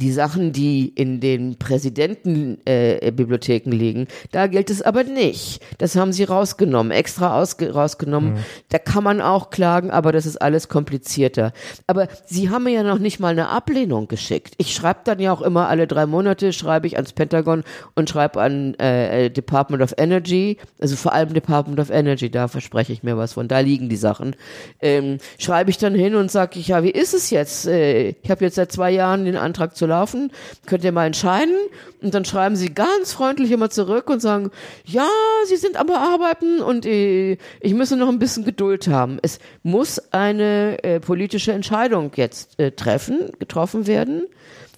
[0.00, 5.62] Die Sachen, die in den Präsidentenbibliotheken äh, liegen, da gilt es aber nicht.
[5.78, 8.36] Das haben sie rausgenommen, extra ausge rausgenommen.
[8.68, 11.52] Da kann man auch klagen, aber das ist alles komplizierter.
[11.86, 14.54] Aber sie haben mir ja noch nicht mal eine Ablehnung geschickt.
[14.58, 17.64] Ich schreibe dann ja auch immer alle drei Monate, schreibe ich ans Pentagon
[17.94, 22.48] und schreibe an äh, äh, Department of Energy, also vor allem Department of Energy, da
[22.48, 24.36] verspreche ich mir was von, da liegen die Sachen.
[24.80, 27.66] Ähm, schreibe ich dann hin und sage ich, ja, wie ist es jetzt?
[27.66, 30.32] Äh, ich habe jetzt seit zwei Jahren den Antrag zur zu laufen.
[30.66, 31.54] Könnt ihr mal entscheiden?
[32.02, 34.50] Und dann schreiben sie ganz freundlich immer zurück und sagen,
[34.84, 35.08] ja,
[35.46, 39.18] sie sind am Bearbeiten und äh, ich müsse noch ein bisschen Geduld haben.
[39.22, 44.26] Es muss eine äh, politische Entscheidung jetzt äh, treffen, getroffen werden.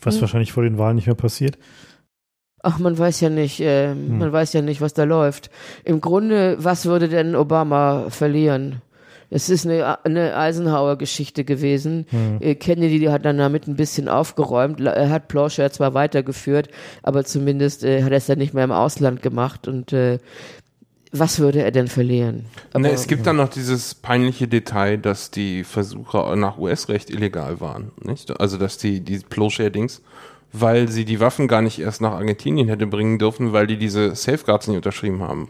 [0.03, 0.21] Was hm.
[0.23, 1.59] wahrscheinlich vor den Wahlen nicht mehr passiert.
[2.63, 4.19] Ach, man weiß ja nicht, äh, hm.
[4.19, 5.51] man weiß ja nicht, was da läuft.
[5.85, 8.83] Im Grunde, was würde denn Obama verlieren?
[9.31, 12.07] Es ist eine, eine Eisenhower-Geschichte gewesen.
[12.11, 12.59] Mhm.
[12.59, 14.81] Kennedy hat dann damit ein bisschen aufgeräumt.
[14.81, 16.69] Er hat Plancher zwar weitergeführt,
[17.03, 19.69] aber zumindest äh, hat er es dann nicht mehr im Ausland gemacht.
[19.69, 20.19] Und äh,
[21.13, 22.47] was würde er denn verlieren?
[22.73, 27.61] Aber, ne, es gibt dann noch dieses peinliche Detail, dass die Versuche nach US-Recht illegal
[27.61, 27.93] waren.
[28.03, 28.41] Nicht?
[28.41, 30.03] Also, dass die, die Plowshare-Dings,
[30.53, 34.15] weil sie die Waffen gar nicht erst nach Argentinien hätte bringen dürfen, weil die diese
[34.15, 35.49] Safeguards nicht unterschrieben haben.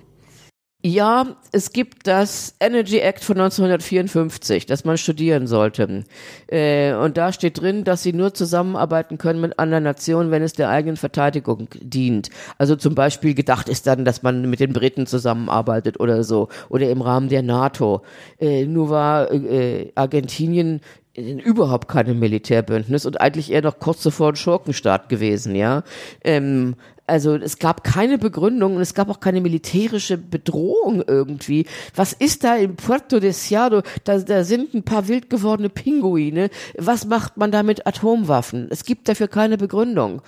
[0.84, 6.04] Ja, es gibt das Energy Act von 1954, das man studieren sollte.
[6.46, 10.52] Äh, und da steht drin, dass sie nur zusammenarbeiten können mit anderen Nationen, wenn es
[10.52, 12.30] der eigenen Verteidigung dient.
[12.58, 16.88] Also zum Beispiel gedacht ist dann, dass man mit den Briten zusammenarbeitet oder so, oder
[16.88, 18.02] im Rahmen der NATO.
[18.38, 20.80] Äh, nur war äh, Argentinien
[21.16, 25.82] überhaupt keinem Militärbündnis und eigentlich eher noch kurz zuvor ein Schurkenstaat gewesen, ja.
[26.22, 26.76] Ähm,
[27.08, 31.66] also es gab keine Begründung und es gab auch keine militärische Bedrohung irgendwie.
[31.94, 33.82] Was ist da in Puerto Deseado?
[34.04, 36.50] Da, da sind ein paar wild gewordene Pinguine.
[36.76, 38.68] Was macht man da mit Atomwaffen?
[38.70, 40.22] Es gibt dafür keine Begründung.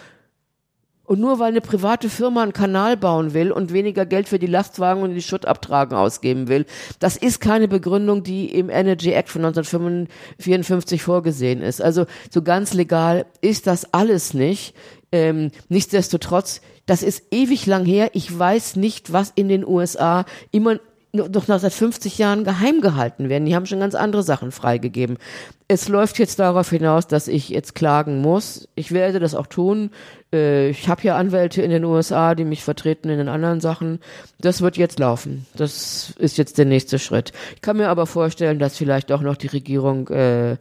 [1.11, 4.47] Und nur weil eine private Firma einen Kanal bauen will und weniger Geld für die
[4.47, 6.67] Lastwagen und die Schuttabtragen ausgeben will,
[7.01, 11.83] das ist keine Begründung, die im Energy Act von 1954 vorgesehen ist.
[11.83, 14.73] Also so ganz legal ist das alles nicht.
[15.13, 18.11] Ähm, nichtsdestotrotz, das ist ewig lang her.
[18.15, 20.79] Ich weiß nicht, was in den USA immer
[21.13, 23.45] noch nach seit 50 Jahren geheim gehalten werden.
[23.45, 25.19] Die haben schon ganz andere Sachen freigegeben.
[25.67, 28.69] Es läuft jetzt darauf hinaus, dass ich jetzt klagen muss.
[28.77, 29.91] Ich werde das auch tun.
[30.33, 33.99] Äh, ich habe ja Anwälte in den USA, die mich vertreten in den anderen Sachen.
[34.41, 35.47] Das wird jetzt laufen.
[35.55, 37.33] Das ist jetzt der nächste Schritt.
[37.57, 40.57] Ich kann mir aber vorstellen, dass vielleicht auch noch die Regierung äh,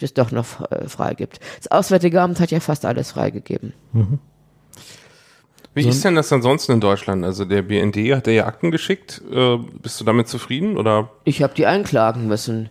[0.00, 1.40] das doch noch äh, freigibt.
[1.58, 3.72] Das Auswärtige Amt hat ja fast alles freigegeben.
[3.92, 4.20] Mhm.
[5.74, 7.24] Wie so ist denn das ansonsten in Deutschland?
[7.24, 9.22] Also der BND hat ja Akten geschickt.
[9.30, 11.10] Äh, bist du damit zufrieden oder?
[11.24, 12.70] Ich habe die einklagen müssen.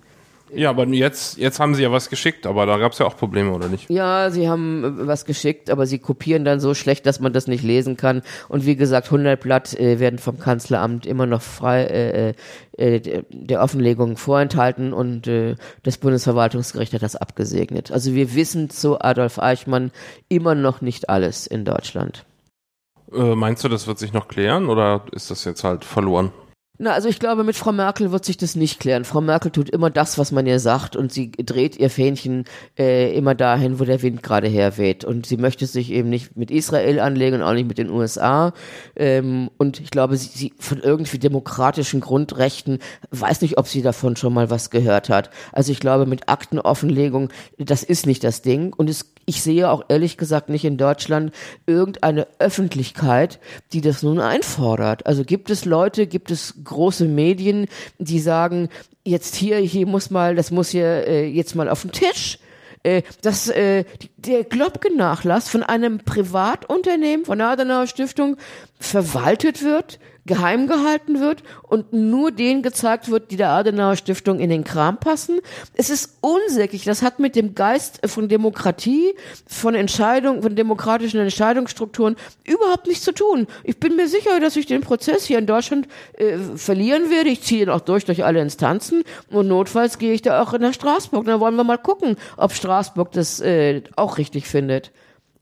[0.53, 3.17] Ja, aber jetzt, jetzt haben sie ja was geschickt, aber da gab es ja auch
[3.17, 3.89] Probleme, oder nicht?
[3.89, 7.47] Ja, sie haben äh, was geschickt, aber sie kopieren dann so schlecht, dass man das
[7.47, 8.21] nicht lesen kann.
[8.47, 12.33] Und wie gesagt, 100 Blatt äh, werden vom Kanzleramt immer noch frei äh,
[12.77, 17.91] äh, äh der Offenlegung vorenthalten und äh, das Bundesverwaltungsgericht hat das abgesegnet.
[17.91, 19.91] Also wir wissen zu Adolf Eichmann
[20.29, 22.25] immer noch nicht alles in Deutschland.
[23.13, 26.31] Äh, meinst du, das wird sich noch klären oder ist das jetzt halt verloren?
[26.79, 29.03] Na, also ich glaube, mit Frau Merkel wird sich das nicht klären.
[29.03, 32.45] Frau Merkel tut immer das, was man ihr sagt und sie dreht ihr Fähnchen
[32.77, 35.03] äh, immer dahin, wo der Wind gerade herweht.
[35.03, 38.53] Und sie möchte sich eben nicht mit Israel anlegen und auch nicht mit den USA.
[38.95, 42.77] Ähm, und ich glaube, sie, sie von irgendwie demokratischen Grundrechten
[43.09, 45.31] weiß nicht, ob sie davon schon mal was gehört hat.
[45.53, 48.71] Also ich glaube, mit Aktenoffenlegung, das ist nicht das Ding.
[48.73, 51.33] Und es ich sehe auch ehrlich gesagt nicht in Deutschland
[51.65, 53.39] irgendeine Öffentlichkeit,
[53.73, 55.05] die das nun einfordert.
[55.05, 57.67] Also gibt es Leute, gibt es große Medien,
[57.99, 58.69] die sagen,
[59.03, 62.39] jetzt hier, hier muss mal, das muss hier äh, jetzt mal auf den Tisch
[62.83, 63.83] äh, dass äh,
[64.17, 68.37] der Globke-Nachlass von einem Privatunternehmen, von der Adenauer Stiftung,
[68.79, 74.49] verwaltet wird, geheim gehalten wird und nur denen gezeigt wird, die der Adenauer Stiftung in
[74.49, 75.39] den Kram passen.
[75.73, 76.83] Es ist unsäglich.
[76.83, 79.15] Das hat mit dem Geist von Demokratie,
[79.47, 83.47] von Entscheidungen, von demokratischen Entscheidungsstrukturen überhaupt nichts zu tun.
[83.63, 87.29] Ich bin mir sicher, dass ich den Prozess hier in Deutschland äh, verlieren werde.
[87.29, 90.73] Ich ziehe ihn auch durch, durch alle Instanzen und notfalls gehe ich da auch nach
[90.73, 91.25] Straßburg.
[91.25, 94.91] Dann wollen wir mal gucken, ob Straßburg das äh, auch richtig findet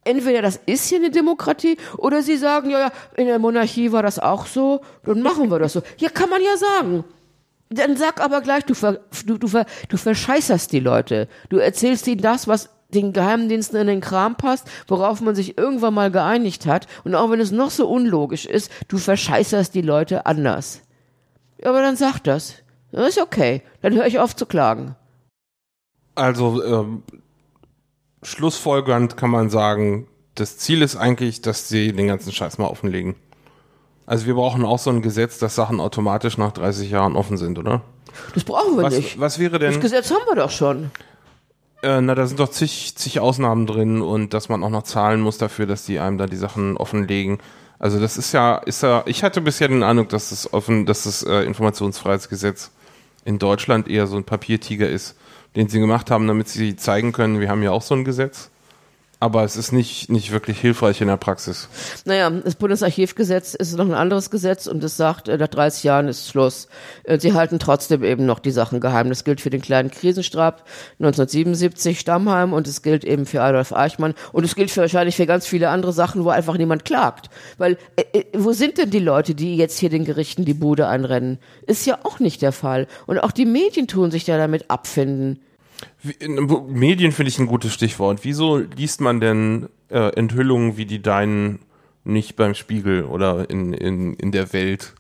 [0.06, 4.04] entweder das ist hier eine Demokratie oder sie sagen, ja, ja, in der Monarchie war
[4.04, 5.82] das auch so, dann machen wir das so.
[5.98, 7.04] Ja, kann man ja sagen.
[7.70, 11.28] Dann sag aber gleich, du, ver, du, du, ver, du verscheißerst die Leute.
[11.50, 15.96] Du erzählst ihnen das, was den Geheimdiensten in den Kram passt, worauf man sich irgendwann
[15.96, 16.86] mal geeinigt hat.
[17.04, 20.82] Und auch wenn es noch so unlogisch ist, du verscheißerst die Leute anders.
[21.58, 22.54] Ja, aber dann sag das.
[22.92, 23.64] Das ist okay.
[23.82, 24.96] Dann höre ich auf zu klagen.
[26.14, 27.04] Also, ähm,
[28.26, 33.16] schlussfolgernd kann man sagen, das Ziel ist eigentlich, dass sie den ganzen Scheiß mal offenlegen.
[34.06, 37.58] Also wir brauchen auch so ein Gesetz, dass Sachen automatisch nach 30 Jahren offen sind,
[37.58, 37.82] oder?
[38.34, 39.20] Das brauchen wir was, nicht.
[39.20, 39.74] Was wäre denn?
[39.74, 40.92] Das Gesetz haben wir doch schon.
[41.82, 45.22] Äh, na, da sind doch zig, zig Ausnahmen drin und dass man auch noch zahlen
[45.22, 47.40] muss dafür, dass die einem da die Sachen offenlegen.
[47.80, 51.04] Also das ist ja, ist ja, ich hatte bisher den Eindruck, dass das offen, dass
[51.04, 52.72] das äh, Informationsfreiheitsgesetz
[53.26, 55.16] in Deutschland eher so ein Papiertiger ist
[55.56, 58.52] den sie gemacht haben, damit sie zeigen können, wir haben ja auch so ein Gesetz.
[59.26, 61.68] Aber es ist nicht, nicht wirklich hilfreich in der Praxis.
[62.06, 66.08] Naja, das Bundesarchivgesetz ist noch ein anderes Gesetz und es sagt, äh, nach 30 Jahren
[66.08, 66.68] ist Schluss.
[67.04, 69.10] Äh, sie halten trotzdem eben noch die Sachen geheim.
[69.10, 70.64] Das gilt für den kleinen Krisenstab
[71.00, 75.26] 1977 Stammheim und es gilt eben für Adolf Eichmann und es gilt für wahrscheinlich für
[75.26, 77.32] ganz viele andere Sachen, wo einfach niemand klagt.
[77.58, 80.88] Weil, äh, äh, wo sind denn die Leute, die jetzt hier den Gerichten die Bude
[80.88, 81.40] einrennen?
[81.66, 82.86] Ist ja auch nicht der Fall.
[83.08, 85.40] Und auch die Medien tun sich da damit abfinden.
[86.68, 88.20] Medien finde ich ein gutes Stichwort.
[88.24, 91.60] Wieso liest man denn äh, Enthüllungen wie die deinen
[92.04, 94.94] nicht beim Spiegel oder in, in, in der Welt?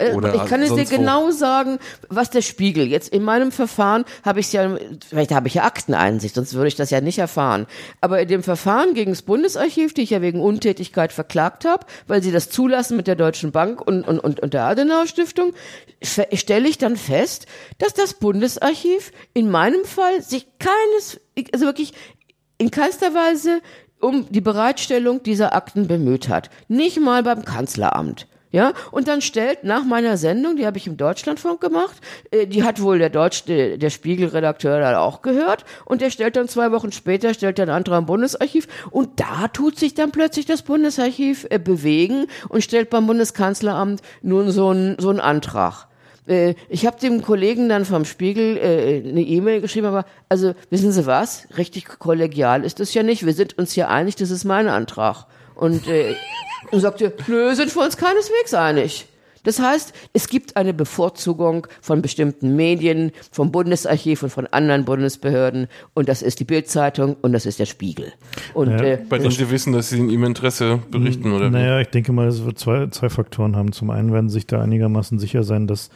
[0.00, 1.78] Äh, Oder ich kann es dir genau sagen,
[2.08, 4.76] was der Spiegel jetzt in meinem Verfahren habe ich ja,
[5.08, 7.66] vielleicht habe ich ja Akteneinsicht, sonst würde ich das ja nicht erfahren.
[8.00, 12.22] Aber in dem Verfahren gegen das Bundesarchiv, die ich ja wegen Untätigkeit verklagt habe, weil
[12.22, 15.52] sie das zulassen mit der Deutschen Bank und, und, und, und der Adenauer Stiftung,
[16.02, 17.46] stelle ich dann fest,
[17.78, 21.20] dass das Bundesarchiv in meinem Fall sich keines,
[21.52, 21.92] also wirklich
[22.56, 23.60] in keinster Weise
[24.00, 26.48] um die Bereitstellung dieser Akten bemüht hat.
[26.68, 28.26] Nicht mal beim Kanzleramt.
[28.52, 31.96] Ja, und dann stellt nach meiner Sendung, die habe ich im Deutschlandfunk gemacht,
[32.32, 36.34] äh, die hat wohl der Deutsch, der, der Spiegelredakteur da auch gehört, und der stellt
[36.34, 40.46] dann zwei Wochen später, stellt dann Antrag am Bundesarchiv, und da tut sich dann plötzlich
[40.46, 45.86] das Bundesarchiv äh, bewegen und stellt beim Bundeskanzleramt nun so einen so einen Antrag.
[46.26, 50.90] Äh, ich habe dem Kollegen dann vom Spiegel äh, eine E-Mail geschrieben, aber also wissen
[50.90, 54.44] Sie was, richtig kollegial ist das ja nicht, wir sind uns hier einig, das ist
[54.44, 55.26] mein Antrag.
[55.60, 56.14] Und äh,
[56.70, 59.06] und sagte, nö, sind wir uns keineswegs einig.
[59.42, 65.68] Das heißt, es gibt eine Bevorzugung von bestimmten Medien, vom Bundesarchiv und von anderen Bundesbehörden
[65.94, 68.12] und das ist die Bildzeitung und das ist der Spiegel.
[68.52, 71.48] Und, ja, äh, bei denen Sie wissen, dass Sie in Ihrem Interesse berichten, oder?
[71.48, 73.72] Naja, ich denke mal, es wird zwei, zwei Faktoren haben.
[73.72, 75.88] Zum einen werden Sie sich da einigermaßen sicher sein, dass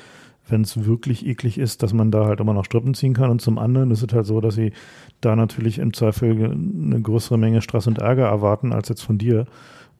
[0.48, 3.30] wenn es wirklich eklig ist, dass man da halt immer noch Strippen ziehen kann.
[3.30, 4.72] Und zum anderen ist es halt so, dass sie
[5.20, 9.46] da natürlich im Zweifel eine größere Menge Stress und Ärger erwarten als jetzt von dir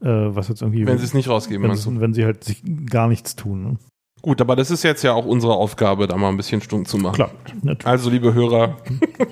[0.01, 0.85] äh, was jetzt irgendwie.
[0.85, 3.63] Wenn sie es nicht rausgeben, wenn, wenn sie halt sich gar nichts tun.
[3.63, 3.77] Ne?
[4.21, 6.97] Gut, aber das ist jetzt ja auch unsere Aufgabe, da mal ein bisschen stumm zu
[6.97, 7.15] machen.
[7.15, 7.31] Klar,
[7.61, 7.85] natürlich.
[7.85, 8.77] Also, liebe Hörer.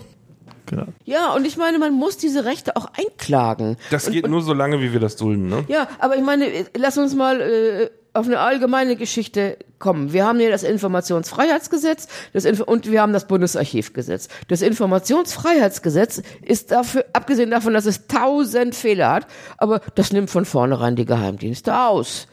[0.66, 0.86] genau.
[1.04, 3.78] Ja, und ich meine, man muss diese Rechte auch einklagen.
[3.90, 5.64] Das geht und, nur so lange, wie wir das dulden, ne?
[5.68, 6.46] Ja, aber ich meine,
[6.78, 10.14] lass uns mal äh, auf eine allgemeine Geschichte kommen.
[10.14, 14.30] Wir haben hier das Informationsfreiheitsgesetz das Inf und wir haben das Bundesarchivgesetz.
[14.48, 19.28] Das Informationsfreiheitsgesetz ist dafür, abgesehen davon, dass es tausend Fehler hat,
[19.58, 22.28] aber das nimmt von vornherein die Geheimdienste aus.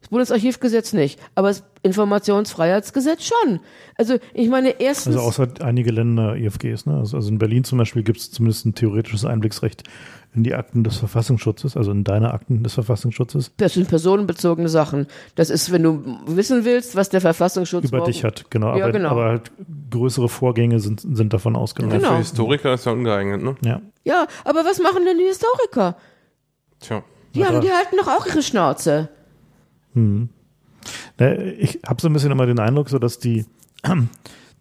[0.00, 3.60] Das Bundesarchivgesetz nicht, aber das Informationsfreiheitsgesetz schon.
[3.96, 5.16] Also ich meine erstens...
[5.16, 6.96] Also außer einige Länder IFGs, ne?
[6.96, 9.84] Also, also in Berlin zum Beispiel gibt es zumindest ein theoretisches Einblicksrecht
[10.32, 13.52] in die Akten des Verfassungsschutzes, also in deine Akten des Verfassungsschutzes?
[13.56, 15.06] Das sind personenbezogene Sachen.
[15.34, 18.76] Das ist, wenn du wissen willst, was der Verfassungsschutz über dich hat, genau.
[18.76, 19.10] Ja, aber, genau.
[19.10, 19.50] aber halt
[19.90, 21.98] größere Vorgänge sind, sind davon ausgenommen.
[21.98, 22.12] Genau.
[22.12, 23.56] Für Historiker ist ja ungeeignet, ne?
[23.64, 23.80] Ja.
[24.04, 25.96] Ja, aber was machen denn die Historiker?
[26.78, 27.02] Tja.
[27.34, 29.08] Die, haben, die halten doch auch ihre Schnauze.
[29.94, 30.28] Hm.
[31.58, 33.44] Ich habe so ein bisschen immer den Eindruck, so dass die,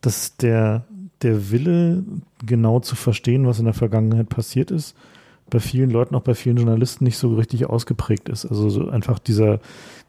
[0.02, 0.86] dass der,
[1.22, 2.04] der Wille,
[2.46, 4.96] genau zu verstehen, was in der Vergangenheit passiert ist,
[5.50, 8.46] bei vielen Leuten, auch bei vielen Journalisten nicht so richtig ausgeprägt ist.
[8.46, 9.60] Also so einfach dieser,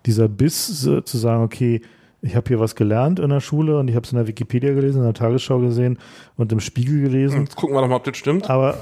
[0.07, 1.81] dieser Biss so, zu sagen, okay,
[2.23, 4.75] ich habe hier was gelernt in der Schule und ich habe es in der Wikipedia
[4.75, 5.99] gelesen, in der Tagesschau gesehen
[6.37, 7.43] und im Spiegel gelesen.
[7.43, 8.51] Jetzt gucken wir doch mal, ob das stimmt.
[8.51, 8.77] Aber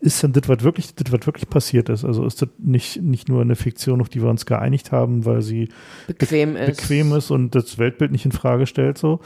[0.00, 2.04] ist denn das, was wirklich, das, was wirklich passiert ist?
[2.04, 5.42] Also ist das nicht, nicht nur eine Fiktion, auf die wir uns geeinigt haben, weil
[5.42, 5.68] sie
[6.06, 6.80] bequem, be ist.
[6.80, 9.20] bequem ist und das Weltbild nicht in Frage stellt, so?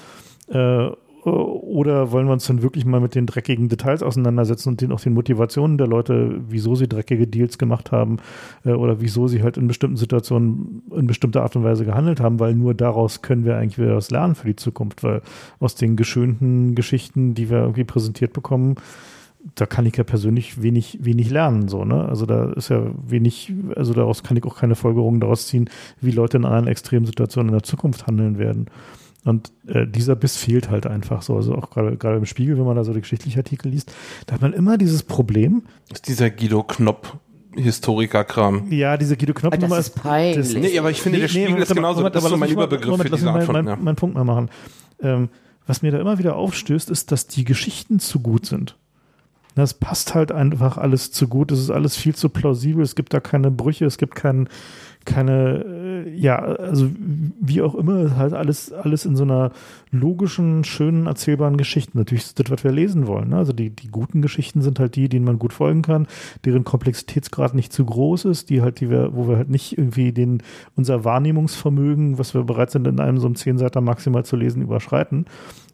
[0.49, 0.91] Äh,
[1.25, 5.01] oder wollen wir uns dann wirklich mal mit den dreckigen Details auseinandersetzen und den, auch
[5.01, 8.19] den Motivationen der Leute, wieso sie dreckige Deals gemacht haben
[8.65, 12.41] äh, oder wieso sie halt in bestimmten Situationen in bestimmter Art und Weise gehandelt haben,
[12.41, 15.23] weil nur daraus können wir eigentlich wieder was lernen für die Zukunft, weil
[15.61, 18.75] aus den geschönten Geschichten, die wir irgendwie präsentiert bekommen,
[19.55, 22.07] da kann ich ja persönlich wenig, wenig lernen, so, ne?
[22.09, 25.69] Also da ist ja wenig, also daraus kann ich auch keine Folgerungen daraus ziehen,
[26.01, 28.67] wie Leute in anderen extremen Situationen in der Zukunft handeln werden.
[29.25, 31.37] Und äh, dieser Biss fehlt halt einfach so.
[31.37, 33.93] Also auch gerade gerade im Spiegel, wenn man da so die geschichtlichen Artikel liest,
[34.27, 35.63] da hat man immer dieses Problem.
[35.89, 37.19] Das ist dieser Guido Knopp.
[37.57, 38.71] Historiker-Kram.
[38.73, 40.53] Ja, diese Guido Knopp Nummer ist peinlich.
[40.53, 42.37] Das, nee, aber ich finde, nee, der Spiegel nee, ist genauso, Moment, das ist so
[42.37, 43.77] mein Überbegriff Moment, für diese Art von, mein, ja.
[43.77, 44.51] meinen Punkt mal machen.
[45.01, 45.29] Ähm,
[45.67, 48.77] was mir da immer wieder aufstößt, ist, dass die Geschichten zu gut sind.
[49.55, 51.53] Das passt halt einfach alles zu gut.
[51.53, 52.83] Es ist alles viel zu plausibel.
[52.83, 53.87] Es gibt da keine Brüche.
[53.87, 54.49] Es gibt keinen,
[55.05, 56.91] keine, äh, ja, also
[57.41, 59.53] wie auch immer, halt alles, alles in so einer
[59.91, 61.97] logischen, schönen, erzählbaren Geschichte.
[61.97, 63.29] Natürlich ist das, was wir lesen wollen.
[63.29, 63.37] Ne?
[63.37, 66.07] Also die, die guten Geschichten sind halt die, denen man gut folgen kann,
[66.45, 70.13] deren Komplexitätsgrad nicht zu groß ist, die halt, die wir, wo wir halt nicht irgendwie
[70.13, 70.43] den,
[70.77, 75.27] unser Wahrnehmungsvermögen, was wir bereit sind, in einem so einem Zehnseiter maximal zu lesen, überschreiten.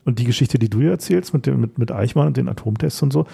[0.04, 3.12] Und die Geschichte, die du erzählst mit dem, mit, mit Eichmann und den Atomtests und
[3.12, 3.26] so,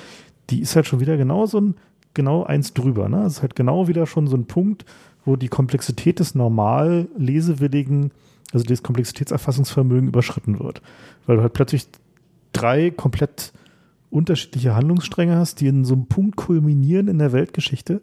[0.51, 1.74] die ist halt schon wieder genau so ein
[2.14, 3.09] genau eins drüber.
[3.09, 3.23] Ne?
[3.23, 4.85] Das ist halt genau wieder schon so ein Punkt,
[5.26, 8.12] wo die Komplexität des normal lesewilligen,
[8.52, 10.80] also das Komplexitätserfassungsvermögen überschritten wird.
[11.26, 11.86] Weil du halt plötzlich
[12.52, 13.52] drei komplett
[14.08, 18.00] unterschiedliche Handlungsstränge hast, die in so einem Punkt kulminieren in der Weltgeschichte,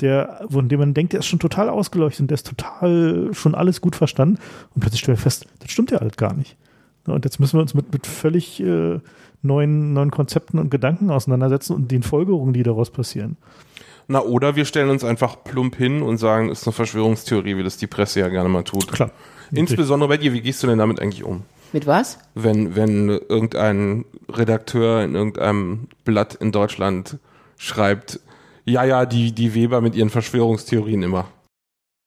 [0.00, 3.54] der, von dem man denkt, der ist schon total ausgeleuchtet und der ist total schon
[3.54, 4.38] alles gut verstanden.
[4.74, 6.56] Und plötzlich stellen wir fest, das stimmt ja halt gar nicht.
[7.06, 9.00] Und jetzt müssen wir uns mit, mit völlig äh,
[9.42, 13.36] neuen, neuen Konzepten und Gedanken auseinandersetzen und den Folgerungen, die daraus passieren.
[14.12, 17.76] Na, oder wir stellen uns einfach plump hin und sagen, ist eine Verschwörungstheorie, wie das
[17.76, 18.90] die Presse ja gerne mal tut.
[18.90, 19.12] Klar.
[19.52, 21.44] Insbesondere bei dir, wie gehst du denn damit eigentlich um?
[21.72, 22.18] Mit was?
[22.34, 27.18] Wenn, wenn irgendein Redakteur in irgendeinem Blatt in Deutschland
[27.56, 28.18] schreibt,
[28.64, 31.28] ja, ja, die, die Weber mit ihren Verschwörungstheorien immer.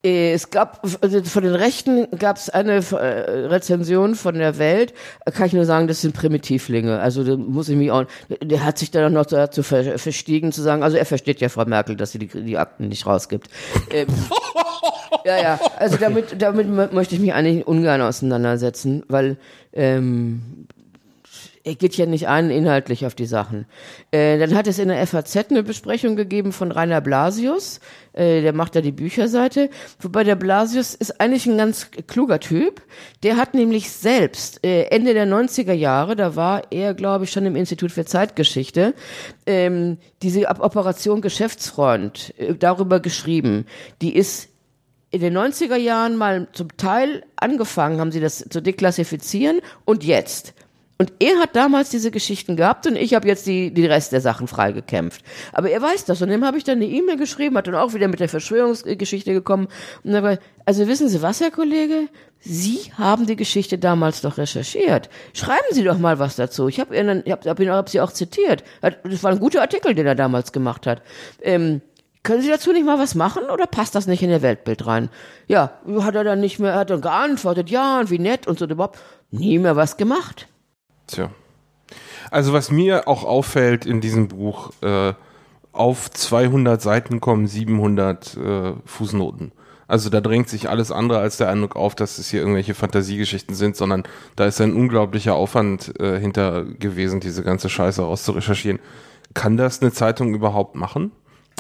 [0.03, 4.93] Äh, Es gab, also von den Rechten gab es eine äh, Rezension von der Welt,
[5.34, 6.99] kann ich nur sagen, das sind Primitivlinge.
[6.99, 8.05] Also da muss ich mich auch,
[8.41, 11.65] der hat sich dann noch dazu ver, verstiegen zu sagen, also er versteht ja Frau
[11.65, 13.47] Merkel, dass sie die, die Akten nicht rausgibt.
[13.91, 14.07] ähm,
[15.25, 19.38] ja, ja, also damit, damit mö- möchte ich mich eigentlich ungern auseinandersetzen, weil
[19.71, 20.67] ähm,
[21.65, 23.65] er geht ja nicht ein inhaltlich auf die Sachen.
[24.11, 27.80] Äh, dann hat es in der FAZ eine Besprechung gegeben von Rainer Blasius,
[28.11, 29.69] äh, der macht da die Bücherseite,
[29.99, 32.81] wobei der Blasius ist eigentlich ein ganz kluger Typ.
[33.23, 37.45] Der hat nämlich selbst äh, Ende der 90er Jahre, da war er, glaube ich, schon
[37.45, 38.94] im Institut für Zeitgeschichte,
[39.45, 43.65] ähm, diese Operation Geschäftsfreund äh, darüber geschrieben.
[44.02, 44.49] Die ist
[45.11, 50.56] in den 90er Jahren mal zum Teil angefangen, haben sie das zu deklassifizieren und jetzt.
[50.99, 54.22] Und er hat damals diese Geschichten gehabt und ich habe jetzt die, die Rest der
[54.22, 55.24] Sachen freigekämpft.
[55.52, 57.94] Aber er weiß das und dem habe ich dann eine E-Mail geschrieben, hat dann auch
[57.94, 59.68] wieder mit der Verschwörungsgeschichte gekommen.
[60.03, 62.10] Und dabei, also wissen Sie was, Herr Kollege?
[62.40, 65.10] Sie haben die Geschichte damals doch recherchiert.
[65.34, 66.68] Schreiben Sie doch mal was dazu.
[66.68, 66.95] Ich habe
[67.30, 68.64] hab, hab ihn hab sie auch zitiert.
[68.82, 71.02] Das war ein guter Artikel, den er damals gemacht hat.
[71.41, 71.82] Ähm,
[72.22, 75.10] können Sie dazu nicht mal was machen oder passt das nicht in Ihr Weltbild rein?
[75.48, 78.65] Ja, hat er dann nicht mehr, hat dann geantwortet, ja, und wie nett und so
[78.65, 78.99] überhaupt.
[79.32, 80.48] Nie mehr was gemacht.
[81.07, 81.30] Tja.
[82.31, 85.13] Also was mir auch auffällt in diesem Buch, äh,
[85.71, 89.51] auf 200 Seiten kommen 700 äh, Fußnoten.
[89.88, 93.53] Also da drängt sich alles andere als der Eindruck auf, dass es hier irgendwelche Fantasiegeschichten
[93.53, 94.03] sind, sondern
[94.35, 98.80] da ist ein unglaublicher Aufwand äh, hinter gewesen, diese ganze Scheiße rauszurecherchieren.
[99.34, 101.11] Kann das eine Zeitung überhaupt machen?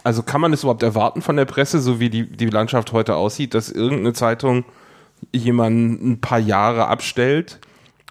[0.03, 3.15] Also kann man es überhaupt erwarten von der Presse, so wie die, die Landschaft heute
[3.15, 4.65] aussieht, dass irgendeine Zeitung
[5.31, 7.59] jemanden ein paar Jahre abstellt,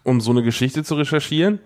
[0.05, 1.61] um so eine Geschichte zu recherchieren?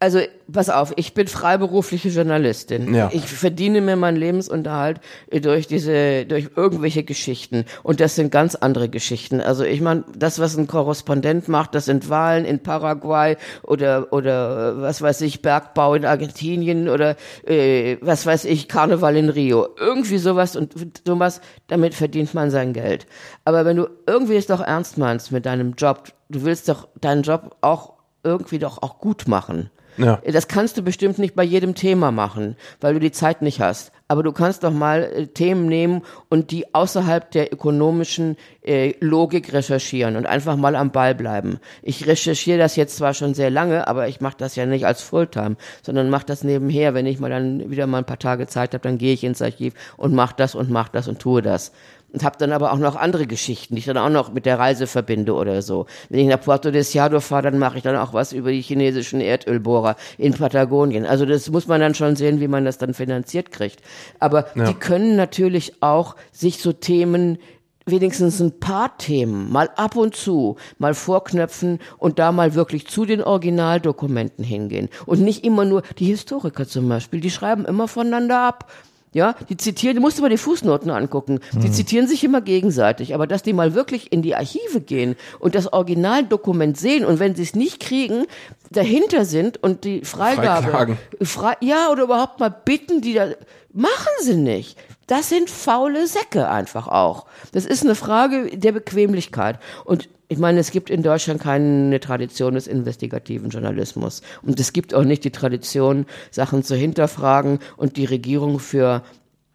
[0.00, 0.18] Also,
[0.52, 2.92] pass auf, ich bin freiberufliche Journalistin.
[2.92, 3.08] Ja.
[3.12, 5.00] Ich verdiene mir meinen Lebensunterhalt
[5.30, 7.64] durch diese, durch irgendwelche Geschichten.
[7.82, 9.40] Und das sind ganz andere Geschichten.
[9.40, 14.82] Also, ich meine, das, was ein Korrespondent macht, das sind Wahlen in Paraguay oder, oder,
[14.82, 17.16] was weiß ich, Bergbau in Argentinien oder,
[17.46, 19.68] äh, was weiß ich, Karneval in Rio.
[19.78, 20.74] Irgendwie sowas und
[21.06, 23.06] sowas, damit verdient man sein Geld.
[23.44, 27.22] Aber wenn du irgendwie es doch ernst meinst mit deinem Job, du willst doch deinen
[27.22, 27.94] Job auch
[28.24, 29.70] irgendwie doch auch gut machen.
[29.96, 30.20] Ja.
[30.24, 33.92] Das kannst du bestimmt nicht bei jedem Thema machen, weil du die Zeit nicht hast.
[34.06, 39.52] Aber du kannst doch mal äh, Themen nehmen und die außerhalb der ökonomischen äh, Logik
[39.52, 41.58] recherchieren und einfach mal am Ball bleiben.
[41.82, 45.02] Ich recherchiere das jetzt zwar schon sehr lange, aber ich mache das ja nicht als
[45.02, 46.94] Fulltime, sondern mache das nebenher.
[46.94, 49.40] Wenn ich mal dann wieder mal ein paar Tage Zeit habe, dann gehe ich ins
[49.40, 51.72] Archiv und mache das und mache das und tue das
[52.14, 54.58] und habe dann aber auch noch andere Geschichten, die ich dann auch noch mit der
[54.58, 55.86] Reise verbinde oder so.
[56.08, 59.20] Wenn ich nach Puerto Deseado fahre, dann mache ich dann auch was über die chinesischen
[59.20, 61.06] Erdölbohrer in Patagonien.
[61.06, 63.80] Also das muss man dann schon sehen, wie man das dann finanziert kriegt.
[64.20, 64.66] Aber Ja.
[64.66, 67.38] die können natürlich auch sich so Themen
[67.86, 73.04] wenigstens ein paar Themen mal ab und zu mal vorknöpfen und da mal wirklich zu
[73.04, 74.88] den Originaldokumenten hingehen.
[75.04, 78.70] Und nicht immer nur, die Historiker zum Beispiel, die schreiben immer voneinander ab.
[79.14, 81.38] Ja, die zitieren, du musst dir mal die Fußnoten angucken.
[81.52, 85.54] Die zitieren sich immer gegenseitig, aber dass die mal wirklich in die Archive gehen und
[85.54, 88.26] das Originaldokument sehen und wenn sie es nicht kriegen,
[88.70, 90.98] dahinter sind und die Freigabe.
[91.22, 93.28] Frei, ja, oder überhaupt mal bitten, die da,
[93.74, 94.78] machen sie nicht.
[95.06, 97.26] Das sind faule Säcke einfach auch.
[97.52, 99.58] Das ist eine Frage der Bequemlichkeit.
[99.84, 104.22] Und ich meine, es gibt in Deutschland keine Tradition des investigativen Journalismus.
[104.42, 109.02] Und es gibt auch nicht die Tradition, Sachen zu hinterfragen und die Regierung für,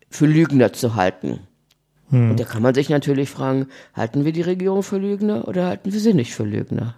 [0.10, 1.40] für Lügner zu halten.
[2.12, 5.94] Und da kann man sich natürlich fragen, halten wir die Regierung für Lügner oder halten
[5.94, 6.96] wir sie nicht für Lügner?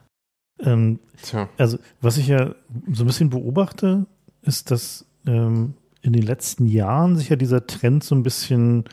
[0.59, 1.49] Ähm, Tja.
[1.57, 2.55] also, was ich ja
[2.93, 4.05] so ein bisschen beobachte,
[4.41, 8.85] ist, dass ähm, in den letzten Jahren sich ja dieser Trend so ein bisschen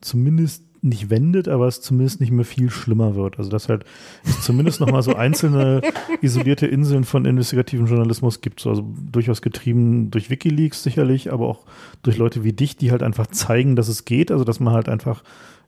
[0.00, 3.38] zumindest nicht wendet, aber es zumindest nicht mehr viel schlimmer wird.
[3.38, 3.84] Also dass halt
[4.24, 5.82] es zumindest noch mal so einzelne
[6.22, 11.64] isolierte Inseln von investigativen Journalismus gibt, so, also durchaus getrieben durch WikiLeaks sicherlich, aber auch
[12.02, 14.88] durch Leute wie dich, die halt einfach zeigen, dass es geht, also dass man halt
[14.88, 15.22] einfach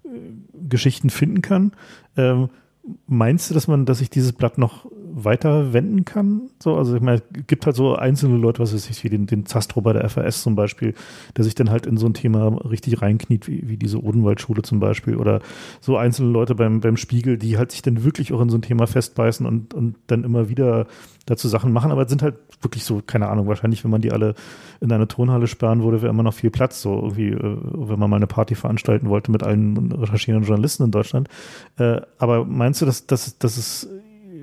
[0.05, 0.09] äh,
[0.69, 1.73] Geschichten finden kann.
[2.17, 2.51] Ähm,
[3.07, 6.51] meinst du, dass man, dass sich dieses Blatt noch weiter wenden kann.
[6.59, 9.27] So, also ich meine, es gibt halt so einzelne Leute, was weiß ich, wie den,
[9.27, 10.95] den Zastro bei der FAS zum Beispiel,
[11.37, 14.81] der sich dann halt in so ein Thema richtig reinkniet, wie, wie diese Odenwaldschule zum
[14.81, 15.41] Beispiel, oder
[15.81, 18.63] so einzelne Leute beim, beim Spiegel, die halt sich dann wirklich auch in so ein
[18.63, 20.87] Thema festbeißen und, und dann immer wieder
[21.27, 24.13] dazu Sachen machen, aber es sind halt wirklich so, keine Ahnung, wahrscheinlich, wenn man die
[24.13, 24.35] alle
[24.81, 28.11] in eine Turnhalle sperren würde, wäre immer noch viel Platz, so irgendwie, äh, wenn man
[28.11, 31.29] mal eine Party veranstalten wollte mit allen recherchierenden Journalisten in Deutschland.
[31.79, 33.89] Äh, aber meinst du, dass, dass, dass es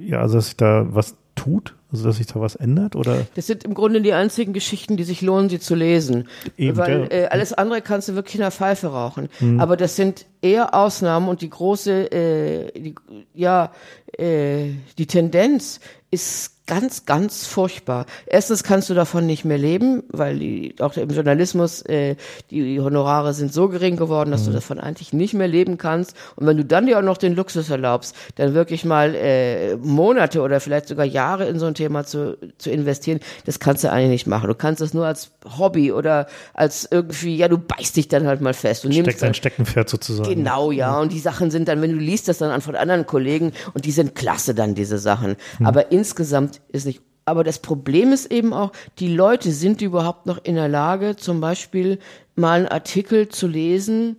[0.07, 3.25] ja, also dass sich da was tut, also dass sich da was ändert oder?
[3.35, 6.27] Das sind im Grunde die einzigen Geschichten, die sich lohnen, sie zu lesen.
[6.57, 9.29] Eben, Weil äh, alles andere kannst du wirklich in der Pfeife rauchen.
[9.39, 9.59] Mhm.
[9.59, 12.95] Aber das sind eher Ausnahmen und die große, äh, die,
[13.33, 13.71] ja,
[14.17, 15.79] äh, die Tendenz
[16.09, 18.05] ist ganz, ganz furchtbar.
[18.25, 22.15] Erstens kannst du davon nicht mehr leben, weil die, auch im Journalismus äh,
[22.51, 24.47] die Honorare sind so gering geworden, dass mhm.
[24.47, 26.15] du davon eigentlich nicht mehr leben kannst.
[26.35, 30.41] Und wenn du dann dir auch noch den Luxus erlaubst, dann wirklich mal äh, Monate
[30.41, 34.09] oder vielleicht sogar Jahre in so ein Thema zu, zu investieren, das kannst du eigentlich
[34.09, 34.47] nicht machen.
[34.47, 38.41] Du kannst es nur als Hobby oder als irgendwie, ja, du beißt dich dann halt
[38.41, 38.83] mal fest.
[38.83, 40.29] Du Steckt ein Steckenpferd sozusagen.
[40.29, 40.91] Genau, ja.
[40.91, 41.01] Mhm.
[41.03, 43.85] Und die Sachen sind dann, wenn du liest das dann an von anderen Kollegen und
[43.85, 45.37] die sind klasse dann, diese Sachen.
[45.59, 45.65] Mhm.
[45.65, 47.01] Aber insgesamt ist nicht.
[47.25, 51.41] Aber das Problem ist eben auch, die Leute sind überhaupt noch in der Lage, zum
[51.41, 51.99] Beispiel
[52.35, 54.15] mal einen Artikel zu lesen,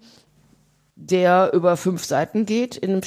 [0.94, 3.02] der über fünf Seiten geht in einem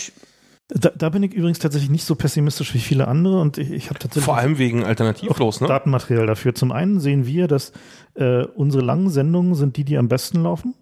[0.74, 3.90] da, da, bin ich übrigens tatsächlich nicht so pessimistisch wie viele andere und ich, ich
[3.90, 5.68] habe tatsächlich vor allem wegen alternativlos ne?
[5.68, 6.56] Datenmaterial dafür.
[6.56, 7.74] Zum einen sehen wir, dass
[8.14, 10.74] äh, unsere langen Sendungen sind die, die am besten laufen.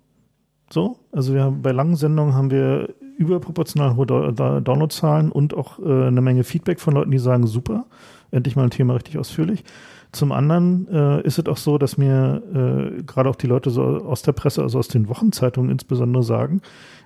[0.72, 6.08] So, also wir haben bei langen Sendungen haben wir überproportional hohe Downloadzahlen und auch äh,
[6.08, 7.88] eine Menge Feedback von Leuten, die sagen super
[8.32, 9.64] endlich mal ein Thema richtig ausführlich.
[10.12, 13.84] Zum anderen äh, ist es auch so, dass mir äh, gerade auch die Leute so
[13.84, 16.62] aus der Presse, also aus den Wochenzeitungen insbesondere sagen,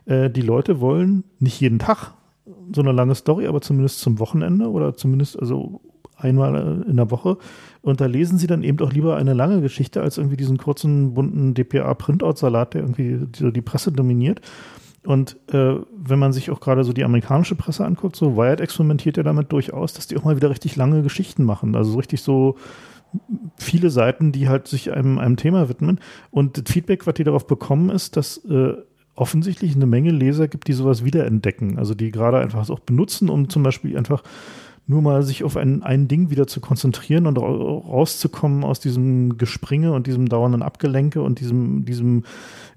[0.06, 2.14] äh, die Leute wollen nicht jeden Tag
[2.74, 5.82] so eine lange Story, aber zumindest zum Wochenende oder zumindest also
[6.16, 7.38] einmal äh, in der Woche.
[7.82, 11.14] Und da lesen sie dann eben auch lieber eine lange Geschichte als irgendwie diesen kurzen,
[11.14, 14.42] bunten DPA-Printout-Salat, der irgendwie die, die Presse dominiert.
[15.06, 19.18] Und äh, wenn man sich auch gerade so die amerikanische Presse anguckt, so Wired experimentiert
[19.18, 21.76] ja damit durchaus, dass die auch mal wieder richtig lange Geschichten machen.
[21.76, 22.58] Also so richtig so
[23.58, 26.00] viele Seiten, die halt sich einem, einem Thema widmen.
[26.32, 28.74] Und das Feedback, was die darauf bekommen, ist, dass äh,
[29.16, 31.78] offensichtlich eine Menge Leser gibt, die sowas wiederentdecken.
[31.78, 34.24] Also die gerade einfach auch benutzen, um zum Beispiel einfach
[34.86, 39.94] nur mal sich auf ein, ein Ding wieder zu konzentrieren und rauszukommen aus diesem Gespringe
[39.94, 42.24] und diesem dauernden Abgelenke und diesem, diesem,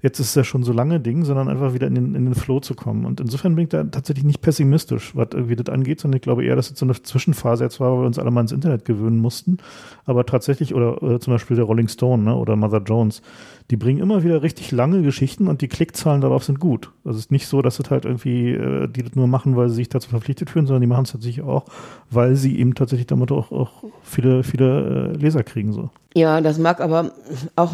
[0.01, 2.35] jetzt ist es ja schon so lange Ding, sondern einfach wieder in den, in den
[2.35, 3.05] Flow zu kommen.
[3.05, 6.45] Und insofern bin ich da tatsächlich nicht pessimistisch, was irgendwie das angeht, sondern ich glaube
[6.45, 8.85] eher, dass es so eine Zwischenphase jetzt war, weil wir uns alle mal ins Internet
[8.85, 9.57] gewöhnen mussten.
[10.05, 13.21] Aber tatsächlich, oder, oder zum Beispiel der Rolling Stone ne, oder Mother Jones,
[13.69, 16.91] die bringen immer wieder richtig lange Geschichten und die Klickzahlen darauf sind gut.
[17.03, 19.67] Also es ist nicht so, dass es halt irgendwie, äh, die das nur machen, weil
[19.67, 21.65] sie sich dazu verpflichtet fühlen, sondern die machen es tatsächlich auch,
[22.09, 25.89] weil sie eben tatsächlich damit auch, auch viele, viele äh, Leser kriegen so.
[26.15, 27.11] Ja, das mag aber
[27.55, 27.73] auch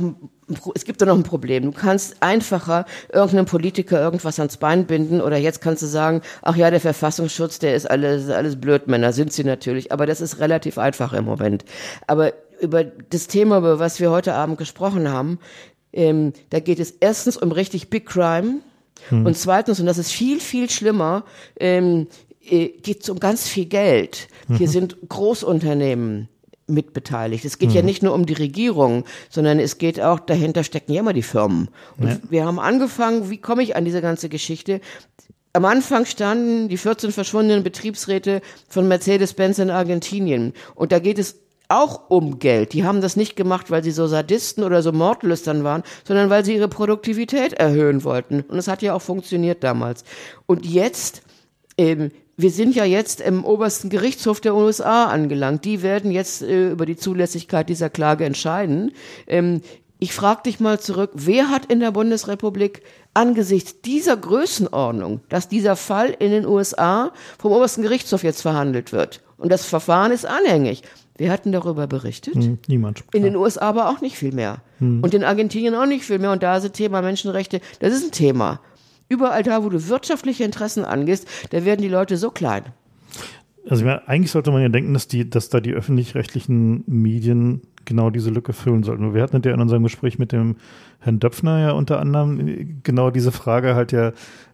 [0.75, 1.63] es gibt da noch ein Problem.
[1.63, 6.55] Du kannst einfacher irgendeinem Politiker irgendwas ans Bein binden oder jetzt kannst du sagen, ach
[6.55, 9.91] ja, der Verfassungsschutz, der ist alles, alles Blödmänner, sind sie natürlich.
[9.91, 11.65] Aber das ist relativ einfach im Moment.
[12.07, 15.39] Aber über das Thema, über was wir heute Abend gesprochen haben,
[15.91, 18.59] ähm, da geht es erstens um richtig Big Crime
[19.09, 19.25] hm.
[19.25, 21.23] und zweitens, und das ist viel, viel schlimmer,
[21.59, 24.27] ähm, äh, geht es um ganz viel Geld.
[24.47, 24.57] Mhm.
[24.57, 26.29] Hier sind Großunternehmen
[26.67, 27.45] mitbeteiligt.
[27.45, 27.75] Es geht mhm.
[27.75, 31.23] ja nicht nur um die Regierung, sondern es geht auch, dahinter stecken ja immer die
[31.23, 31.69] Firmen.
[31.97, 32.17] Und ja.
[32.29, 34.81] wir haben angefangen, wie komme ich an diese ganze Geschichte?
[35.53, 40.53] Am Anfang standen die 14 verschwundenen Betriebsräte von Mercedes-Benz in Argentinien.
[40.73, 41.35] Und da geht es
[41.69, 42.73] auch um Geld.
[42.73, 46.43] Die haben das nicht gemacht, weil sie so Sadisten oder so Mordlüstern waren, sondern weil
[46.45, 48.41] sie ihre Produktivität erhöhen wollten.
[48.41, 50.03] Und es hat ja auch funktioniert damals.
[50.45, 51.21] Und jetzt,
[51.77, 55.65] ähm, wir sind ja jetzt im obersten Gerichtshof der USA angelangt.
[55.65, 58.91] Die werden jetzt äh, über die Zulässigkeit dieser Klage entscheiden.
[59.27, 59.61] Ähm,
[59.99, 62.81] ich frage dich mal zurück, wer hat in der Bundesrepublik
[63.13, 69.21] angesichts dieser Größenordnung, dass dieser Fall in den USA vom obersten Gerichtshof jetzt verhandelt wird
[69.37, 70.83] und das Verfahren ist anhängig,
[71.17, 72.35] wir hatten darüber berichtet.
[72.35, 73.03] Hm, niemand.
[73.13, 74.61] In den USA aber auch nicht viel mehr.
[74.79, 75.03] Hm.
[75.03, 76.31] Und in Argentinien auch nicht viel mehr.
[76.31, 78.61] Und da ist das Thema Menschenrechte, das ist ein Thema.
[79.13, 82.63] Überall da, wo du wirtschaftliche Interessen angehst, da werden die Leute so klein.
[83.69, 88.09] Also ja, eigentlich sollte man ja denken, dass die, dass da die öffentlich-rechtlichen Medien genau
[88.09, 89.13] diese Lücke füllen sollten.
[89.13, 90.57] Wir hatten ja in unserem Gespräch mit dem
[90.99, 94.11] Herrn Döpfner ja unter anderem genau diese Frage halt ja,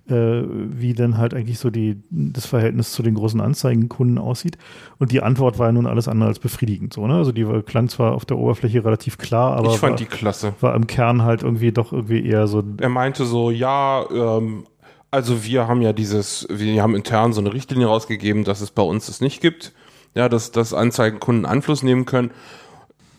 [0.10, 4.58] äh, wie denn halt eigentlich so die, das Verhältnis zu den großen Anzeigenkunden aussieht.
[4.98, 7.16] Und die Antwort war ja nun alles andere als befriedigend so, ne?
[7.16, 10.54] Also die klang zwar auf der Oberfläche relativ klar, aber ich fand war, die klasse.
[10.62, 12.64] war im Kern halt irgendwie doch irgendwie eher so.
[12.80, 14.66] Er meinte so, ja, ähm,
[15.12, 18.84] also wir haben ja dieses, wir haben intern so eine Richtlinie rausgegeben, dass es bei
[18.84, 19.74] uns das nicht gibt.
[20.16, 22.32] Ja, dass, dass Anzeigenkunden Einfluss nehmen können.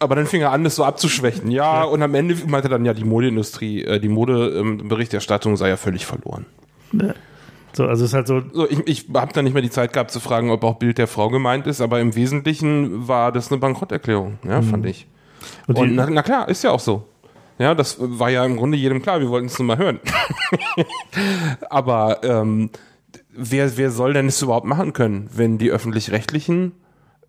[0.01, 1.51] Aber dann fing er an, das so abzuschwächen.
[1.51, 6.07] Ja, und am Ende meinte dann ja die Modeindustrie, äh, die Modeberichterstattung sei ja völlig
[6.07, 6.47] verloren.
[7.75, 8.43] So, also es ist halt so.
[8.53, 10.99] So, ich ich habe dann nicht mehr die Zeit gehabt zu fragen, ob auch Bild
[10.99, 15.07] der Frau gemeint ist, aber im Wesentlichen war das eine Bankrotterklärung, ja, fand ich.
[15.69, 17.05] Und Und, na, na klar, ist ja auch so.
[17.61, 20.01] Ja, das war ja im Grunde jedem klar, wir wollten es nur mal hören.
[21.71, 22.71] aber ähm,
[23.33, 26.73] wer, wer soll denn das überhaupt machen können, wenn die öffentlich-rechtlichen,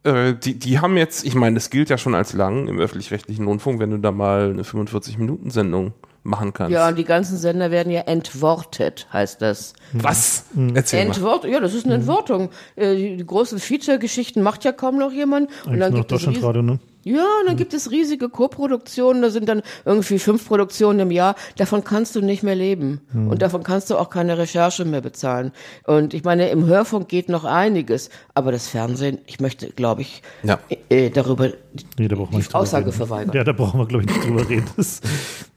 [0.04, 3.46] äh, die, die haben jetzt, ich meine, das gilt ja schon als lang im öffentlich-rechtlichen
[3.46, 5.94] Rundfunk, wenn du da mal eine 45-Minuten-Sendung
[6.24, 6.72] machen kannst.
[6.72, 9.74] Ja, und die ganzen Sender werden ja entwortet, heißt das.
[9.94, 10.46] Was?
[10.76, 11.16] Erzähl mal.
[11.16, 12.52] Entwort, ja, das ist eine Entwortung.
[12.76, 15.50] Äh, Die, großen Feature-Geschichten macht ja kaum noch jemand.
[15.66, 16.80] Und Eigentlich dann nur noch gibt es riesen- Deutschlandradio, ne?
[17.04, 21.36] Ja, und dann gibt es riesige Co-Produktionen, da sind dann irgendwie fünf Produktionen im Jahr,
[21.58, 23.02] davon kannst du nicht mehr leben.
[23.14, 25.52] Und davon kannst du auch keine Recherche mehr bezahlen.
[25.86, 30.22] Und ich meine, im Hörfunk geht noch einiges, aber das Fernsehen, ich möchte, glaube ich,
[30.44, 30.60] Ja.
[30.90, 31.50] äh, darüber
[31.98, 32.98] Nee, da brauchen wir die nicht Aussage reden.
[32.98, 33.36] verweigern.
[33.36, 34.66] Ja, da brauchen wir, glaube ich, nicht drüber reden.
[34.78, 35.02] Das,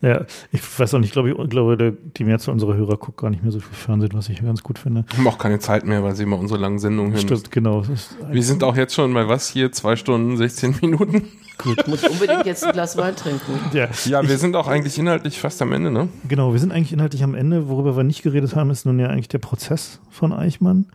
[0.01, 3.43] ja, ich weiß auch nicht, glaube ich, glaube, die Mehrzahl unserer Hörer guckt gar nicht
[3.43, 5.05] mehr so viel Fernsehen, was ich ganz gut finde.
[5.17, 7.23] haben auch keine Zeit mehr, weil sie immer unsere langen Sendungen hören.
[7.23, 7.83] Stimmt, genau.
[8.31, 9.73] Wir sind auch jetzt schon bei was hier?
[9.73, 11.23] Zwei Stunden, 16 Minuten?
[11.65, 13.59] Ich muss unbedingt jetzt ein Glas Wein trinken.
[13.73, 16.09] ja, Ja, wir sind auch eigentlich inhaltlich fast am Ende, ne?
[16.29, 16.53] genau.
[16.53, 17.69] Wir sind eigentlich inhaltlich am Ende.
[17.69, 20.87] Worüber wir nicht geredet haben, ist nun ja eigentlich der Prozess von Eichmann,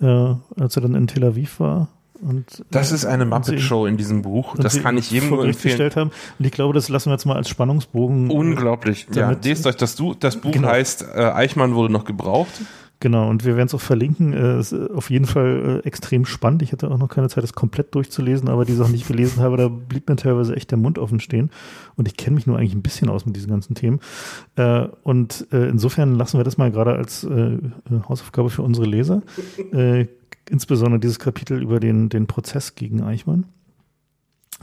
[0.00, 1.88] äh, als er dann in Tel Aviv war.
[2.20, 4.54] Und, Das ist eine Muppet-Show in diesem Buch.
[4.56, 5.90] Das kann ich jedem nur empfehlen.
[5.96, 6.10] haben.
[6.38, 8.30] Und ich glaube, das lassen wir jetzt mal als Spannungsbogen.
[8.30, 9.06] Unglaublich.
[9.14, 10.68] Ja, lest euch das, du das Buch Genau.
[10.68, 12.50] heißt äh, Eichmann wurde noch gebraucht.
[13.02, 14.34] Genau, und wir werden es auch verlinken.
[14.34, 16.60] Äh, ist äh, auf jeden Fall äh, extrem spannend.
[16.60, 19.40] Ich hatte auch noch keine Zeit, das komplett durchzulesen, aber die Sachen, die ich gelesen
[19.42, 21.48] habe, da blieb mir teilweise echt der Mund offen stehen.
[21.96, 24.00] Und ich kenne mich nur eigentlich ein bisschen aus mit diesen ganzen Themen.
[24.56, 27.58] Äh, und äh, insofern lassen wir das mal gerade als äh, äh,
[28.06, 29.22] Hausaufgabe für unsere Leser.
[30.50, 33.46] Insbesondere dieses Kapitel über den, den Prozess gegen Eichmann.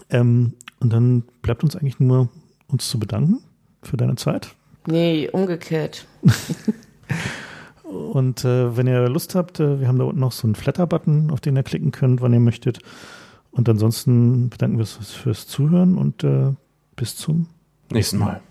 [0.09, 2.29] Ähm, und dann bleibt uns eigentlich nur,
[2.67, 3.39] uns zu bedanken
[3.81, 4.53] für deine Zeit.
[4.85, 6.05] Nee, umgekehrt.
[7.83, 11.31] Und äh, wenn ihr Lust habt, äh, wir haben da unten noch so einen Flatter-Button,
[11.31, 12.79] auf den ihr klicken könnt, wann ihr möchtet.
[13.51, 16.51] Und ansonsten bedanken wir uns fürs Zuhören und äh,
[16.97, 17.47] bis zum
[17.89, 18.41] Nächsten Mal.